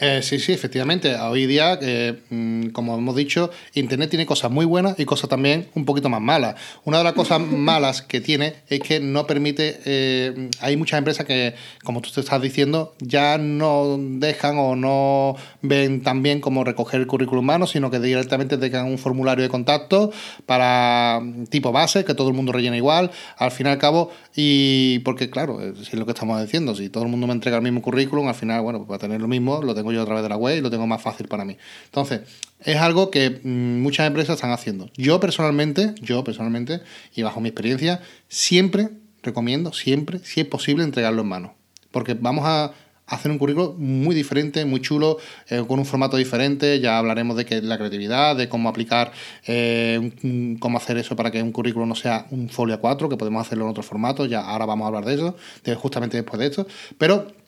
Eh, 0.03 0.23
sí, 0.23 0.39
sí, 0.39 0.55
efectivamente. 0.55 1.15
Hoy 1.17 1.45
día, 1.45 1.79
eh, 1.83 2.21
mm, 2.31 2.69
como 2.69 2.97
hemos 2.97 3.15
dicho, 3.15 3.51
Internet 3.75 4.09
tiene 4.09 4.25
cosas 4.25 4.51
muy 4.51 4.65
buenas 4.65 4.99
y 4.99 5.05
cosas 5.05 5.29
también 5.29 5.69
un 5.75 5.85
poquito 5.85 6.09
más 6.09 6.23
malas. 6.23 6.55
Una 6.87 6.97
de 6.99 7.05
las 7.05 7.13
cosas 7.13 7.39
malas 7.51 8.01
que 8.01 8.23
tiene 8.23 8.55
es 8.71 8.81
que 8.81 8.99
no 8.99 9.27
permite, 9.27 9.79
eh, 9.85 10.49
hay 10.61 10.79
muchas 10.79 10.97
empresas 10.97 11.27
que, 11.27 11.55
como 11.85 12.01
tú 12.01 12.11
te 12.11 12.21
estás 12.21 12.41
diciendo, 12.41 12.95
ya 13.01 13.37
no 13.37 13.99
dejan 13.99 14.57
o 14.57 14.75
no 14.75 15.37
ven 15.61 16.03
tan 16.03 16.23
bien 16.23 16.41
como 16.41 16.65
recoger 16.65 16.99
el 17.01 17.07
currículum 17.07 17.45
humano, 17.45 17.67
sino 17.67 17.91
que 17.91 18.01
directamente 18.01 18.57
dejan 18.57 18.87
un 18.87 18.97
formulario 18.97 19.43
de 19.43 19.51
contacto 19.51 20.13
para 20.47 21.21
mm, 21.23 21.45
tipo 21.49 21.73
base, 21.73 22.07
que 22.07 22.15
todo 22.15 22.29
el 22.29 22.35
mundo 22.35 22.53
rellena 22.53 22.79
igual, 22.79 23.11
al 23.37 23.51
fin 23.51 23.67
y 23.67 23.69
al 23.69 23.77
cabo, 23.77 24.11
y 24.35 25.01
porque 25.01 25.29
claro, 25.29 25.59
si 25.75 25.83
es 25.83 25.95
lo 25.95 26.07
que 26.07 26.13
estamos 26.13 26.41
diciendo, 26.41 26.75
si 26.75 26.89
todo 26.89 27.05
el 27.05 27.11
mundo 27.11 27.27
me 27.27 27.35
entrega 27.35 27.59
el 27.59 27.63
mismo 27.63 27.83
currículum, 27.83 28.29
al 28.29 28.35
final, 28.35 28.63
bueno, 28.63 28.79
pues 28.79 28.93
va 28.93 28.97
a 28.97 28.99
tener 28.99 29.21
lo 29.21 29.29
mismo, 29.29 29.61
lo 29.63 29.75
tengo 29.75 29.90
yo 29.93 30.03
a 30.03 30.05
través 30.05 30.23
de 30.23 30.29
la 30.29 30.37
web 30.37 30.59
y 30.59 30.61
lo 30.61 30.71
tengo 30.71 30.87
más 30.87 31.03
fácil 31.03 31.29
para 31.29 31.45
mí. 31.45 31.57
Entonces, 31.87 32.21
es 32.65 32.77
algo 32.77 33.11
que 33.11 33.41
mm, 33.43 33.83
muchas 33.83 34.07
empresas 34.07 34.37
están 34.37 34.53
haciendo. 34.53 34.91
Yo 34.97 35.21
personalmente, 35.21 35.95
yo 36.01 36.25
personalmente, 36.25 36.81
y 37.15 37.23
bajo 37.23 37.41
mi 37.41 37.49
experiencia, 37.49 38.01
siempre 38.29 38.89
recomiendo, 39.23 39.73
siempre, 39.73 40.21
si 40.21 40.41
es 40.41 40.47
posible, 40.47 40.85
entregarlo 40.85 41.23
en 41.23 41.29
mano. 41.29 41.55
Porque 41.91 42.15
vamos 42.15 42.45
a 42.47 42.73
hacer 43.11 43.31
un 43.31 43.39
currículo 43.39 43.75
muy 43.77 44.15
diferente, 44.15 44.65
muy 44.65 44.81
chulo, 44.81 45.19
eh, 45.49 45.63
con 45.67 45.79
un 45.79 45.85
formato 45.85 46.17
diferente. 46.17 46.81
Ya 46.81 46.97
hablaremos 46.97 47.37
de 47.37 47.45
que 47.45 47.61
la 47.61 47.77
creatividad, 47.77 48.37
de 48.37 48.49
cómo 48.49 48.69
aplicar, 48.69 49.13
eh, 49.47 50.57
cómo 50.61 50.79
hacer 50.79 50.97
eso 50.97 51.17
para 51.17 51.31
que 51.31 51.43
un 51.43 51.53
currículo 51.53 51.87
no 51.87 51.95
sea 51.95 52.27
un 52.31 52.49
folio 52.49 52.81
A4, 52.81 53.09
que 53.09 53.17
podemos 53.17 53.45
hacerlo 53.45 53.65
en 53.65 53.71
otro 53.71 53.83
formato. 53.83 54.27
Ya 54.27 54.41
ahora 54.41 54.65
vamos 54.65 54.85
a 54.85 54.89
hablar 54.89 55.05
de 55.05 55.15
eso, 55.15 55.37
justamente 55.77 56.17
después 56.17 56.39
de 56.39 56.47
esto. 56.47 56.67
Pero 56.99 57.40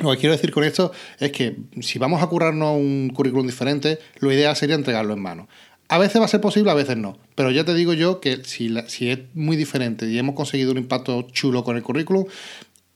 lo 0.00 0.10
que 0.12 0.18
quiero 0.18 0.34
decir 0.34 0.50
con 0.50 0.64
esto 0.64 0.92
es 1.18 1.32
que 1.32 1.56
si 1.80 1.98
vamos 1.98 2.22
a 2.22 2.26
curarnos 2.26 2.76
un 2.76 3.10
currículum 3.14 3.46
diferente, 3.46 3.98
lo 4.18 4.32
ideal 4.32 4.56
sería 4.56 4.74
entregarlo 4.74 5.14
en 5.14 5.20
mano. 5.20 5.48
A 5.88 5.98
veces 5.98 6.20
va 6.20 6.26
a 6.26 6.28
ser 6.28 6.40
posible, 6.40 6.70
a 6.70 6.74
veces 6.74 6.96
no. 6.96 7.18
Pero 7.34 7.50
ya 7.50 7.64
te 7.64 7.74
digo 7.74 7.94
yo 7.94 8.20
que 8.20 8.44
si, 8.44 8.72
si 8.86 9.10
es 9.10 9.18
muy 9.34 9.56
diferente 9.56 10.06
y 10.06 10.18
hemos 10.18 10.34
conseguido 10.34 10.70
un 10.70 10.78
impacto 10.78 11.22
chulo 11.32 11.64
con 11.64 11.76
el 11.76 11.82
currículum, 11.82 12.26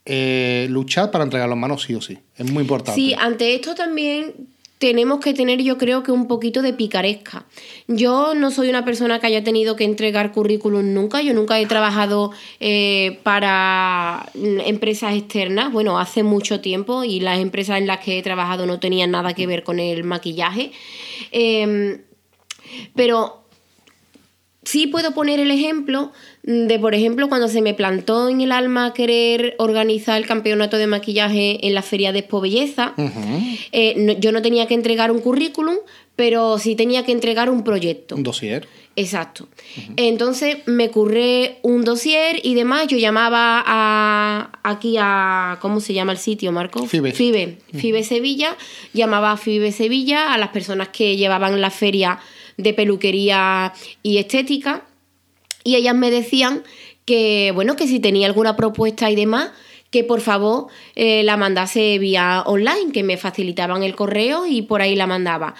eh, 0.06 0.66
luchar 0.70 1.10
para 1.10 1.24
entregarlo 1.24 1.54
en 1.54 1.60
mano 1.60 1.78
sí 1.78 1.94
o 1.94 2.00
sí. 2.00 2.18
Es 2.36 2.50
muy 2.50 2.62
importante. 2.62 3.00
Sí, 3.00 3.14
ante 3.18 3.54
esto 3.54 3.74
también 3.74 4.53
tenemos 4.84 5.20
que 5.20 5.32
tener 5.32 5.62
yo 5.62 5.78
creo 5.78 6.02
que 6.02 6.12
un 6.12 6.28
poquito 6.28 6.60
de 6.60 6.74
picaresca. 6.74 7.46
Yo 7.88 8.34
no 8.34 8.50
soy 8.50 8.68
una 8.68 8.84
persona 8.84 9.18
que 9.18 9.26
haya 9.26 9.42
tenido 9.42 9.76
que 9.76 9.84
entregar 9.84 10.30
currículum 10.30 10.92
nunca, 10.92 11.22
yo 11.22 11.32
nunca 11.32 11.58
he 11.58 11.64
trabajado 11.64 12.32
eh, 12.60 13.18
para 13.22 14.28
empresas 14.34 15.14
externas, 15.14 15.72
bueno, 15.72 15.98
hace 15.98 16.22
mucho 16.22 16.60
tiempo 16.60 17.02
y 17.02 17.20
las 17.20 17.38
empresas 17.38 17.78
en 17.78 17.86
las 17.86 18.00
que 18.00 18.18
he 18.18 18.22
trabajado 18.22 18.66
no 18.66 18.78
tenían 18.78 19.10
nada 19.10 19.32
que 19.32 19.46
ver 19.46 19.62
con 19.62 19.80
el 19.80 20.04
maquillaje. 20.04 20.70
Em, 21.32 22.02
pero 22.94 23.43
sí 24.64 24.86
puedo 24.86 25.12
poner 25.12 25.40
el 25.40 25.50
ejemplo 25.50 26.12
de, 26.42 26.78
por 26.78 26.94
ejemplo, 26.94 27.28
cuando 27.28 27.48
se 27.48 27.62
me 27.62 27.74
plantó 27.74 28.28
en 28.28 28.40
el 28.40 28.52
alma 28.52 28.92
querer 28.92 29.54
organizar 29.58 30.18
el 30.18 30.26
campeonato 30.26 30.76
de 30.76 30.86
maquillaje 30.86 31.66
en 31.66 31.74
la 31.74 31.82
feria 31.82 32.12
de 32.12 32.20
Expo 32.20 32.40
Belleza, 32.40 32.94
eh, 33.72 34.16
yo 34.20 34.32
no 34.32 34.42
tenía 34.42 34.66
que 34.66 34.74
entregar 34.74 35.10
un 35.10 35.20
currículum, 35.20 35.76
pero 36.16 36.58
sí 36.58 36.76
tenía 36.76 37.04
que 37.04 37.12
entregar 37.12 37.50
un 37.50 37.64
proyecto. 37.64 38.14
Un 38.14 38.22
dossier. 38.22 38.68
Exacto. 38.96 39.48
Entonces 39.96 40.58
me 40.66 40.90
curré 40.90 41.58
un 41.62 41.84
dossier 41.84 42.40
y 42.44 42.54
demás. 42.54 42.86
Yo 42.86 42.96
llamaba 42.96 43.62
a 43.66 44.52
aquí 44.62 44.96
a 45.00 45.58
¿cómo 45.60 45.80
se 45.80 45.94
llama 45.94 46.12
el 46.12 46.18
sitio, 46.18 46.52
Marco? 46.52 46.86
FIBE. 46.86 47.12
FIBE, 47.12 47.58
FIBE 47.72 48.04
Sevilla. 48.04 48.56
Llamaba 48.92 49.32
a 49.32 49.36
FIBE 49.36 49.72
Sevilla 49.72 50.32
a 50.32 50.38
las 50.38 50.50
personas 50.50 50.88
que 50.88 51.16
llevaban 51.16 51.60
la 51.60 51.70
feria 51.70 52.20
de 52.56 52.74
peluquería 52.74 53.72
y 54.02 54.18
estética 54.18 54.84
y 55.64 55.76
ellas 55.76 55.94
me 55.94 56.10
decían 56.10 56.62
que, 57.06 57.50
bueno, 57.54 57.74
que 57.74 57.88
si 57.88 57.98
tenía 57.98 58.26
alguna 58.26 58.54
propuesta 58.54 59.10
y 59.10 59.16
demás, 59.16 59.50
que 59.90 60.04
por 60.04 60.20
favor 60.20 60.66
eh, 60.94 61.22
la 61.22 61.36
mandase 61.36 61.98
vía 61.98 62.42
online, 62.46 62.92
que 62.92 63.02
me 63.02 63.16
facilitaban 63.16 63.82
el 63.82 63.94
correo 63.94 64.46
y 64.46 64.62
por 64.62 64.82
ahí 64.82 64.94
la 64.94 65.06
mandaba. 65.06 65.54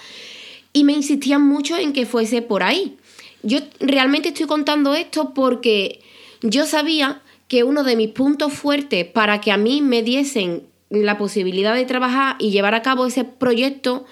Y 0.73 0.83
me 0.83 0.93
insistían 0.93 1.41
mucho 1.45 1.77
en 1.77 1.93
que 1.93 2.05
fuese 2.05 2.41
por 2.41 2.61
ahí. 2.61 2.97
Yo 3.41 3.59
realmente 3.79 4.29
estoy 4.29 4.45
contando 4.45 4.93
esto 4.93 5.33
porque 5.33 6.01
yo 6.41 6.65
sabía 6.65 7.21
que 7.47 7.63
uno 7.63 7.83
de 7.83 7.95
mis 7.95 8.09
puntos 8.09 8.53
fuertes 8.53 9.05
para 9.05 9.41
que 9.41 9.51
a 9.51 9.57
mí 9.57 9.81
me 9.81 10.03
diesen 10.03 10.63
la 10.89 11.17
posibilidad 11.17 11.73
de 11.73 11.85
trabajar 11.85 12.35
y 12.39 12.51
llevar 12.51 12.75
a 12.75 12.81
cabo 12.81 13.05
ese 13.05 13.23
proyecto 13.23 14.05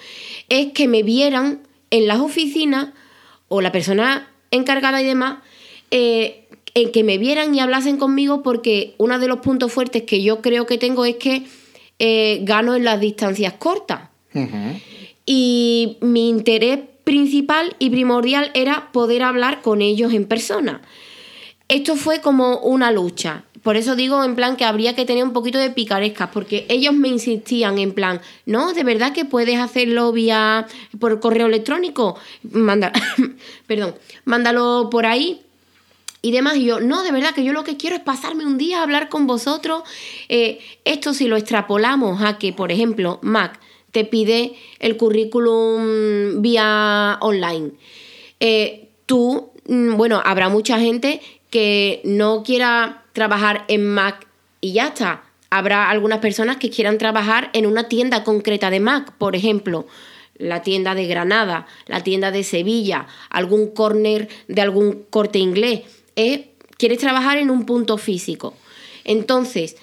es 0.49 0.71
que 0.73 0.87
me 0.87 1.03
vieran 1.03 1.61
en 1.93 2.07
las 2.07 2.19
oficinas 2.19 2.89
o 3.49 3.61
la 3.61 3.71
persona 3.71 4.27
encargada 4.49 4.99
y 4.99 5.05
demás 5.05 5.43
eh, 5.91 6.47
en 6.73 6.91
que 6.91 7.03
me 7.03 7.19
vieran 7.19 7.53
y 7.53 7.59
hablasen 7.59 7.97
conmigo 7.97 8.41
porque 8.41 8.95
uno 8.97 9.19
de 9.19 9.27
los 9.27 9.41
puntos 9.41 9.71
fuertes 9.71 10.01
que 10.01 10.23
yo 10.23 10.41
creo 10.41 10.65
que 10.65 10.79
tengo 10.79 11.05
es 11.05 11.17
que 11.17 11.43
eh, 11.99 12.39
gano 12.41 12.73
en 12.73 12.83
las 12.83 12.99
distancias 12.99 13.53
cortas. 13.53 14.09
Y 15.27 15.97
mi 16.01 16.29
interés 16.29 16.79
principal 17.03 17.75
y 17.77 17.91
primordial 17.91 18.49
era 18.55 18.91
poder 18.91 19.21
hablar 19.21 19.61
con 19.61 19.83
ellos 19.83 20.13
en 20.13 20.25
persona. 20.25 20.81
Esto 21.67 21.95
fue 21.95 22.21
como 22.21 22.57
una 22.57 22.91
lucha. 22.91 23.43
Por 23.63 23.77
eso 23.77 23.95
digo 23.95 24.23
en 24.23 24.35
plan 24.35 24.57
que 24.57 24.65
habría 24.65 24.93
que 24.93 25.05
tener 25.05 25.23
un 25.23 25.33
poquito 25.33 25.57
de 25.57 25.69
picarescas, 25.69 26.29
porque 26.31 26.65
ellos 26.69 26.93
me 26.93 27.07
insistían 27.07 27.79
en 27.79 27.93
plan, 27.93 28.21
no, 28.45 28.73
de 28.73 28.83
verdad 28.83 29.13
que 29.13 29.25
puedes 29.25 29.57
hacerlo 29.57 30.11
vía 30.11 30.67
por 30.99 31.19
correo 31.19 31.47
electrónico, 31.47 32.17
Manda, 32.43 32.91
perdón, 33.67 33.95
mándalo 34.25 34.89
por 34.91 35.05
ahí 35.05 35.41
y 36.23 36.31
demás. 36.31 36.57
Y 36.57 36.65
yo, 36.65 36.79
no, 36.79 37.03
de 37.03 37.11
verdad 37.11 37.35
que 37.35 37.43
yo 37.43 37.53
lo 37.53 37.63
que 37.63 37.77
quiero 37.77 37.95
es 37.95 38.01
pasarme 38.01 38.45
un 38.45 38.57
día 38.57 38.79
a 38.79 38.83
hablar 38.83 39.09
con 39.09 39.27
vosotros. 39.27 39.83
Eh, 40.29 40.59
esto 40.85 41.13
si 41.13 41.27
lo 41.27 41.37
extrapolamos 41.37 42.23
a 42.23 42.39
que, 42.39 42.53
por 42.53 42.71
ejemplo, 42.71 43.19
Mac 43.21 43.59
te 43.91 44.05
pide 44.05 44.55
el 44.79 44.97
currículum 44.97 46.41
vía 46.41 47.17
online. 47.21 47.71
Eh, 48.39 48.89
tú, 49.05 49.51
mm, 49.67 49.95
bueno, 49.95 50.21
habrá 50.25 50.49
mucha 50.49 50.79
gente 50.79 51.21
que 51.51 52.01
no 52.03 52.41
quiera 52.43 53.02
trabajar 53.13 53.65
en 53.67 53.85
Mac 53.85 54.27
y 54.61 54.73
ya 54.73 54.87
está. 54.87 55.23
Habrá 55.49 55.89
algunas 55.89 56.19
personas 56.19 56.57
que 56.57 56.69
quieran 56.69 56.97
trabajar 56.97 57.49
en 57.53 57.65
una 57.65 57.87
tienda 57.87 58.23
concreta 58.23 58.69
de 58.69 58.79
Mac, 58.79 59.13
por 59.17 59.35
ejemplo 59.35 59.85
la 60.35 60.61
tienda 60.61 60.95
de 60.95 61.05
Granada, 61.05 61.67
la 61.87 62.03
tienda 62.03 62.31
de 62.31 62.43
Sevilla, 62.43 63.07
algún 63.29 63.67
corner 63.67 64.27
de 64.47 64.61
algún 64.61 65.05
corte 65.09 65.39
inglés. 65.39 65.81
quieres 66.77 66.97
trabajar 66.97 67.37
en 67.37 67.49
un 67.49 67.65
punto 67.65 67.97
físico. 67.97 68.55
Entonces, 69.03 69.75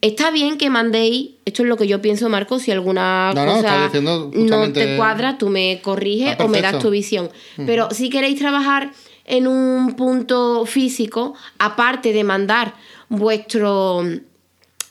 Está 0.00 0.30
bien 0.30 0.58
que 0.58 0.70
mandéis, 0.70 1.30
esto 1.44 1.62
es 1.62 1.68
lo 1.68 1.76
que 1.76 1.88
yo 1.88 2.00
pienso, 2.00 2.28
Marco, 2.28 2.60
si 2.60 2.70
alguna 2.70 3.32
cosa 3.34 3.90
no 4.32 4.72
te 4.72 4.96
cuadra, 4.96 5.38
tú 5.38 5.48
me 5.48 5.80
corriges 5.82 6.36
o 6.38 6.46
me 6.46 6.62
das 6.62 6.78
tu 6.78 6.90
visión. 6.90 7.30
Pero 7.56 7.90
si 7.90 8.08
queréis 8.08 8.38
trabajar 8.38 8.92
en 9.28 9.46
un 9.46 9.94
punto 9.94 10.66
físico, 10.66 11.34
aparte 11.58 12.12
de 12.12 12.24
mandar 12.24 12.74
vuestro, 13.08 14.02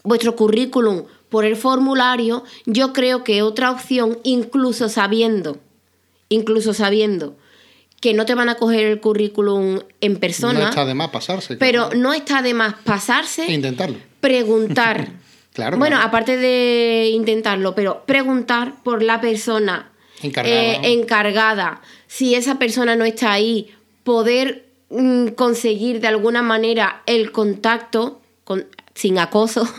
vuestro 0.04 0.36
currículum 0.36 1.04
por 1.30 1.44
el 1.44 1.56
formulario, 1.56 2.44
yo 2.66 2.94
creo 2.94 3.24
que 3.24 3.42
otra 3.42 3.72
opción, 3.72 4.20
incluso 4.24 4.88
sabiendo, 4.88 5.58
incluso 6.30 6.74
sabiendo 6.74 7.36
que 8.00 8.14
no 8.14 8.26
te 8.26 8.36
van 8.36 8.48
a 8.48 8.56
coger 8.56 8.86
el 8.86 9.02
currículum 9.02 9.80
en 10.02 10.18
persona. 10.18 10.60
No 10.60 10.70
está 10.70 10.86
de 10.86 10.94
más 10.94 11.10
pasarse. 11.10 11.58
Pero 11.58 11.90
no 11.96 12.14
está 12.14 12.44
de 12.44 12.54
más 12.54 12.76
pasarse. 12.86 13.46
E 13.46 13.54
intentarlo 13.54 13.98
preguntar. 14.20 15.08
claro. 15.54 15.78
Bueno, 15.78 16.00
aparte 16.02 16.38
de 16.38 17.10
intentarlo, 17.14 17.76
pero 17.76 18.04
preguntar 18.06 18.84
por 18.84 19.04
la 19.04 19.22
persona 19.22 19.92
eh, 20.22 20.80
encargada. 20.84 21.82
Si 22.08 22.36
esa 22.36 22.60
persona 22.60 22.96
no 22.96 23.06
está 23.06 23.32
ahí, 23.32 23.74
poder 24.08 24.64
mm, 24.90 25.32
conseguir 25.36 26.00
de 26.00 26.08
alguna 26.08 26.42
manera 26.42 27.04
el 27.08 27.34
contacto 27.34 28.22
con, 28.46 28.66
sin 28.94 29.20
acoso. 29.20 29.68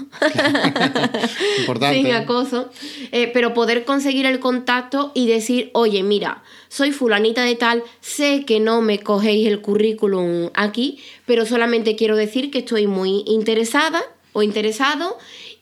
Sin 1.93 2.13
acoso. 2.13 2.69
Eh, 3.11 3.31
pero 3.33 3.55
poder 3.55 3.87
conseguir 3.87 4.27
el 4.27 4.39
contacto 4.39 5.13
y 5.15 5.29
decir, 5.29 5.71
oye, 5.73 6.03
mira, 6.03 6.43
soy 6.69 6.93
fulanita 6.93 7.43
de 7.43 7.55
tal, 7.55 7.83
sé 8.03 8.45
que 8.45 8.61
no 8.61 8.83
me 8.83 8.99
cogéis 8.99 9.49
el 9.49 9.63
currículum 9.63 10.51
aquí, 10.53 10.99
pero 11.25 11.47
solamente 11.47 11.97
quiero 11.97 12.15
decir 12.15 12.51
que 12.51 12.59
estoy 12.59 12.87
muy 12.87 13.25
interesada 13.27 14.03
o 14.35 14.43
interesado, 14.43 15.17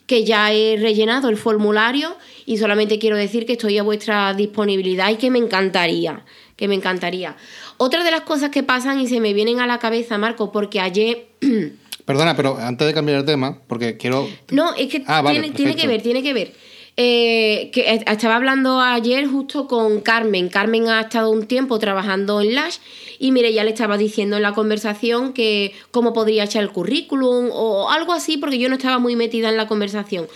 que 0.07 0.25
ya 0.25 0.53
he 0.53 0.77
rellenado 0.77 1.29
el 1.29 1.37
formulario 1.37 2.17
y 2.47 2.59
solamente 2.59 2.99
quiero 2.99 3.17
decir 3.17 3.47
que 3.47 3.53
estoy 3.53 3.79
a 3.79 3.85
vuestra 3.85 4.35
disponibilidad 4.35 5.11
y 5.11 5.17
que 5.17 5.31
me 5.31 5.39
encantaría, 5.39 6.25
que 6.57 6.69
me 6.69 6.75
encantaría. 6.75 7.37
Otra 7.77 8.03
de 8.03 8.11
las 8.11 8.23
cosas 8.23 8.51
que 8.51 8.63
pasan 8.63 9.01
y 9.01 9.07
se 9.07 9.21
me 9.21 9.33
vienen 9.33 9.61
a 9.61 9.67
la 9.67 9.79
cabeza, 9.79 10.19
Marco, 10.19 10.53
porque 10.53 10.81
ayer... 10.81 11.29
Perdona, 12.05 12.37
pero 12.37 12.57
antes 12.59 12.87
de 12.87 12.95
cambiar 12.95 13.19
el 13.19 13.25
tema, 13.25 13.59
porque 13.67 13.97
quiero... 13.97 14.29
No, 14.51 14.75
es 14.75 14.89
que 14.89 15.03
ah, 15.07 15.25
tiene, 15.29 15.51
tiene 15.51 15.75
que 15.75 15.87
ver, 15.87 16.03
tiene 16.03 16.23
que 16.23 16.33
ver. 16.33 16.53
Eh, 16.99 17.71
que 17.75 18.03
estaba 18.07 18.37
hablando 18.37 18.81
ayer 18.81 19.27
justo 19.27 19.67
con 19.67 20.01
Carmen. 20.01 20.49
Carmen 20.49 20.89
ha 20.89 21.03
estado 21.03 21.31
un 21.31 21.47
tiempo 21.47 21.79
trabajando 21.79 22.41
en 22.41 22.55
Lash 22.55 22.79
y 23.19 23.33
mire, 23.33 23.53
ya 23.53 23.65
le 23.65 23.71
estaba 23.71 23.99
diciendo 23.99 24.37
en 24.37 24.43
la 24.43 24.55
conversación 24.55 25.35
que 25.35 25.75
cómo 25.91 26.15
podría 26.15 26.45
echar 26.45 26.63
el 26.63 26.71
currículum 26.71 27.51
o 27.53 27.91
algo 27.91 28.15
así, 28.15 28.39
porque 28.39 28.59
yo 28.59 28.71
no 28.71 28.77
estaba 28.77 28.99
muy 28.99 29.15
metida 29.15 29.51
en 29.51 29.59
la 29.59 29.69
conversación. 29.69 30.27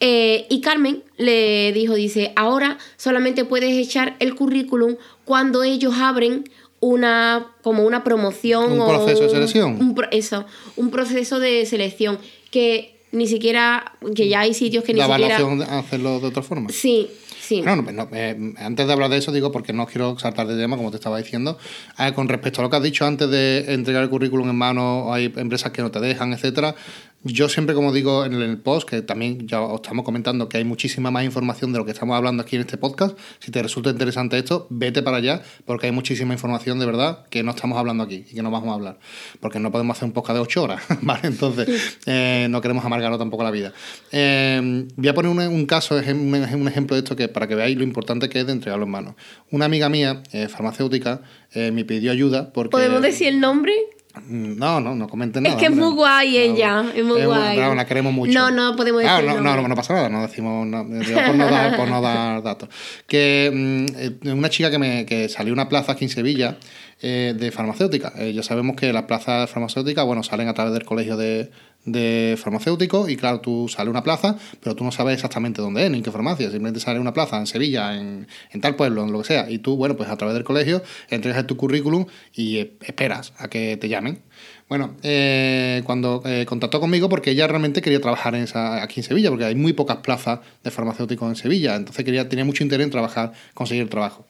Eh, 0.00 0.46
y 0.48 0.60
Carmen 0.62 1.02
le 1.18 1.72
dijo, 1.72 1.94
dice, 1.94 2.32
ahora 2.34 2.78
solamente 2.96 3.44
puedes 3.44 3.76
echar 3.76 4.16
el 4.18 4.34
currículum 4.34 4.96
cuando 5.24 5.62
ellos 5.62 5.94
abren 5.98 6.44
una 6.80 7.48
como 7.62 7.84
una 7.84 8.02
promoción 8.02 8.80
un 8.80 8.88
proceso 8.88 9.24
de 9.24 9.28
selección 9.28 9.76
un, 9.78 9.94
eso 10.12 10.46
un 10.76 10.90
proceso 10.90 11.38
de 11.38 11.66
selección 11.66 12.18
que 12.50 13.00
ni 13.12 13.26
siquiera, 13.26 13.92
que 14.14 14.28
ya 14.28 14.40
hay 14.40 14.54
sitios 14.54 14.84
que 14.84 14.94
ni 14.94 15.00
siquiera... 15.00 15.18
La 15.18 15.36
evaluación 15.36 15.74
hacerlo 15.74 16.20
de 16.20 16.28
otra 16.28 16.42
forma. 16.42 16.70
Sí, 16.70 17.08
sí. 17.40 17.62
No, 17.62 17.76
no, 17.76 18.08
eh, 18.12 18.54
antes 18.58 18.86
de 18.86 18.92
hablar 18.92 19.10
de 19.10 19.16
eso, 19.18 19.32
digo, 19.32 19.50
porque 19.50 19.72
no 19.72 19.86
quiero 19.86 20.18
saltar 20.18 20.46
de 20.46 20.56
tema, 20.56 20.76
como 20.76 20.90
te 20.90 20.96
estaba 20.96 21.18
diciendo, 21.18 21.58
eh, 21.98 22.12
con 22.14 22.28
respecto 22.28 22.60
a 22.60 22.64
lo 22.64 22.70
que 22.70 22.76
has 22.76 22.82
dicho 22.82 23.06
antes 23.06 23.30
de 23.30 23.72
entregar 23.72 24.02
el 24.02 24.10
currículum 24.10 24.48
en 24.50 24.56
mano, 24.56 25.12
hay 25.12 25.32
empresas 25.36 25.72
que 25.72 25.82
no 25.82 25.90
te 25.90 26.00
dejan, 26.00 26.32
etcétera, 26.32 26.74
yo 27.22 27.50
siempre, 27.50 27.74
como 27.74 27.92
digo 27.92 28.24
en 28.24 28.32
el 28.32 28.56
post, 28.56 28.88
que 28.88 29.02
también 29.02 29.46
ya 29.46 29.60
os 29.60 29.82
estamos 29.82 30.06
comentando 30.06 30.48
que 30.48 30.56
hay 30.56 30.64
muchísima 30.64 31.10
más 31.10 31.22
información 31.22 31.70
de 31.70 31.78
lo 31.78 31.84
que 31.84 31.90
estamos 31.90 32.16
hablando 32.16 32.42
aquí 32.42 32.56
en 32.56 32.62
este 32.62 32.78
podcast. 32.78 33.18
Si 33.40 33.50
te 33.50 33.62
resulta 33.62 33.90
interesante 33.90 34.38
esto, 34.38 34.66
vete 34.70 35.02
para 35.02 35.18
allá, 35.18 35.42
porque 35.66 35.84
hay 35.84 35.92
muchísima 35.92 36.32
información 36.32 36.78
de 36.78 36.86
verdad 36.86 37.26
que 37.28 37.42
no 37.42 37.50
estamos 37.50 37.76
hablando 37.76 38.04
aquí 38.04 38.24
y 38.30 38.34
que 38.34 38.42
no 38.42 38.50
vamos 38.50 38.70
a 38.70 38.74
hablar. 38.74 38.98
Porque 39.38 39.60
no 39.60 39.70
podemos 39.70 39.98
hacer 39.98 40.06
un 40.06 40.12
podcast 40.12 40.36
de 40.36 40.40
ocho 40.40 40.62
horas, 40.62 40.82
¿vale? 41.02 41.28
Entonces, 41.28 41.98
eh, 42.06 42.46
no 42.48 42.62
queremos 42.62 42.86
amargarlo 42.86 43.18
tampoco 43.18 43.44
la 43.44 43.50
vida. 43.50 43.74
Eh, 44.12 44.88
voy 44.96 45.08
a 45.08 45.12
poner 45.12 45.30
un, 45.30 45.66
caso, 45.66 45.96
un 45.96 46.68
ejemplo 46.68 46.96
de 46.96 47.00
esto 47.00 47.16
que 47.16 47.28
para 47.30 47.46
que 47.46 47.54
veáis 47.54 47.76
lo 47.76 47.84
importante 47.84 48.28
que 48.28 48.40
es 48.40 48.46
de 48.46 48.52
entregarlo 48.52 48.84
en 48.84 48.90
manos. 48.90 49.14
Una 49.50 49.64
amiga 49.64 49.88
mía, 49.88 50.22
eh, 50.32 50.48
farmacéutica, 50.48 51.22
me 51.54 51.84
pidió 51.84 52.12
ayuda 52.12 52.52
porque... 52.52 52.70
¿Podemos 52.70 53.02
decir 53.02 53.26
el 53.28 53.40
nombre? 53.40 53.72
Mm, 54.14 54.58
no, 54.58 54.80
no, 54.80 54.94
no 54.96 55.08
comenten 55.08 55.44
nada. 55.44 55.54
Es 55.54 55.60
que 55.60 55.66
es 55.66 55.76
muy 55.76 55.92
guay 55.92 56.36
ella, 56.36 56.84
es 56.94 57.04
muy 57.04 57.24
guay. 57.24 57.56
la 57.56 57.86
queremos 57.86 58.12
mucho. 58.12 58.32
No, 58.32 58.50
no 58.50 58.74
podemos 58.74 59.02
decir. 59.02 59.24
no, 59.24 59.40
no, 59.40 59.68
no, 59.68 59.74
pasa 59.76 59.94
nada, 59.94 60.08
no 60.08 60.22
decimos 60.22 60.66
por, 60.66 61.36
no 61.36 61.50
dar, 61.50 61.76
por 61.76 61.88
no 61.88 62.00
dar 62.00 62.42
datos. 62.42 62.68
Que 63.06 63.50
mm, 63.52 64.26
eh, 64.26 64.32
una 64.32 64.50
chica 64.50 64.70
que, 64.70 64.78
me, 64.78 65.06
que 65.06 65.28
salió 65.28 65.52
una 65.52 65.68
plaza 65.68 65.92
aquí 65.92 66.06
en 66.06 66.10
Sevilla 66.10 66.58
eh, 67.00 67.34
de 67.38 67.52
farmacéutica. 67.52 68.12
Eh, 68.16 68.32
ya 68.32 68.42
sabemos 68.42 68.74
que 68.74 68.92
las 68.92 69.04
plazas 69.04 69.48
farmacéuticas, 69.48 70.04
bueno, 70.04 70.24
salen 70.24 70.48
a 70.48 70.54
través 70.54 70.72
del 70.72 70.84
colegio 70.84 71.16
de, 71.16 71.50
de 71.84 72.36
farmacéutico 72.38 73.08
y 73.08 73.16
claro, 73.16 73.40
tú 73.40 73.68
sale 73.68 73.90
una 73.90 74.02
plaza, 74.02 74.36
pero 74.62 74.76
tú 74.76 74.84
no 74.84 74.92
sabes 74.92 75.14
exactamente 75.14 75.62
dónde 75.62 75.84
es, 75.84 75.90
ni 75.90 75.98
en 75.98 76.04
qué 76.04 76.10
farmacia, 76.10 76.46
simplemente 76.50 76.80
sale 76.80 77.00
una 77.00 77.12
plaza 77.12 77.38
en 77.38 77.46
Sevilla, 77.46 77.96
en, 77.96 78.28
en, 78.50 78.60
tal 78.60 78.76
pueblo, 78.76 79.02
en 79.04 79.12
lo 79.12 79.18
que 79.20 79.24
sea, 79.24 79.50
y 79.50 79.58
tú, 79.58 79.76
bueno, 79.76 79.96
pues 79.96 80.08
a 80.10 80.16
través 80.16 80.34
del 80.34 80.44
colegio 80.44 80.82
entregas 81.08 81.46
tu 81.46 81.56
currículum 81.56 82.06
y 82.34 82.58
esperas 82.58 83.32
a 83.38 83.48
que 83.48 83.76
te 83.76 83.88
llamen. 83.88 84.20
Bueno, 84.68 84.94
eh, 85.02 85.82
cuando 85.84 86.22
eh, 86.24 86.44
contactó 86.46 86.80
conmigo 86.80 87.08
porque 87.08 87.32
ella 87.32 87.48
realmente 87.48 87.82
quería 87.82 88.00
trabajar 88.00 88.34
en 88.36 88.42
esa, 88.42 88.82
aquí 88.82 89.00
en 89.00 89.04
Sevilla, 89.04 89.30
porque 89.30 89.44
hay 89.44 89.54
muy 89.54 89.72
pocas 89.72 89.96
plazas 89.96 90.40
de 90.62 90.70
farmacéuticos 90.70 91.28
en 91.28 91.36
Sevilla, 91.36 91.74
entonces 91.74 92.04
quería, 92.04 92.28
tenía 92.28 92.44
mucho 92.44 92.62
interés 92.62 92.84
en 92.84 92.90
trabajar, 92.90 93.32
conseguir 93.54 93.88
trabajo. 93.90 94.26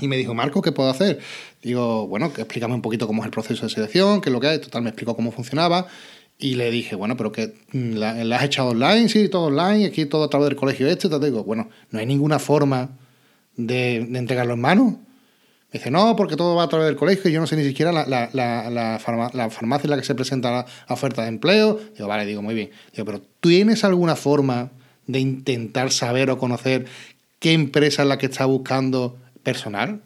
Y 0.00 0.08
me 0.08 0.16
dijo, 0.16 0.34
Marco, 0.34 0.62
¿qué 0.62 0.72
puedo 0.72 0.88
hacer? 0.88 1.20
Digo, 1.62 2.06
bueno, 2.06 2.32
que 2.32 2.40
explícame 2.40 2.74
un 2.74 2.82
poquito 2.82 3.06
cómo 3.06 3.22
es 3.22 3.26
el 3.26 3.30
proceso 3.30 3.66
de 3.66 3.70
selección, 3.70 4.20
qué 4.20 4.30
es 4.30 4.32
lo 4.32 4.40
que 4.40 4.48
hay. 4.48 4.58
Total, 4.58 4.82
me 4.82 4.88
explicó 4.88 5.14
cómo 5.14 5.30
funcionaba. 5.30 5.86
Y 6.40 6.54
le 6.54 6.70
dije, 6.70 6.96
bueno, 6.96 7.18
pero 7.18 7.32
que 7.32 7.54
mm, 7.72 7.92
la, 7.96 8.36
has 8.36 8.44
echado 8.44 8.70
online, 8.70 9.08
sí, 9.10 9.28
todo 9.28 9.44
online, 9.46 9.84
aquí 9.84 10.06
todo 10.06 10.24
a 10.24 10.30
través 10.30 10.48
del 10.48 10.56
colegio 10.56 10.88
este. 10.88 11.08
Te 11.08 11.18
digo, 11.18 11.44
bueno, 11.44 11.68
no 11.90 11.98
hay 11.98 12.06
ninguna 12.06 12.38
forma 12.38 12.90
de, 13.56 13.96
entregarlo 13.96 14.54
en 14.54 14.60
mano. 14.60 15.00
Me 15.70 15.78
dice, 15.78 15.90
no, 15.90 16.16
porque 16.16 16.36
todo 16.36 16.56
va 16.56 16.64
a 16.64 16.68
través 16.68 16.88
del 16.88 16.96
colegio 16.96 17.30
y 17.30 17.34
yo 17.34 17.40
no 17.40 17.46
sé 17.46 17.56
ni 17.56 17.64
siquiera 17.64 17.92
la, 17.92 18.06
la, 18.06 18.30
la, 18.32 18.70
la, 18.70 18.98
farmacia 19.50 19.84
en 19.84 19.90
la 19.90 19.98
que 19.98 20.04
se 20.04 20.14
presenta 20.14 20.50
la 20.50 20.66
oferta 20.88 21.22
de 21.22 21.28
empleo. 21.28 21.78
Digo, 21.94 22.08
vale, 22.08 22.24
digo, 22.24 22.40
muy 22.42 22.54
bien. 22.54 22.70
Digo, 22.92 23.04
pero 23.04 23.22
¿tienes 23.40 23.84
alguna 23.84 24.16
forma 24.16 24.70
de 25.06 25.20
intentar 25.20 25.92
saber 25.92 26.30
o 26.30 26.38
conocer 26.38 26.86
qué 27.38 27.52
empresa 27.52 28.02
es 28.02 28.08
la 28.08 28.18
que 28.18 28.26
está 28.26 28.46
buscando 28.46 29.18
personal? 29.42 30.00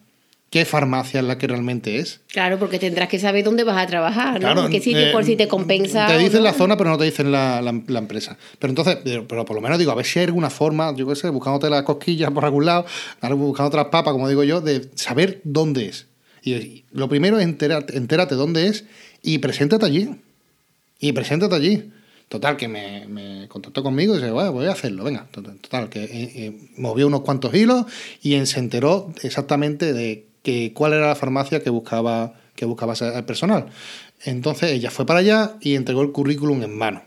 Qué 0.54 0.64
farmacia 0.64 1.18
es 1.18 1.26
la 1.26 1.36
que 1.36 1.48
realmente 1.48 1.96
es. 1.96 2.20
Claro, 2.28 2.60
porque 2.60 2.78
tendrás 2.78 3.08
que 3.08 3.18
saber 3.18 3.42
dónde 3.42 3.64
vas 3.64 3.76
a 3.76 3.88
trabajar, 3.88 4.40
¿no? 4.40 4.68
qué 4.68 4.80
sitio 4.80 5.10
por 5.10 5.24
si 5.24 5.34
te 5.34 5.48
compensa. 5.48 6.06
Te 6.06 6.16
dicen 6.16 6.44
la 6.44 6.52
zona, 6.52 6.76
pero 6.76 6.90
no 6.90 6.96
te 6.96 7.06
dicen 7.06 7.32
la, 7.32 7.58
empresa. 7.58 8.38
Pero 8.60 8.70
entonces, 8.70 8.98
pero, 9.02 9.44
por 9.44 9.56
lo 9.56 9.60
menos 9.60 9.80
digo, 9.80 9.90
a 9.90 9.96
ver 9.96 10.06
si 10.06 10.20
hay 10.20 10.26
alguna 10.26 10.50
forma, 10.50 10.94
yo 10.94 11.08
qué 11.08 11.16
sé, 11.16 11.28
buscándote 11.28 11.68
las 11.68 11.82
cosquillas 11.82 12.30
por 12.30 12.44
algún 12.44 12.66
lado, 12.66 12.86
buscándote 13.32 13.78
las 13.78 13.86
papas, 13.86 14.12
como 14.12 14.28
digo 14.28 14.44
yo, 14.44 14.60
de 14.60 14.90
saber 14.94 15.40
dónde 15.42 15.86
es. 15.86 16.06
Y 16.44 16.84
lo 16.92 17.08
primero 17.08 17.36
es 17.40 17.42
entérate, 17.42 17.96
entérate 17.96 18.36
dónde 18.36 18.68
es 18.68 18.84
y 19.22 19.38
preséntate 19.38 19.86
allí. 19.86 20.08
Y 21.00 21.10
preséntate 21.10 21.56
allí. 21.56 21.90
Total, 22.28 22.56
que 22.56 22.68
me, 22.68 23.48
contactó 23.48 23.82
conmigo 23.82 24.14
y 24.14 24.18
dice, 24.18 24.30
bueno, 24.30 24.52
voy 24.52 24.66
a 24.66 24.72
hacerlo, 24.72 25.02
venga. 25.02 25.26
Total, 25.32 25.88
que 25.88 26.04
eh, 26.04 26.08
eh, 26.12 26.68
movió 26.76 27.08
unos 27.08 27.22
cuantos 27.22 27.52
hilos 27.54 27.86
y 28.22 28.46
se 28.46 28.60
enteró 28.60 29.12
exactamente 29.24 29.92
de 29.92 30.32
que 30.44 30.72
cuál 30.74 30.92
era 30.92 31.08
la 31.08 31.14
farmacia 31.16 31.60
que 31.60 31.70
buscaba, 31.70 32.34
que 32.54 32.66
buscaba 32.66 32.94
el 33.00 33.24
personal. 33.24 33.66
Entonces 34.24 34.70
ella 34.70 34.90
fue 34.90 35.06
para 35.06 35.20
allá 35.20 35.56
y 35.60 35.74
entregó 35.74 36.02
el 36.02 36.12
currículum 36.12 36.62
en 36.62 36.78
mano. 36.78 37.02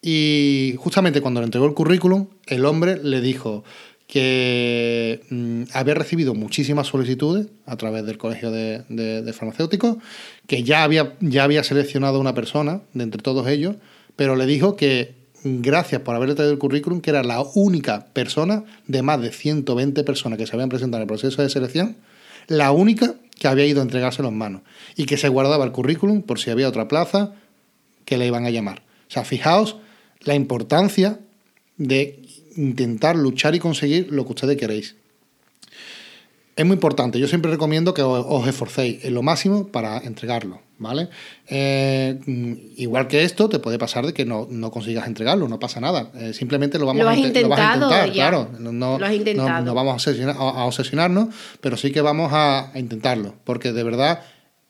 Y 0.00 0.74
justamente 0.78 1.20
cuando 1.20 1.40
le 1.40 1.46
entregó 1.46 1.66
el 1.66 1.74
currículum, 1.74 2.28
el 2.46 2.64
hombre 2.64 2.98
le 3.02 3.20
dijo 3.20 3.64
que 4.06 5.22
mm, 5.30 5.62
había 5.72 5.94
recibido 5.94 6.34
muchísimas 6.34 6.86
solicitudes 6.86 7.48
a 7.66 7.76
través 7.76 8.06
del 8.06 8.16
colegio 8.16 8.50
de, 8.50 9.32
farmacéuticos, 9.32 9.96
que 10.46 10.62
ya 10.62 10.84
había, 10.84 11.14
ya 11.20 11.44
había 11.44 11.64
seleccionado 11.64 12.20
una 12.20 12.34
persona 12.34 12.82
de 12.94 13.04
entre 13.04 13.22
todos 13.22 13.48
ellos, 13.48 13.76
pero 14.14 14.36
le 14.36 14.46
dijo 14.46 14.76
que 14.76 15.14
gracias 15.44 16.02
por 16.02 16.14
haberle 16.14 16.36
traído 16.36 16.52
el 16.52 16.58
currículum, 16.58 17.00
que 17.00 17.10
era 17.10 17.24
la 17.24 17.40
única 17.54 18.06
persona 18.12 18.64
de 18.86 19.02
más 19.02 19.20
de 19.20 19.32
120 19.32 20.04
personas 20.04 20.38
que 20.38 20.46
se 20.46 20.54
habían 20.54 20.68
presentado 20.68 20.98
en 20.98 21.02
el 21.02 21.08
proceso 21.08 21.42
de 21.42 21.48
selección, 21.48 21.96
la 22.46 22.72
única 22.72 23.14
que 23.38 23.48
había 23.48 23.66
ido 23.66 23.80
a 23.80 23.84
entregárselo 23.84 24.28
en 24.28 24.38
mano 24.38 24.62
y 24.96 25.06
que 25.06 25.16
se 25.16 25.28
guardaba 25.28 25.64
el 25.64 25.72
currículum 25.72 26.22
por 26.22 26.38
si 26.38 26.50
había 26.50 26.68
otra 26.68 26.88
plaza 26.88 27.34
que 28.04 28.16
le 28.16 28.26
iban 28.26 28.46
a 28.46 28.50
llamar. 28.50 28.82
O 29.08 29.10
sea, 29.10 29.24
fijaos 29.24 29.76
la 30.20 30.34
importancia 30.34 31.18
de 31.76 32.22
intentar 32.56 33.16
luchar 33.16 33.54
y 33.54 33.58
conseguir 33.58 34.12
lo 34.12 34.24
que 34.24 34.32
ustedes 34.32 34.56
queréis. 34.56 34.96
es 36.56 36.64
muy 36.64 36.74
importante. 36.74 37.18
Yo 37.18 37.26
siempre 37.26 37.50
recomiendo 37.50 37.94
que 37.94 38.02
os, 38.02 38.46
esforcéis 38.46 39.04
en 39.04 39.14
lo 39.14 39.22
máximo 39.22 39.68
para 39.68 39.98
entregarlo, 39.98 40.60
¿vale? 40.82 41.08
Eh, 41.46 42.18
mm, 42.26 42.52
igual 42.76 43.08
que 43.08 43.24
esto, 43.24 43.48
te 43.48 43.58
puede 43.58 43.78
pasar 43.78 44.04
de 44.04 44.12
que 44.12 44.24
no, 44.24 44.46
consigas 44.70 45.06
entregarlo, 45.06 45.48
no 45.48 45.58
pasa 45.58 45.80
nada. 45.80 46.10
Eh, 46.14 46.32
simplemente 46.32 46.78
lo 46.78 46.86
vamos 46.86 47.06
a, 47.06 47.16
intentar, 47.16 48.10
claro. 48.12 48.50
No, 48.58 48.98
lo 48.98 49.06
has 49.06 49.14
intentado. 49.14 49.64
no, 49.64 49.74
vamos 49.74 50.06
a, 50.06 50.64
obsesionarnos, 50.64 51.34
pero 51.60 51.76
sí 51.76 51.90
que 51.92 52.00
vamos 52.00 52.30
a, 52.34 52.72
intentarlo, 52.74 53.34
porque 53.44 53.72
de 53.72 53.82
verdad 53.82 54.20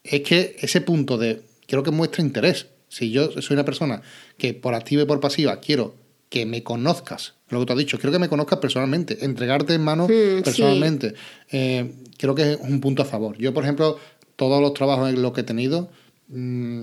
es 0.05 0.23
que 0.23 0.57
ese 0.61 0.81
punto 0.81 1.19
de, 1.19 1.43
creo 1.67 1.83
que 1.83 1.91
muestra 1.91 2.23
interés. 2.23 2.67
Si 2.89 3.11
yo 3.11 3.33
soy 3.41 3.55
una 3.55 3.65
persona 3.65 4.03
que 4.37 4.53
por 4.53 4.75
activa 4.75 5.03
y 5.03 5.07
por 5.07 5.19
pasiva 5.19 5.61
quiero 5.61 5.95
que 6.29 6.47
me 6.47 6.63
conozcas, 6.63 7.35
lo 7.49 7.61
que 7.61 7.67
tú 7.67 7.73
has 7.75 7.79
dicho, 7.79 7.99
quiero 7.99 8.13
que 8.13 8.19
me 8.19 8.29
conozcas 8.29 8.59
personalmente, 8.59 9.25
entregarte 9.25 9.75
en 9.75 9.83
mano 9.83 10.07
hmm, 10.07 10.43
personalmente, 10.43 11.15
eh, 11.51 11.93
creo 12.17 12.35
que 12.35 12.53
es 12.53 12.59
un 12.61 12.81
punto 12.81 13.03
a 13.03 13.05
favor. 13.05 13.37
Yo, 13.37 13.53
por 13.53 13.65
ejemplo, 13.65 13.99
todos 14.37 14.61
los 14.63 14.73
trabajos 14.73 15.11
en 15.11 15.21
los 15.21 15.33
que 15.33 15.43
he 15.43 15.45
tenido, 15.45 15.91
mm, 16.33 16.83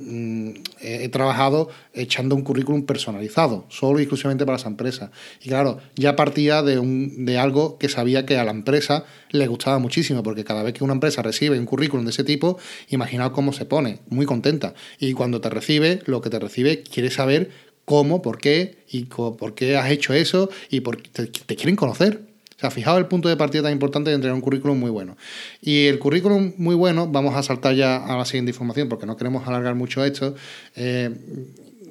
mm, 0.00 0.50
he, 0.80 1.08
trabajado 1.08 1.68
echando 1.94 2.34
un 2.34 2.42
currículum 2.42 2.84
personalizado, 2.84 3.64
solo 3.68 4.00
y 4.00 4.02
exclusivamente 4.02 4.44
para 4.44 4.58
esa 4.58 4.68
empresa. 4.68 5.10
Y 5.42 5.48
claro, 5.48 5.78
ya 5.96 6.16
partía 6.16 6.62
de, 6.62 6.78
un, 6.78 7.24
de 7.24 7.38
algo 7.38 7.78
que 7.78 7.88
sabía 7.88 8.26
que 8.26 8.36
a 8.36 8.44
la 8.44 8.50
empresa 8.50 9.04
le 9.30 9.46
gustaba 9.46 9.78
muchísimo, 9.78 10.22
porque 10.22 10.44
cada 10.44 10.62
vez 10.62 10.74
que 10.74 10.84
una 10.84 10.94
empresa 10.94 11.22
recibe 11.22 11.58
un 11.58 11.66
currículum 11.66 12.04
de 12.04 12.10
ese 12.10 12.24
tipo, 12.24 12.58
imaginaos 12.88 13.32
cómo 13.32 13.52
se 13.52 13.64
pone, 13.64 14.00
muy 14.08 14.26
contenta. 14.26 14.74
Y 14.98 15.12
cuando 15.12 15.40
te 15.40 15.48
recibe, 15.48 16.00
lo 16.06 16.20
que 16.20 16.30
te 16.30 16.38
recibe 16.38 16.82
quiere 16.82 17.10
saber 17.10 17.50
cómo, 17.84 18.22
por 18.22 18.38
qué 18.38 18.84
y 18.90 19.04
por 19.04 19.54
qué 19.54 19.76
has 19.76 19.90
hecho 19.90 20.12
eso 20.14 20.50
y 20.70 20.80
por 20.80 20.96
te, 20.96 21.26
te 21.26 21.56
quieren 21.56 21.76
conocer. 21.76 22.31
Sea, 22.62 22.70
fijaos 22.70 22.96
el 22.98 23.06
punto 23.06 23.28
de 23.28 23.36
partida 23.36 23.64
tan 23.64 23.72
importante 23.72 24.10
de 24.10 24.14
entregar 24.14 24.36
un 24.36 24.40
currículum 24.40 24.78
muy 24.78 24.90
bueno. 24.90 25.16
Y 25.60 25.86
el 25.86 25.98
currículum 25.98 26.52
muy 26.58 26.76
bueno, 26.76 27.08
vamos 27.08 27.34
a 27.34 27.42
saltar 27.42 27.74
ya 27.74 27.96
a 27.96 28.16
la 28.16 28.24
siguiente 28.24 28.52
información 28.52 28.88
porque 28.88 29.04
no 29.04 29.16
queremos 29.16 29.48
alargar 29.48 29.74
mucho 29.74 30.04
esto. 30.04 30.36
Eh, 30.76 31.10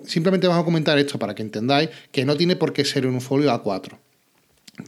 simplemente 0.05 0.47
vamos 0.47 0.61
a 0.61 0.65
comentar 0.65 0.97
esto 0.97 1.19
para 1.19 1.35
que 1.35 1.41
entendáis 1.41 1.89
que 2.13 2.23
no 2.23 2.37
tiene 2.37 2.55
por 2.55 2.71
qué 2.71 2.85
ser 2.85 3.05
un 3.05 3.19
folio 3.19 3.51
A4. 3.51 3.97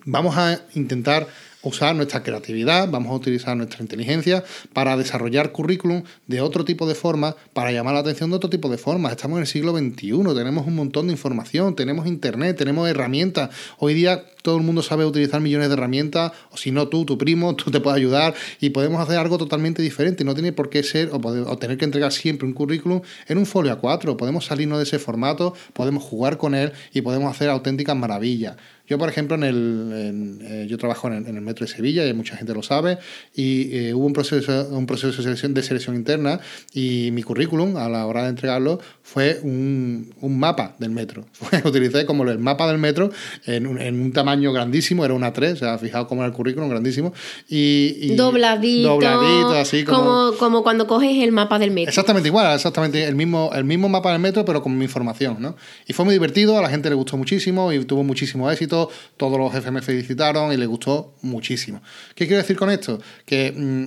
Vamos 0.05 0.37
a 0.37 0.61
intentar 0.73 1.27
usar 1.63 1.95
nuestra 1.95 2.23
creatividad, 2.23 2.89
vamos 2.89 3.11
a 3.11 3.15
utilizar 3.15 3.55
nuestra 3.57 3.81
inteligencia 3.81 4.43
para 4.73 4.97
desarrollar 4.97 5.51
currículum 5.51 6.03
de 6.27 6.41
otro 6.41 6.65
tipo 6.65 6.87
de 6.87 6.95
forma, 6.95 7.35
para 7.53 7.71
llamar 7.71 7.93
la 7.93 8.01
atención 8.01 8.29
de 8.29 8.35
otro 8.35 8.49
tipo 8.49 8.69
de 8.69 8.77
formas. 8.77 9.11
Estamos 9.13 9.37
en 9.37 9.41
el 9.41 9.47
siglo 9.47 9.75
XXI, 9.75 10.35
tenemos 10.35 10.67
un 10.67 10.75
montón 10.75 11.07
de 11.07 11.13
información, 11.13 11.75
tenemos 11.75 12.05
internet, 12.05 12.57
tenemos 12.57 12.87
herramientas. 12.89 13.49
Hoy 13.79 13.93
día 13.93 14.25
todo 14.43 14.57
el 14.57 14.63
mundo 14.63 14.83
sabe 14.83 15.05
utilizar 15.05 15.39
millones 15.39 15.69
de 15.69 15.73
herramientas, 15.75 16.33
o 16.51 16.57
si 16.57 16.71
no 16.71 16.89
tú, 16.89 17.05
tu 17.05 17.17
primo, 17.17 17.55
tú 17.55 17.71
te 17.71 17.79
puedes 17.79 17.97
ayudar 17.97 18.35
y 18.59 18.71
podemos 18.71 19.01
hacer 19.01 19.17
algo 19.17 19.37
totalmente 19.37 19.81
diferente. 19.81 20.23
No 20.25 20.33
tiene 20.33 20.51
por 20.51 20.69
qué 20.69 20.83
ser 20.83 21.09
o, 21.13 21.57
tener 21.57 21.77
que 21.77 21.85
entregar 21.85 22.11
siempre 22.11 22.45
un 22.45 22.53
currículum 22.53 23.01
en 23.27 23.37
un 23.37 23.45
folio 23.45 23.79
A4. 23.79 24.17
Podemos 24.17 24.45
salirnos 24.45 24.79
de 24.79 24.83
ese 24.83 24.99
formato, 24.99 25.53
podemos 25.71 26.03
jugar 26.03 26.37
con 26.37 26.55
él 26.55 26.73
y 26.93 27.01
podemos 27.01 27.33
hacer 27.33 27.49
auténticas 27.49 27.95
maravillas. 27.95 28.57
Yo, 28.85 28.97
por 28.97 29.07
ejemplo, 29.07 29.35
en 29.35 29.43
el, 29.43 30.39
eh, 30.41 30.67
yo 30.69 30.77
trabajo 30.77 31.07
en 31.07 31.25
el, 31.25 31.41
metro 31.41 31.65
de 31.65 31.71
Sevilla 31.71 32.05
y 32.05 32.13
mucha 32.13 32.35
gente 32.35 32.53
lo 32.53 32.63
sabe 32.63 32.97
y 33.33 33.77
eh, 33.77 33.93
hubo 33.93 34.05
un 34.05 34.11
proceso, 34.11 34.67
un 34.71 34.85
proceso 34.85 35.15
de 35.15 35.23
selección, 35.23 35.53
de 35.53 35.63
selección 35.63 35.95
interna 35.95 36.41
y 36.73 37.09
mi 37.13 37.23
currículum 37.23 37.77
a 37.77 37.87
la 37.87 38.05
hora 38.05 38.23
de 38.23 38.29
entregarlo 38.29 38.81
fue 39.01 39.39
un, 39.41 40.13
un 40.19 40.37
mapa 40.37 40.75
del 40.79 40.91
metro. 40.91 41.25
utilicé 41.63 42.05
como 42.05 42.23
el 42.23 42.39
mapa 42.39 42.67
del 42.67 42.77
metro 42.77 43.09
en 43.45 43.67
un, 43.67 43.79
en 43.79 44.01
un, 44.01 44.11
tamaño 44.11 44.51
grandísimo, 44.51 45.05
era 45.05 45.13
una 45.13 45.31
3, 45.31 45.53
o 45.53 45.55
sea, 45.55 45.77
fijaos 45.77 46.07
cómo 46.07 46.21
era 46.21 46.27
el 46.27 46.33
currículum, 46.33 46.67
grandísimo. 46.69 47.13
Y, 47.47 48.15
dobladito, 48.15 48.89
dobladito, 48.89 49.51
así 49.51 49.85
como... 49.85 50.33
como... 50.37 50.61
cuando 50.61 50.87
coges 50.87 51.23
el 51.23 51.31
mapa 51.31 51.57
del 51.57 51.71
metro. 51.71 51.89
Exactamente 51.89 52.27
igual, 52.27 52.53
exactamente 52.53 53.05
el 53.05 53.15
mismo, 53.15 53.49
el 53.55 53.63
mismo 53.63 53.87
mapa 53.87 54.11
del 54.11 54.19
metro, 54.19 54.43
pero 54.43 54.61
con 54.61 54.77
mi 54.77 54.83
información, 54.83 55.37
¿no? 55.39 55.55
Y 55.87 55.93
fue 55.93 56.03
muy 56.03 56.13
divertido, 56.13 56.57
a 56.57 56.61
la 56.61 56.69
gente 56.69 56.89
le 56.89 56.95
gustó 56.95 57.15
muchísimo 57.15 57.71
y 57.71 57.83
tuvo 57.85 58.03
muchísimo 58.03 58.51
éxito 58.51 58.72
todos 59.17 59.37
los 59.37 59.51
jefes 59.51 59.71
me 59.71 59.81
felicitaron 59.81 60.51
y 60.51 60.57
les 60.57 60.67
gustó 60.67 61.15
muchísimo. 61.21 61.81
¿Qué 62.15 62.27
quiero 62.27 62.41
decir 62.41 62.55
con 62.55 62.69
esto? 62.69 62.99
Que 63.25 63.51
mm, 63.55 63.85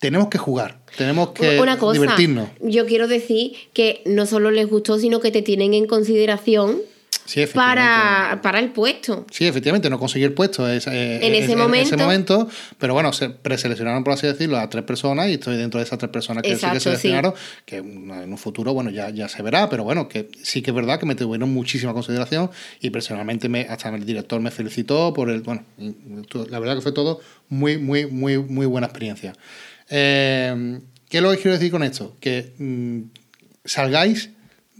tenemos 0.00 0.28
que 0.28 0.38
jugar, 0.38 0.80
tenemos 0.96 1.30
que 1.30 1.60
Una 1.60 1.78
cosa, 1.78 2.00
divertirnos. 2.00 2.48
Yo 2.60 2.86
quiero 2.86 3.08
decir 3.08 3.52
que 3.72 4.02
no 4.04 4.26
solo 4.26 4.50
les 4.50 4.68
gustó, 4.68 4.98
sino 4.98 5.20
que 5.20 5.30
te 5.30 5.42
tienen 5.42 5.74
en 5.74 5.86
consideración 5.86 6.80
para, 7.54 8.40
para 8.42 8.58
el 8.58 8.70
puesto. 8.70 9.26
Sí, 9.30 9.46
efectivamente, 9.46 9.88
no 9.88 9.98
conseguí 9.98 10.24
el 10.24 10.32
puesto 10.32 10.68
en, 10.68 10.76
ese 10.76 11.56
momento. 11.96 12.48
Pero 12.78 12.94
bueno, 12.94 13.12
se 13.12 13.30
preseleccionaron, 13.30 14.04
por 14.04 14.14
así 14.14 14.26
decirlo, 14.26 14.58
a 14.58 14.68
tres 14.68 14.84
personas 14.84 15.28
y 15.28 15.34
estoy 15.34 15.56
dentro 15.56 15.78
de 15.78 15.84
esas 15.84 15.98
tres 15.98 16.10
personas 16.10 16.42
que 16.42 16.56
sí 16.56 16.66
que 16.70 16.80
seleccionaron, 16.80 17.34
que 17.64 17.76
en 17.76 18.10
un 18.10 18.38
futuro, 18.38 18.74
bueno, 18.74 18.90
ya, 18.90 19.10
ya 19.10 19.28
se 19.28 19.42
verá, 19.42 19.68
pero 19.68 19.84
bueno, 19.84 20.08
que 20.08 20.28
sí 20.42 20.62
que 20.62 20.70
es 20.70 20.74
verdad 20.74 20.98
que 20.98 21.06
me 21.06 21.14
tuvieron 21.14 21.52
muchísima 21.52 21.92
consideración 21.92 22.50
y 22.80 22.90
personalmente 22.90 23.48
me, 23.48 23.62
hasta 23.62 23.88
el 23.88 24.04
director 24.04 24.40
me 24.40 24.50
felicitó 24.50 25.12
por 25.12 25.30
el, 25.30 25.42
bueno, 25.42 25.64
la 25.78 26.58
verdad 26.58 26.76
que 26.76 26.82
fue 26.82 26.92
todo 26.92 27.20
muy, 27.48 27.78
muy, 27.78 28.06
muy, 28.06 28.38
muy 28.38 28.66
buena 28.66 28.86
experiencia. 28.86 29.34
Eh, 29.88 30.80
¿Qué 31.08 31.18
es 31.18 31.22
lo 31.22 31.30
que 31.30 31.36
quiero 31.36 31.52
decir 31.52 31.70
con 31.70 31.82
esto? 31.82 32.16
Que 32.20 32.54
mm, 32.58 33.00
salgáis 33.66 34.30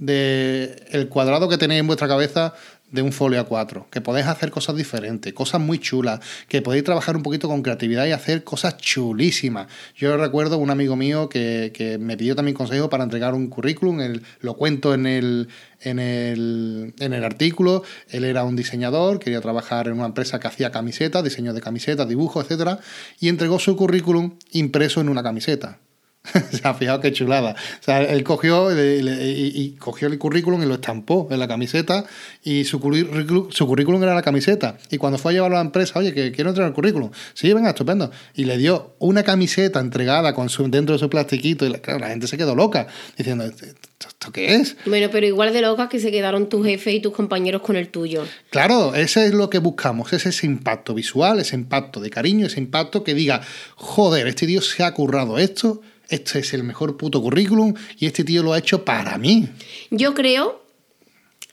del 0.02 0.82
el 0.90 1.08
cuadrado 1.08 1.48
que 1.48 1.58
tenéis 1.58 1.80
en 1.80 1.86
vuestra 1.86 2.08
cabeza 2.08 2.54
de 2.90 3.02
un 3.02 3.12
folio 3.12 3.44
A4, 3.44 3.86
que 3.90 4.00
podéis 4.00 4.26
hacer 4.26 4.50
cosas 4.50 4.76
diferentes, 4.76 5.32
cosas 5.32 5.60
muy 5.60 5.78
chulas, 5.78 6.20
que 6.46 6.60
podéis 6.60 6.84
trabajar 6.84 7.16
un 7.16 7.22
poquito 7.22 7.48
con 7.48 7.62
creatividad 7.62 8.06
y 8.06 8.12
hacer 8.12 8.44
cosas 8.44 8.76
chulísimas. 8.76 9.66
Yo 9.96 10.16
recuerdo 10.16 10.58
un 10.58 10.70
amigo 10.70 10.94
mío 10.94 11.28
que, 11.28 11.98
me 12.00 12.16
pidió 12.16 12.36
también 12.36 12.54
consejo 12.54 12.90
para 12.90 13.04
entregar 13.04 13.32
un 13.32 13.48
currículum, 13.48 14.20
lo 14.40 14.54
cuento 14.54 14.92
en 14.92 15.06
el, 15.06 15.48
en, 15.80 15.98
el, 15.98 16.94
en 16.98 17.12
el 17.14 17.24
artículo, 17.24 17.82
él 18.10 18.24
era 18.24 18.44
un 18.44 18.56
diseñador, 18.56 19.18
quería 19.18 19.40
trabajar 19.40 19.88
en 19.88 19.94
una 19.94 20.06
empresa 20.06 20.38
que 20.38 20.48
hacía 20.48 20.70
camisetas, 20.70 21.24
diseño 21.24 21.54
de 21.54 21.62
camisetas, 21.62 22.06
dibujos, 22.06 22.50
etc. 22.50 22.78
Y 23.20 23.28
entregó 23.28 23.58
su 23.58 23.74
currículum 23.74 24.36
impreso 24.50 25.00
en 25.00 25.08
una 25.08 25.22
camiseta. 25.22 25.78
Se 26.52 26.66
ha 26.66 26.74
fijado 26.74 27.00
qué 27.00 27.12
chulada. 27.12 27.56
O 27.80 27.82
sea, 27.82 28.02
él 28.02 28.22
cogió 28.22 28.70
y, 28.72 29.76
cogió 29.78 30.06
el 30.08 30.18
currículum 30.18 30.62
y 30.62 30.66
lo 30.66 30.74
estampó 30.74 31.26
en 31.30 31.38
la 31.40 31.48
camiseta 31.48 32.04
y 32.44 32.64
su 32.64 32.78
currículum, 32.78 33.50
su 33.50 33.66
currículum 33.66 34.02
era 34.04 34.14
la 34.14 34.22
camiseta. 34.22 34.78
Y 34.90 34.98
cuando 34.98 35.18
fue 35.18 35.32
a 35.32 35.34
llevarlo 35.34 35.56
a 35.56 35.60
la 35.60 35.66
empresa, 35.66 35.98
oye, 35.98 36.14
que 36.14 36.30
quiero 36.30 36.50
entregar 36.50 36.68
el 36.68 36.74
currículum. 36.74 37.10
Sí, 37.34 37.52
venga, 37.52 37.70
estupendo. 37.70 38.10
Y 38.34 38.44
le 38.44 38.56
dio 38.56 38.94
una 39.00 39.24
camiseta 39.24 39.80
entregada 39.80 40.32
con 40.32 40.48
su, 40.48 40.68
dentro 40.70 40.94
de 40.94 41.00
su 41.00 41.10
plastiquito 41.10 41.66
y 41.66 41.70
la, 41.70 41.78
claro, 41.78 41.98
la 41.98 42.08
gente 42.08 42.28
se 42.28 42.38
quedó 42.38 42.54
loca 42.54 42.86
diciendo, 43.16 43.44
¿esto 43.44 44.30
qué 44.32 44.54
es? 44.54 44.76
Bueno, 44.86 45.08
pero 45.10 45.26
igual 45.26 45.52
de 45.52 45.60
locas 45.60 45.88
que 45.88 45.98
se 45.98 46.12
quedaron 46.12 46.48
tu 46.48 46.62
jefe 46.62 46.92
y 46.92 47.00
tus 47.00 47.12
compañeros 47.12 47.62
con 47.62 47.74
el 47.74 47.88
tuyo. 47.88 48.24
Claro, 48.50 48.94
ese 48.94 49.26
es 49.26 49.34
lo 49.34 49.50
que 49.50 49.58
buscamos, 49.58 50.12
ese 50.12 50.28
es 50.28 50.36
ese 50.36 50.46
impacto 50.46 50.94
visual, 50.94 51.40
ese 51.40 51.56
impacto 51.56 52.00
de 52.00 52.10
cariño, 52.10 52.46
ese 52.46 52.60
impacto 52.60 53.02
que 53.02 53.14
diga, 53.14 53.42
joder, 53.74 54.28
este 54.28 54.46
tío 54.46 54.62
se 54.62 54.84
ha 54.84 54.94
currado 54.94 55.38
esto 55.38 55.82
este 56.08 56.40
es 56.40 56.54
el 56.54 56.64
mejor 56.64 56.96
puto 56.96 57.20
currículum 57.22 57.74
y 57.98 58.06
este 58.06 58.24
tío 58.24 58.42
lo 58.42 58.52
ha 58.52 58.58
hecho 58.58 58.84
para 58.84 59.18
mí. 59.18 59.48
Yo 59.90 60.14
creo, 60.14 60.62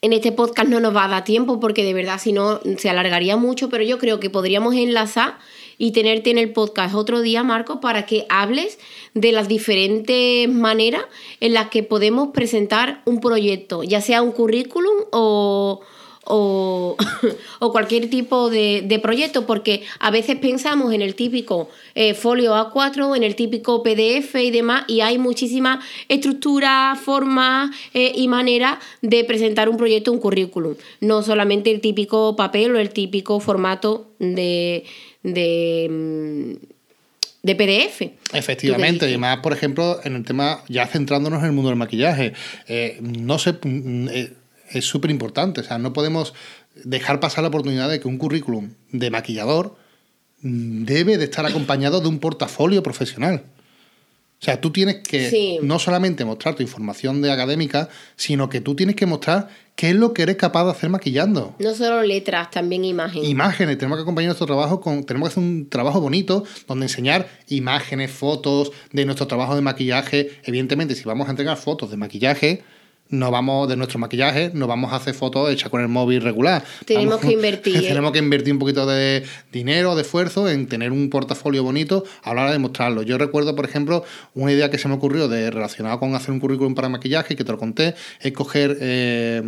en 0.01 0.13
este 0.13 0.31
podcast 0.31 0.69
no 0.69 0.79
nos 0.79 0.95
va 0.95 1.05
a 1.05 1.07
dar 1.09 1.23
tiempo 1.23 1.59
porque 1.59 1.83
de 1.83 1.93
verdad 1.93 2.19
si 2.19 2.31
no 2.31 2.59
se 2.77 2.89
alargaría 2.89 3.37
mucho, 3.37 3.69
pero 3.69 3.83
yo 3.83 3.97
creo 3.97 4.19
que 4.19 4.29
podríamos 4.29 4.75
enlazar 4.75 5.37
y 5.77 5.91
tenerte 5.91 6.29
en 6.29 6.37
el 6.37 6.51
podcast 6.51 6.93
otro 6.93 7.21
día, 7.21 7.41
Marco, 7.43 7.79
para 7.79 8.05
que 8.05 8.25
hables 8.29 8.79
de 9.13 9.31
las 9.31 9.47
diferentes 9.47 10.49
maneras 10.49 11.05
en 11.39 11.53
las 11.53 11.69
que 11.69 11.83
podemos 11.83 12.29
presentar 12.33 13.01
un 13.05 13.21
proyecto, 13.21 13.83
ya 13.83 14.01
sea 14.01 14.21
un 14.21 14.33
currículum 14.33 15.05
o 15.11 15.81
o, 16.29 16.97
cualquier 17.71 18.09
tipo 18.09 18.49
de, 18.49 18.99
proyecto, 19.01 19.45
porque 19.45 19.83
a 19.99 20.11
veces 20.11 20.37
pensamos 20.37 20.93
en 20.93 21.01
el 21.01 21.15
típico 21.15 21.69
eh, 21.95 22.13
folio 22.13 22.53
A4, 22.53 23.15
en 23.15 23.23
el 23.23 23.35
típico 23.35 23.81
PDF 23.83 24.35
y 24.35 24.51
demás, 24.51 24.83
y 24.87 25.01
hay 25.01 25.17
muchísimas 25.17 25.83
estructuras, 26.07 26.99
formas 26.99 27.71
eh, 27.93 28.11
y 28.15 28.27
maneras 28.27 28.77
de 29.01 29.23
presentar 29.23 29.69
un 29.69 29.77
proyecto, 29.77 30.11
un 30.11 30.19
currículum, 30.19 30.75
no 31.01 31.23
solamente 31.23 31.71
el 31.71 31.81
típico 31.81 32.35
papel 32.35 32.75
o 32.75 32.79
el 32.79 32.91
típico 32.91 33.39
formato 33.39 34.11
de, 34.19 34.83
de 35.23 35.87
mm, 35.89 36.79
de 37.41 37.55
PDF. 37.55 38.01
Efectivamente, 38.33 39.09
y 39.09 39.17
más, 39.17 39.37
por 39.37 39.53
ejemplo, 39.53 39.99
en 40.03 40.15
el 40.15 40.25
tema, 40.25 40.63
ya 40.67 40.87
centrándonos 40.87 41.39
en 41.39 41.47
el 41.47 41.51
mundo 41.53 41.69
del 41.69 41.77
maquillaje, 41.77 42.33
eh, 42.67 42.99
no 43.01 43.39
sé, 43.39 43.55
es 44.71 44.85
súper 44.85 45.11
importante. 45.11 45.61
O 45.61 45.63
sea, 45.63 45.77
no 45.77 45.93
podemos 45.93 46.33
dejar 46.75 47.19
pasar 47.19 47.43
la 47.43 47.49
oportunidad 47.49 47.89
de 47.89 47.99
que 47.99 48.07
un 48.07 48.17
currículum 48.17 48.71
de 48.91 49.09
maquillador 49.09 49.75
debe 50.41 51.17
de 51.17 51.25
estar 51.25 51.45
acompañado 51.45 52.01
de 52.01 52.07
un 52.07 52.19
portafolio 52.19 52.81
profesional. 52.83 53.43
O 54.41 54.45
sea, 54.45 54.61
tú 54.61 54.71
tienes 54.71 54.99
que 54.99 55.59
no 55.61 55.79
solamente 55.79 56.23
mostrar 56.23 56.55
tu 56.55 56.63
información 56.63 57.21
de 57.21 57.29
académica, 57.29 57.89
sino 58.15 58.47
que 58.47 58.61
tú 58.61 58.73
tienes 58.73 58.95
que 58.95 59.05
mostrar 59.05 59.49
qué 59.75 59.89
es 59.89 59.95
lo 59.97 60.13
que 60.13 60.21
eres 60.21 60.37
capaz 60.37 60.63
de 60.63 60.71
hacer 60.71 60.89
maquillando. 60.89 61.55
No 61.59 61.75
solo 61.75 62.01
letras, 62.03 62.49
también 62.49 62.85
imágenes. 62.85 63.27
Imágenes, 63.27 63.77
tenemos 63.77 63.97
que 63.97 64.03
acompañar 64.03 64.29
nuestro 64.29 64.47
trabajo 64.47 64.79
con. 64.79 65.03
Tenemos 65.03 65.27
que 65.27 65.33
hacer 65.33 65.43
un 65.43 65.69
trabajo 65.69 65.99
bonito 65.99 66.45
donde 66.67 66.85
enseñar 66.85 67.27
imágenes, 67.49 68.11
fotos 68.11 68.71
de 68.93 69.03
nuestro 69.03 69.27
trabajo 69.27 69.55
de 69.55 69.61
maquillaje. 69.61 70.31
Evidentemente, 70.45 70.95
si 70.95 71.03
vamos 71.03 71.27
a 71.27 71.31
entregar 71.31 71.57
fotos 71.57 71.91
de 71.91 71.97
maquillaje, 71.97 72.63
no 73.09 73.31
vamos 73.31 73.67
de 73.67 73.75
nuestro 73.75 73.97
maquillaje, 73.97 74.51
no 74.53 74.67
vamos 74.67 74.93
a 74.93 74.97
hacer 74.97 75.15
fotos 75.15 75.49
hechas 75.51 75.69
con 75.69 75.81
el 75.81 75.87
móvil 75.87 76.21
regular. 76.21 76.63
Tenemos 76.85 77.19
que 77.19 77.31
invertir. 77.31 77.81
tenemos 77.87 78.11
que 78.11 78.19
invertir 78.19 78.53
un 78.53 78.59
poquito 78.59 78.85
de 78.85 79.23
dinero, 79.51 79.95
de 79.95 80.03
esfuerzo 80.03 80.47
en 80.47 80.67
tener 80.67 80.91
un 80.91 81.09
portafolio 81.09 81.63
bonito 81.63 82.03
a 82.21 82.33
la 82.35 82.43
hora 82.43 82.51
de 82.51 82.59
mostrarlo. 82.59 83.01
Yo 83.01 83.17
recuerdo, 83.17 83.55
por 83.55 83.65
ejemplo, 83.65 84.03
una 84.35 84.51
idea 84.51 84.69
que 84.69 84.77
se 84.77 84.87
me 84.87 84.93
ocurrió 84.93 85.27
de 85.27 85.49
relacionado 85.49 85.99
con 85.99 86.13
hacer 86.13 86.31
un 86.31 86.39
currículum 86.39 86.75
para 86.75 86.87
maquillaje, 86.89 87.35
que 87.35 87.43
te 87.43 87.51
lo 87.51 87.57
conté, 87.57 87.95
es 88.21 88.31
coger 88.31 88.77
eh, 88.79 89.41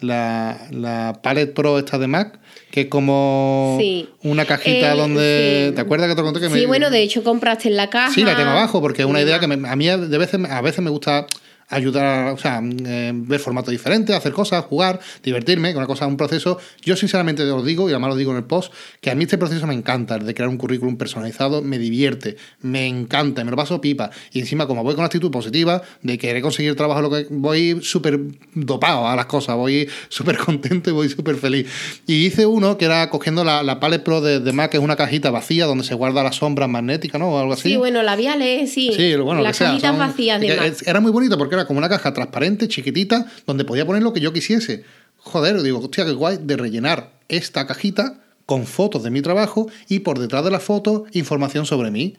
la, 0.00 0.68
la 0.70 1.18
Palette 1.20 1.54
Pro 1.54 1.78
esta 1.78 1.98
de 1.98 2.06
Mac, 2.06 2.38
que 2.70 2.82
es 2.82 2.86
como 2.86 3.80
una 4.22 4.44
cajita 4.44 4.94
donde... 4.94 5.72
¿Te 5.74 5.80
acuerdas 5.80 6.08
que 6.08 6.14
te 6.14 6.20
lo 6.20 6.32
conté? 6.32 6.40
Que 6.40 6.50
sí, 6.50 6.66
bueno, 6.66 6.90
de 6.90 7.02
hecho 7.02 7.24
compraste 7.24 7.68
en 7.68 7.76
la 7.76 7.90
caja. 7.90 8.14
Sí, 8.14 8.22
la 8.22 8.36
tengo 8.36 8.50
abajo, 8.50 8.80
porque 8.80 9.02
es 9.02 9.08
una 9.08 9.20
idea 9.20 9.40
que 9.40 9.46
a 9.46 9.76
mí 9.76 9.86
de 9.86 10.18
veces, 10.18 10.40
a 10.48 10.60
veces 10.60 10.84
me 10.84 10.90
gusta 10.90 11.26
ayudar, 11.68 12.32
o 12.32 12.38
sea, 12.38 12.62
eh, 12.62 13.12
ver 13.14 13.40
formatos 13.40 13.70
diferentes, 13.70 14.14
hacer 14.14 14.32
cosas, 14.32 14.64
jugar, 14.64 15.00
divertirme, 15.22 15.72
que 15.72 15.78
una 15.78 15.86
cosa, 15.86 16.06
un 16.06 16.16
proceso. 16.16 16.58
Yo 16.82 16.96
sinceramente 16.96 17.42
os 17.50 17.64
digo, 17.64 17.88
y 17.88 17.92
además 17.92 18.10
lo 18.10 18.16
digo 18.16 18.30
en 18.30 18.38
el 18.38 18.44
post, 18.44 18.72
que 19.00 19.10
a 19.10 19.14
mí 19.14 19.24
este 19.24 19.38
proceso 19.38 19.66
me 19.66 19.74
encanta, 19.74 20.16
el 20.16 20.26
de 20.26 20.34
crear 20.34 20.48
un 20.48 20.56
currículum 20.56 20.96
personalizado, 20.96 21.62
me 21.62 21.78
divierte, 21.78 22.36
me 22.62 22.86
encanta, 22.86 23.44
me 23.44 23.50
lo 23.50 23.56
paso 23.56 23.80
pipa. 23.80 24.10
Y 24.32 24.40
encima, 24.40 24.66
como 24.66 24.82
voy 24.82 24.94
con 24.94 25.04
actitud 25.04 25.30
positiva, 25.30 25.82
de 26.02 26.18
querer 26.18 26.42
conseguir 26.42 26.74
trabajo, 26.74 27.02
lo 27.02 27.10
que 27.10 27.26
voy 27.30 27.80
súper 27.82 28.18
dopado 28.54 29.06
a 29.06 29.14
las 29.14 29.26
cosas, 29.26 29.56
voy 29.56 29.88
súper 30.08 30.38
contento 30.48 30.90
y 30.90 30.92
voy 30.92 31.08
súper 31.08 31.36
feliz. 31.36 31.66
Y 32.06 32.26
hice 32.26 32.46
uno 32.46 32.78
que 32.78 32.86
era 32.86 33.10
cogiendo 33.10 33.44
la, 33.44 33.62
la 33.62 33.80
Palette 33.80 34.02
Pro 34.02 34.20
de, 34.20 34.40
de, 34.40 34.52
Mac, 34.52 34.70
que 34.70 34.78
es 34.78 34.82
una 34.82 34.96
cajita 34.96 35.30
vacía 35.30 35.66
donde 35.66 35.84
se 35.84 35.94
guarda 35.94 36.22
la 36.22 36.32
sombra 36.32 36.66
magnética, 36.66 37.18
¿no? 37.18 37.28
O 37.28 37.38
algo 37.38 37.52
así. 37.52 37.70
Sí, 37.70 37.76
bueno, 37.76 38.02
labiales, 38.02 38.72
sí. 38.72 38.92
Sí, 38.94 39.14
bueno, 39.16 39.42
Las 39.42 39.58
cajitas 39.58 39.96
vacías 39.96 40.40
de 40.40 40.56
Mac. 40.56 40.82
Era 40.86 41.00
muy 41.00 41.12
bonito 41.12 41.36
porque 41.36 41.57
como 41.66 41.78
una 41.78 41.88
caja 41.88 42.12
transparente, 42.12 42.68
chiquitita, 42.68 43.26
donde 43.46 43.64
podía 43.64 43.86
poner 43.86 44.02
lo 44.02 44.12
que 44.12 44.20
yo 44.20 44.32
quisiese. 44.32 44.84
Joder, 45.16 45.62
digo, 45.62 45.78
hostia, 45.78 46.04
qué 46.04 46.12
guay 46.12 46.38
de 46.40 46.56
rellenar 46.56 47.12
esta 47.28 47.66
cajita 47.66 48.20
con 48.46 48.66
fotos 48.66 49.02
de 49.02 49.10
mi 49.10 49.20
trabajo 49.20 49.68
y 49.88 50.00
por 50.00 50.18
detrás 50.18 50.44
de 50.44 50.50
la 50.50 50.60
foto 50.60 51.04
información 51.12 51.66
sobre 51.66 51.90
mí. 51.90 52.16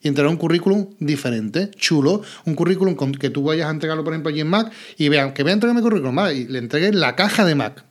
Y 0.00 0.08
entregar 0.08 0.30
un 0.30 0.36
currículum 0.36 0.88
diferente, 0.98 1.70
chulo, 1.76 2.22
un 2.44 2.54
currículum 2.54 2.94
con 2.96 3.12
que 3.12 3.30
tú 3.30 3.44
vayas 3.44 3.68
a 3.68 3.70
entregarlo, 3.70 4.02
por 4.02 4.12
ejemplo, 4.12 4.30
allí 4.30 4.40
en 4.40 4.48
Mac 4.48 4.72
y 4.98 5.08
vean 5.08 5.32
que 5.32 5.44
voy 5.44 5.50
a 5.50 5.54
entregar 5.54 5.76
mi 5.76 5.82
currículum, 5.82 6.18
y 6.34 6.44
le 6.46 6.58
entregué 6.58 6.92
la 6.92 7.14
caja 7.14 7.44
de 7.44 7.54
Mac 7.54 7.84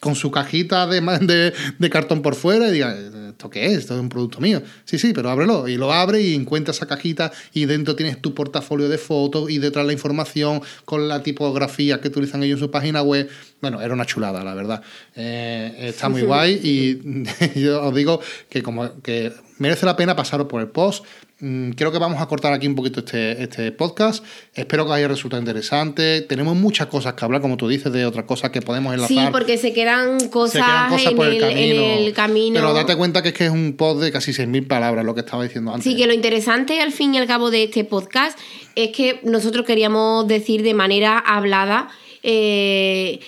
con 0.00 0.14
su 0.14 0.30
cajita 0.30 0.86
de, 0.86 1.00
de, 1.00 1.52
de 1.78 1.90
cartón 1.90 2.22
por 2.22 2.34
fuera 2.34 2.68
y 2.68 2.72
diga, 2.72 2.96
¿esto 3.38 3.50
qué 3.50 3.66
es? 3.66 3.78
Esto 3.78 3.94
es 3.94 4.00
un 4.00 4.08
producto 4.08 4.40
mío. 4.40 4.62
Sí, 4.84 4.98
sí, 4.98 5.12
pero 5.12 5.30
ábrelo. 5.30 5.66
Y 5.66 5.76
lo 5.76 5.92
abre 5.92 6.20
y 6.20 6.34
encuentra 6.34 6.72
esa 6.72 6.86
cajita 6.86 7.32
y 7.52 7.66
dentro 7.66 7.96
tienes 7.96 8.20
tu 8.20 8.34
portafolio 8.34 8.88
de 8.88 8.98
fotos 8.98 9.50
y 9.50 9.58
detrás 9.58 9.86
la 9.86 9.92
información 9.92 10.60
con 10.84 11.08
la 11.08 11.22
tipografía 11.22 12.00
que 12.00 12.08
utilizan 12.08 12.42
ellos 12.42 12.58
en 12.58 12.66
su 12.66 12.70
página 12.70 13.02
web. 13.02 13.28
Bueno, 13.60 13.80
era 13.80 13.92
una 13.92 14.06
chulada, 14.06 14.44
la 14.44 14.54
verdad. 14.54 14.82
Eh, 15.16 15.74
está 15.88 16.08
muy 16.08 16.22
guay 16.28 16.60
y 16.62 17.60
yo 17.60 17.82
os 17.82 17.94
digo 17.94 18.20
que 18.48 18.62
como 18.62 19.00
que 19.02 19.32
merece 19.58 19.84
la 19.84 19.96
pena 19.96 20.14
pasaros 20.14 20.46
por 20.46 20.60
el 20.60 20.68
post, 20.68 21.04
creo 21.38 21.92
que 21.92 21.98
vamos 21.98 22.20
a 22.20 22.26
cortar 22.26 22.52
aquí 22.52 22.66
un 22.66 22.74
poquito 22.74 23.00
este, 23.00 23.42
este 23.42 23.70
podcast. 23.70 24.24
Espero 24.54 24.86
que 24.86 24.92
haya 24.94 25.06
resultado 25.06 25.40
interesante. 25.40 26.22
Tenemos 26.22 26.56
muchas 26.56 26.88
cosas 26.88 27.14
que 27.14 27.24
hablar, 27.24 27.40
como 27.40 27.56
tú 27.56 27.68
dices, 27.68 27.92
de 27.92 28.06
otras 28.06 28.24
cosas 28.24 28.50
que 28.50 28.60
podemos 28.60 28.92
enlazar. 28.92 29.26
Sí, 29.26 29.28
porque 29.30 29.56
se 29.56 29.72
quedan 29.72 30.28
cosas, 30.30 30.92
en, 31.04 31.20
el, 31.20 32.12
camino. 32.12 32.54
Pero 32.54 32.74
date 32.74 32.96
cuenta 32.96 33.22
que 33.22 33.28
es 33.28 33.34
que 33.34 33.46
es 33.46 33.52
un 33.52 33.76
post 33.76 34.00
de 34.00 34.10
casi 34.10 34.32
6.000 34.32 34.66
palabras, 34.66 35.04
lo 35.04 35.14
que 35.14 35.20
estaba 35.20 35.44
diciendo 35.44 35.72
antes. 35.72 35.84
Sí, 35.84 35.96
que 35.96 36.06
lo 36.08 36.12
interesante 36.12 36.80
al 36.80 36.90
fin 36.90 37.14
y 37.14 37.18
al 37.18 37.28
cabo 37.28 37.52
de 37.52 37.64
este 37.64 37.84
podcast 37.84 38.36
es 38.74 38.90
que 38.90 39.20
nosotros 39.22 39.64
queríamos 39.64 40.26
decir 40.26 40.62
de 40.62 40.74
manera 40.74 41.18
hablada. 41.18 41.88
Eh, 42.24 43.20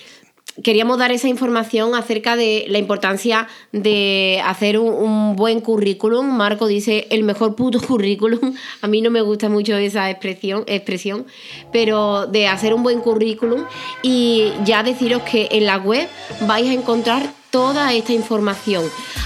queríamos 0.63 0.97
dar 0.97 1.11
esa 1.11 1.27
información 1.27 1.95
acerca 1.95 2.35
de 2.35 2.65
la 2.67 2.77
importancia 2.77 3.47
de 3.71 4.41
hacer 4.45 4.77
un, 4.77 5.35
buen 5.35 5.61
currículum. 5.61 6.25
Marco 6.25 6.67
dice 6.67 7.07
el 7.09 7.23
mejor 7.23 7.55
puto 7.55 7.81
currículum. 7.87 8.53
A 8.81 8.87
mí 8.87 9.01
no 9.01 9.09
me 9.09 9.21
gusta 9.21 9.49
mucho 9.49 9.75
esa 9.75 10.09
expresión, 10.09 10.63
expresión, 10.67 11.25
pero 11.71 12.27
de 12.27 12.47
hacer 12.47 12.73
un 12.73 12.83
buen 12.83 12.99
currículum 12.99 13.65
y 14.03 14.51
ya 14.65 14.83
deciros 14.83 15.23
que 15.23 15.47
en 15.51 15.65
la 15.65 15.77
web 15.77 16.07
vais 16.41 16.69
a 16.69 16.73
encontrar 16.73 17.40
toda 17.51 17.93
esta 17.93 18.13
información. 18.13 18.85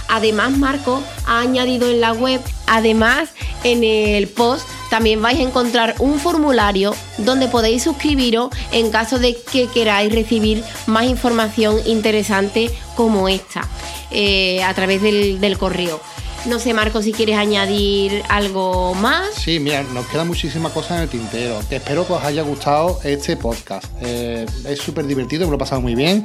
Además, 0.09 0.57
Marco 0.57 1.01
ha 1.25 1.39
añadido 1.39 1.89
en 1.89 2.01
la 2.01 2.13
web, 2.13 2.41
además 2.67 3.29
en 3.63 3.83
el 3.83 4.27
post, 4.27 4.67
también 4.89 5.21
vais 5.21 5.39
a 5.39 5.43
encontrar 5.43 5.95
un 5.99 6.19
formulario 6.19 6.93
donde 7.17 7.47
podéis 7.47 7.83
suscribiros 7.83 8.49
en 8.71 8.91
caso 8.91 9.19
de 9.19 9.35
que 9.35 9.67
queráis 9.67 10.13
recibir 10.13 10.63
más 10.85 11.05
información 11.05 11.77
interesante 11.85 12.71
como 12.95 13.27
esta 13.27 13.67
eh, 14.11 14.63
a 14.63 14.73
través 14.73 15.01
del, 15.01 15.39
del 15.39 15.57
correo. 15.57 15.99
No 16.47 16.59
sé, 16.59 16.75
Marco, 16.75 17.01
si 17.01 17.11
quieres 17.11 17.37
añadir 17.37 18.21
algo 18.29 18.93
más. 18.93 19.33
Sí, 19.33 19.59
mira, 19.59 19.81
nos 19.81 20.05
queda 20.05 20.23
muchísimas 20.25 20.71
cosas 20.73 20.97
en 20.97 21.03
el 21.03 21.09
tintero. 21.09 21.59
Espero 21.71 22.05
que 22.05 22.13
os 22.13 22.23
haya 22.23 22.43
gustado 22.43 22.99
este 23.03 23.35
podcast. 23.35 23.85
Eh, 24.01 24.45
es 24.69 24.79
súper 24.79 25.07
divertido, 25.07 25.45
me 25.45 25.49
lo 25.49 25.55
he 25.55 25.59
pasado 25.59 25.81
muy 25.81 25.95
bien. 25.95 26.23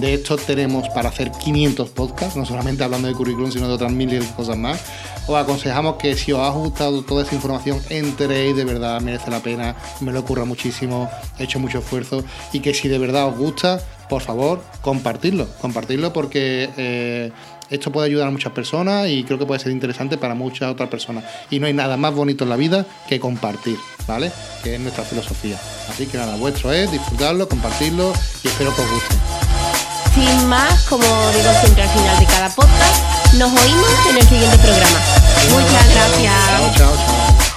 De 0.00 0.12
hecho, 0.12 0.36
tenemos 0.36 0.90
para 0.90 1.08
hacer 1.08 1.30
500 1.30 1.88
podcasts, 1.88 2.36
no 2.36 2.44
solamente 2.44 2.84
hablando 2.84 3.08
de 3.08 3.14
currículum, 3.14 3.50
sino 3.50 3.68
de 3.68 3.72
otras 3.72 3.96
de 3.96 4.20
cosas 4.36 4.58
más. 4.58 4.82
Os 5.26 5.36
aconsejamos 5.36 5.96
que 5.96 6.14
si 6.14 6.30
os 6.32 6.40
ha 6.40 6.50
gustado 6.50 7.02
toda 7.02 7.22
esta 7.22 7.34
información, 7.34 7.80
enteréis, 7.88 8.54
de 8.54 8.66
verdad 8.66 9.00
merece 9.00 9.30
la 9.30 9.40
pena, 9.40 9.76
me 10.00 10.12
lo 10.12 10.20
ocurra 10.20 10.44
muchísimo, 10.44 11.08
he 11.38 11.44
hecho 11.44 11.58
mucho 11.58 11.78
esfuerzo 11.78 12.22
y 12.52 12.60
que 12.60 12.74
si 12.74 12.88
de 12.88 12.98
verdad 12.98 13.26
os 13.28 13.36
gusta, 13.38 13.80
por 14.08 14.22
favor, 14.22 14.62
compartirlo, 14.82 15.48
compartirlo 15.60 16.12
porque 16.12 16.70
eh, 16.76 17.32
esto 17.70 17.92
puede 17.92 18.06
ayudar 18.06 18.28
a 18.28 18.30
muchas 18.30 18.52
personas 18.52 19.08
y 19.08 19.24
creo 19.24 19.38
que 19.38 19.46
puede 19.46 19.60
ser 19.60 19.72
interesante 19.72 20.16
para 20.16 20.34
muchas 20.34 20.70
otras 20.70 20.88
personas. 20.88 21.24
Y 21.50 21.60
no 21.60 21.66
hay 21.66 21.72
nada 21.72 21.96
más 21.96 22.14
bonito 22.14 22.44
en 22.44 22.50
la 22.50 22.56
vida 22.56 22.86
que 23.08 23.20
compartir, 23.20 23.76
¿vale? 24.06 24.32
Que 24.62 24.74
es 24.74 24.80
nuestra 24.80 25.04
filosofía. 25.04 25.58
Así 25.88 26.06
que 26.06 26.18
nada, 26.18 26.36
vuestro 26.36 26.72
es 26.72 26.90
disfrutarlo, 26.90 27.48
compartirlo 27.48 28.12
y 28.42 28.48
espero 28.48 28.74
que 28.74 28.82
os 28.82 28.90
guste. 28.90 29.14
Sin 30.14 30.48
más, 30.48 30.84
como 30.84 31.04
digo 31.04 31.50
siempre 31.60 31.82
al 31.82 31.90
final 31.90 32.18
de 32.18 32.26
cada 32.26 32.48
podcast, 32.48 33.34
nos 33.34 33.50
oímos 33.52 34.06
en 34.10 34.16
el 34.16 34.22
siguiente 34.22 34.58
programa. 34.58 35.00
Muchas 35.50 35.94
gracias. 35.94 36.34
Chao, 36.48 36.74
chao, 36.76 36.96
chao. 36.96 37.47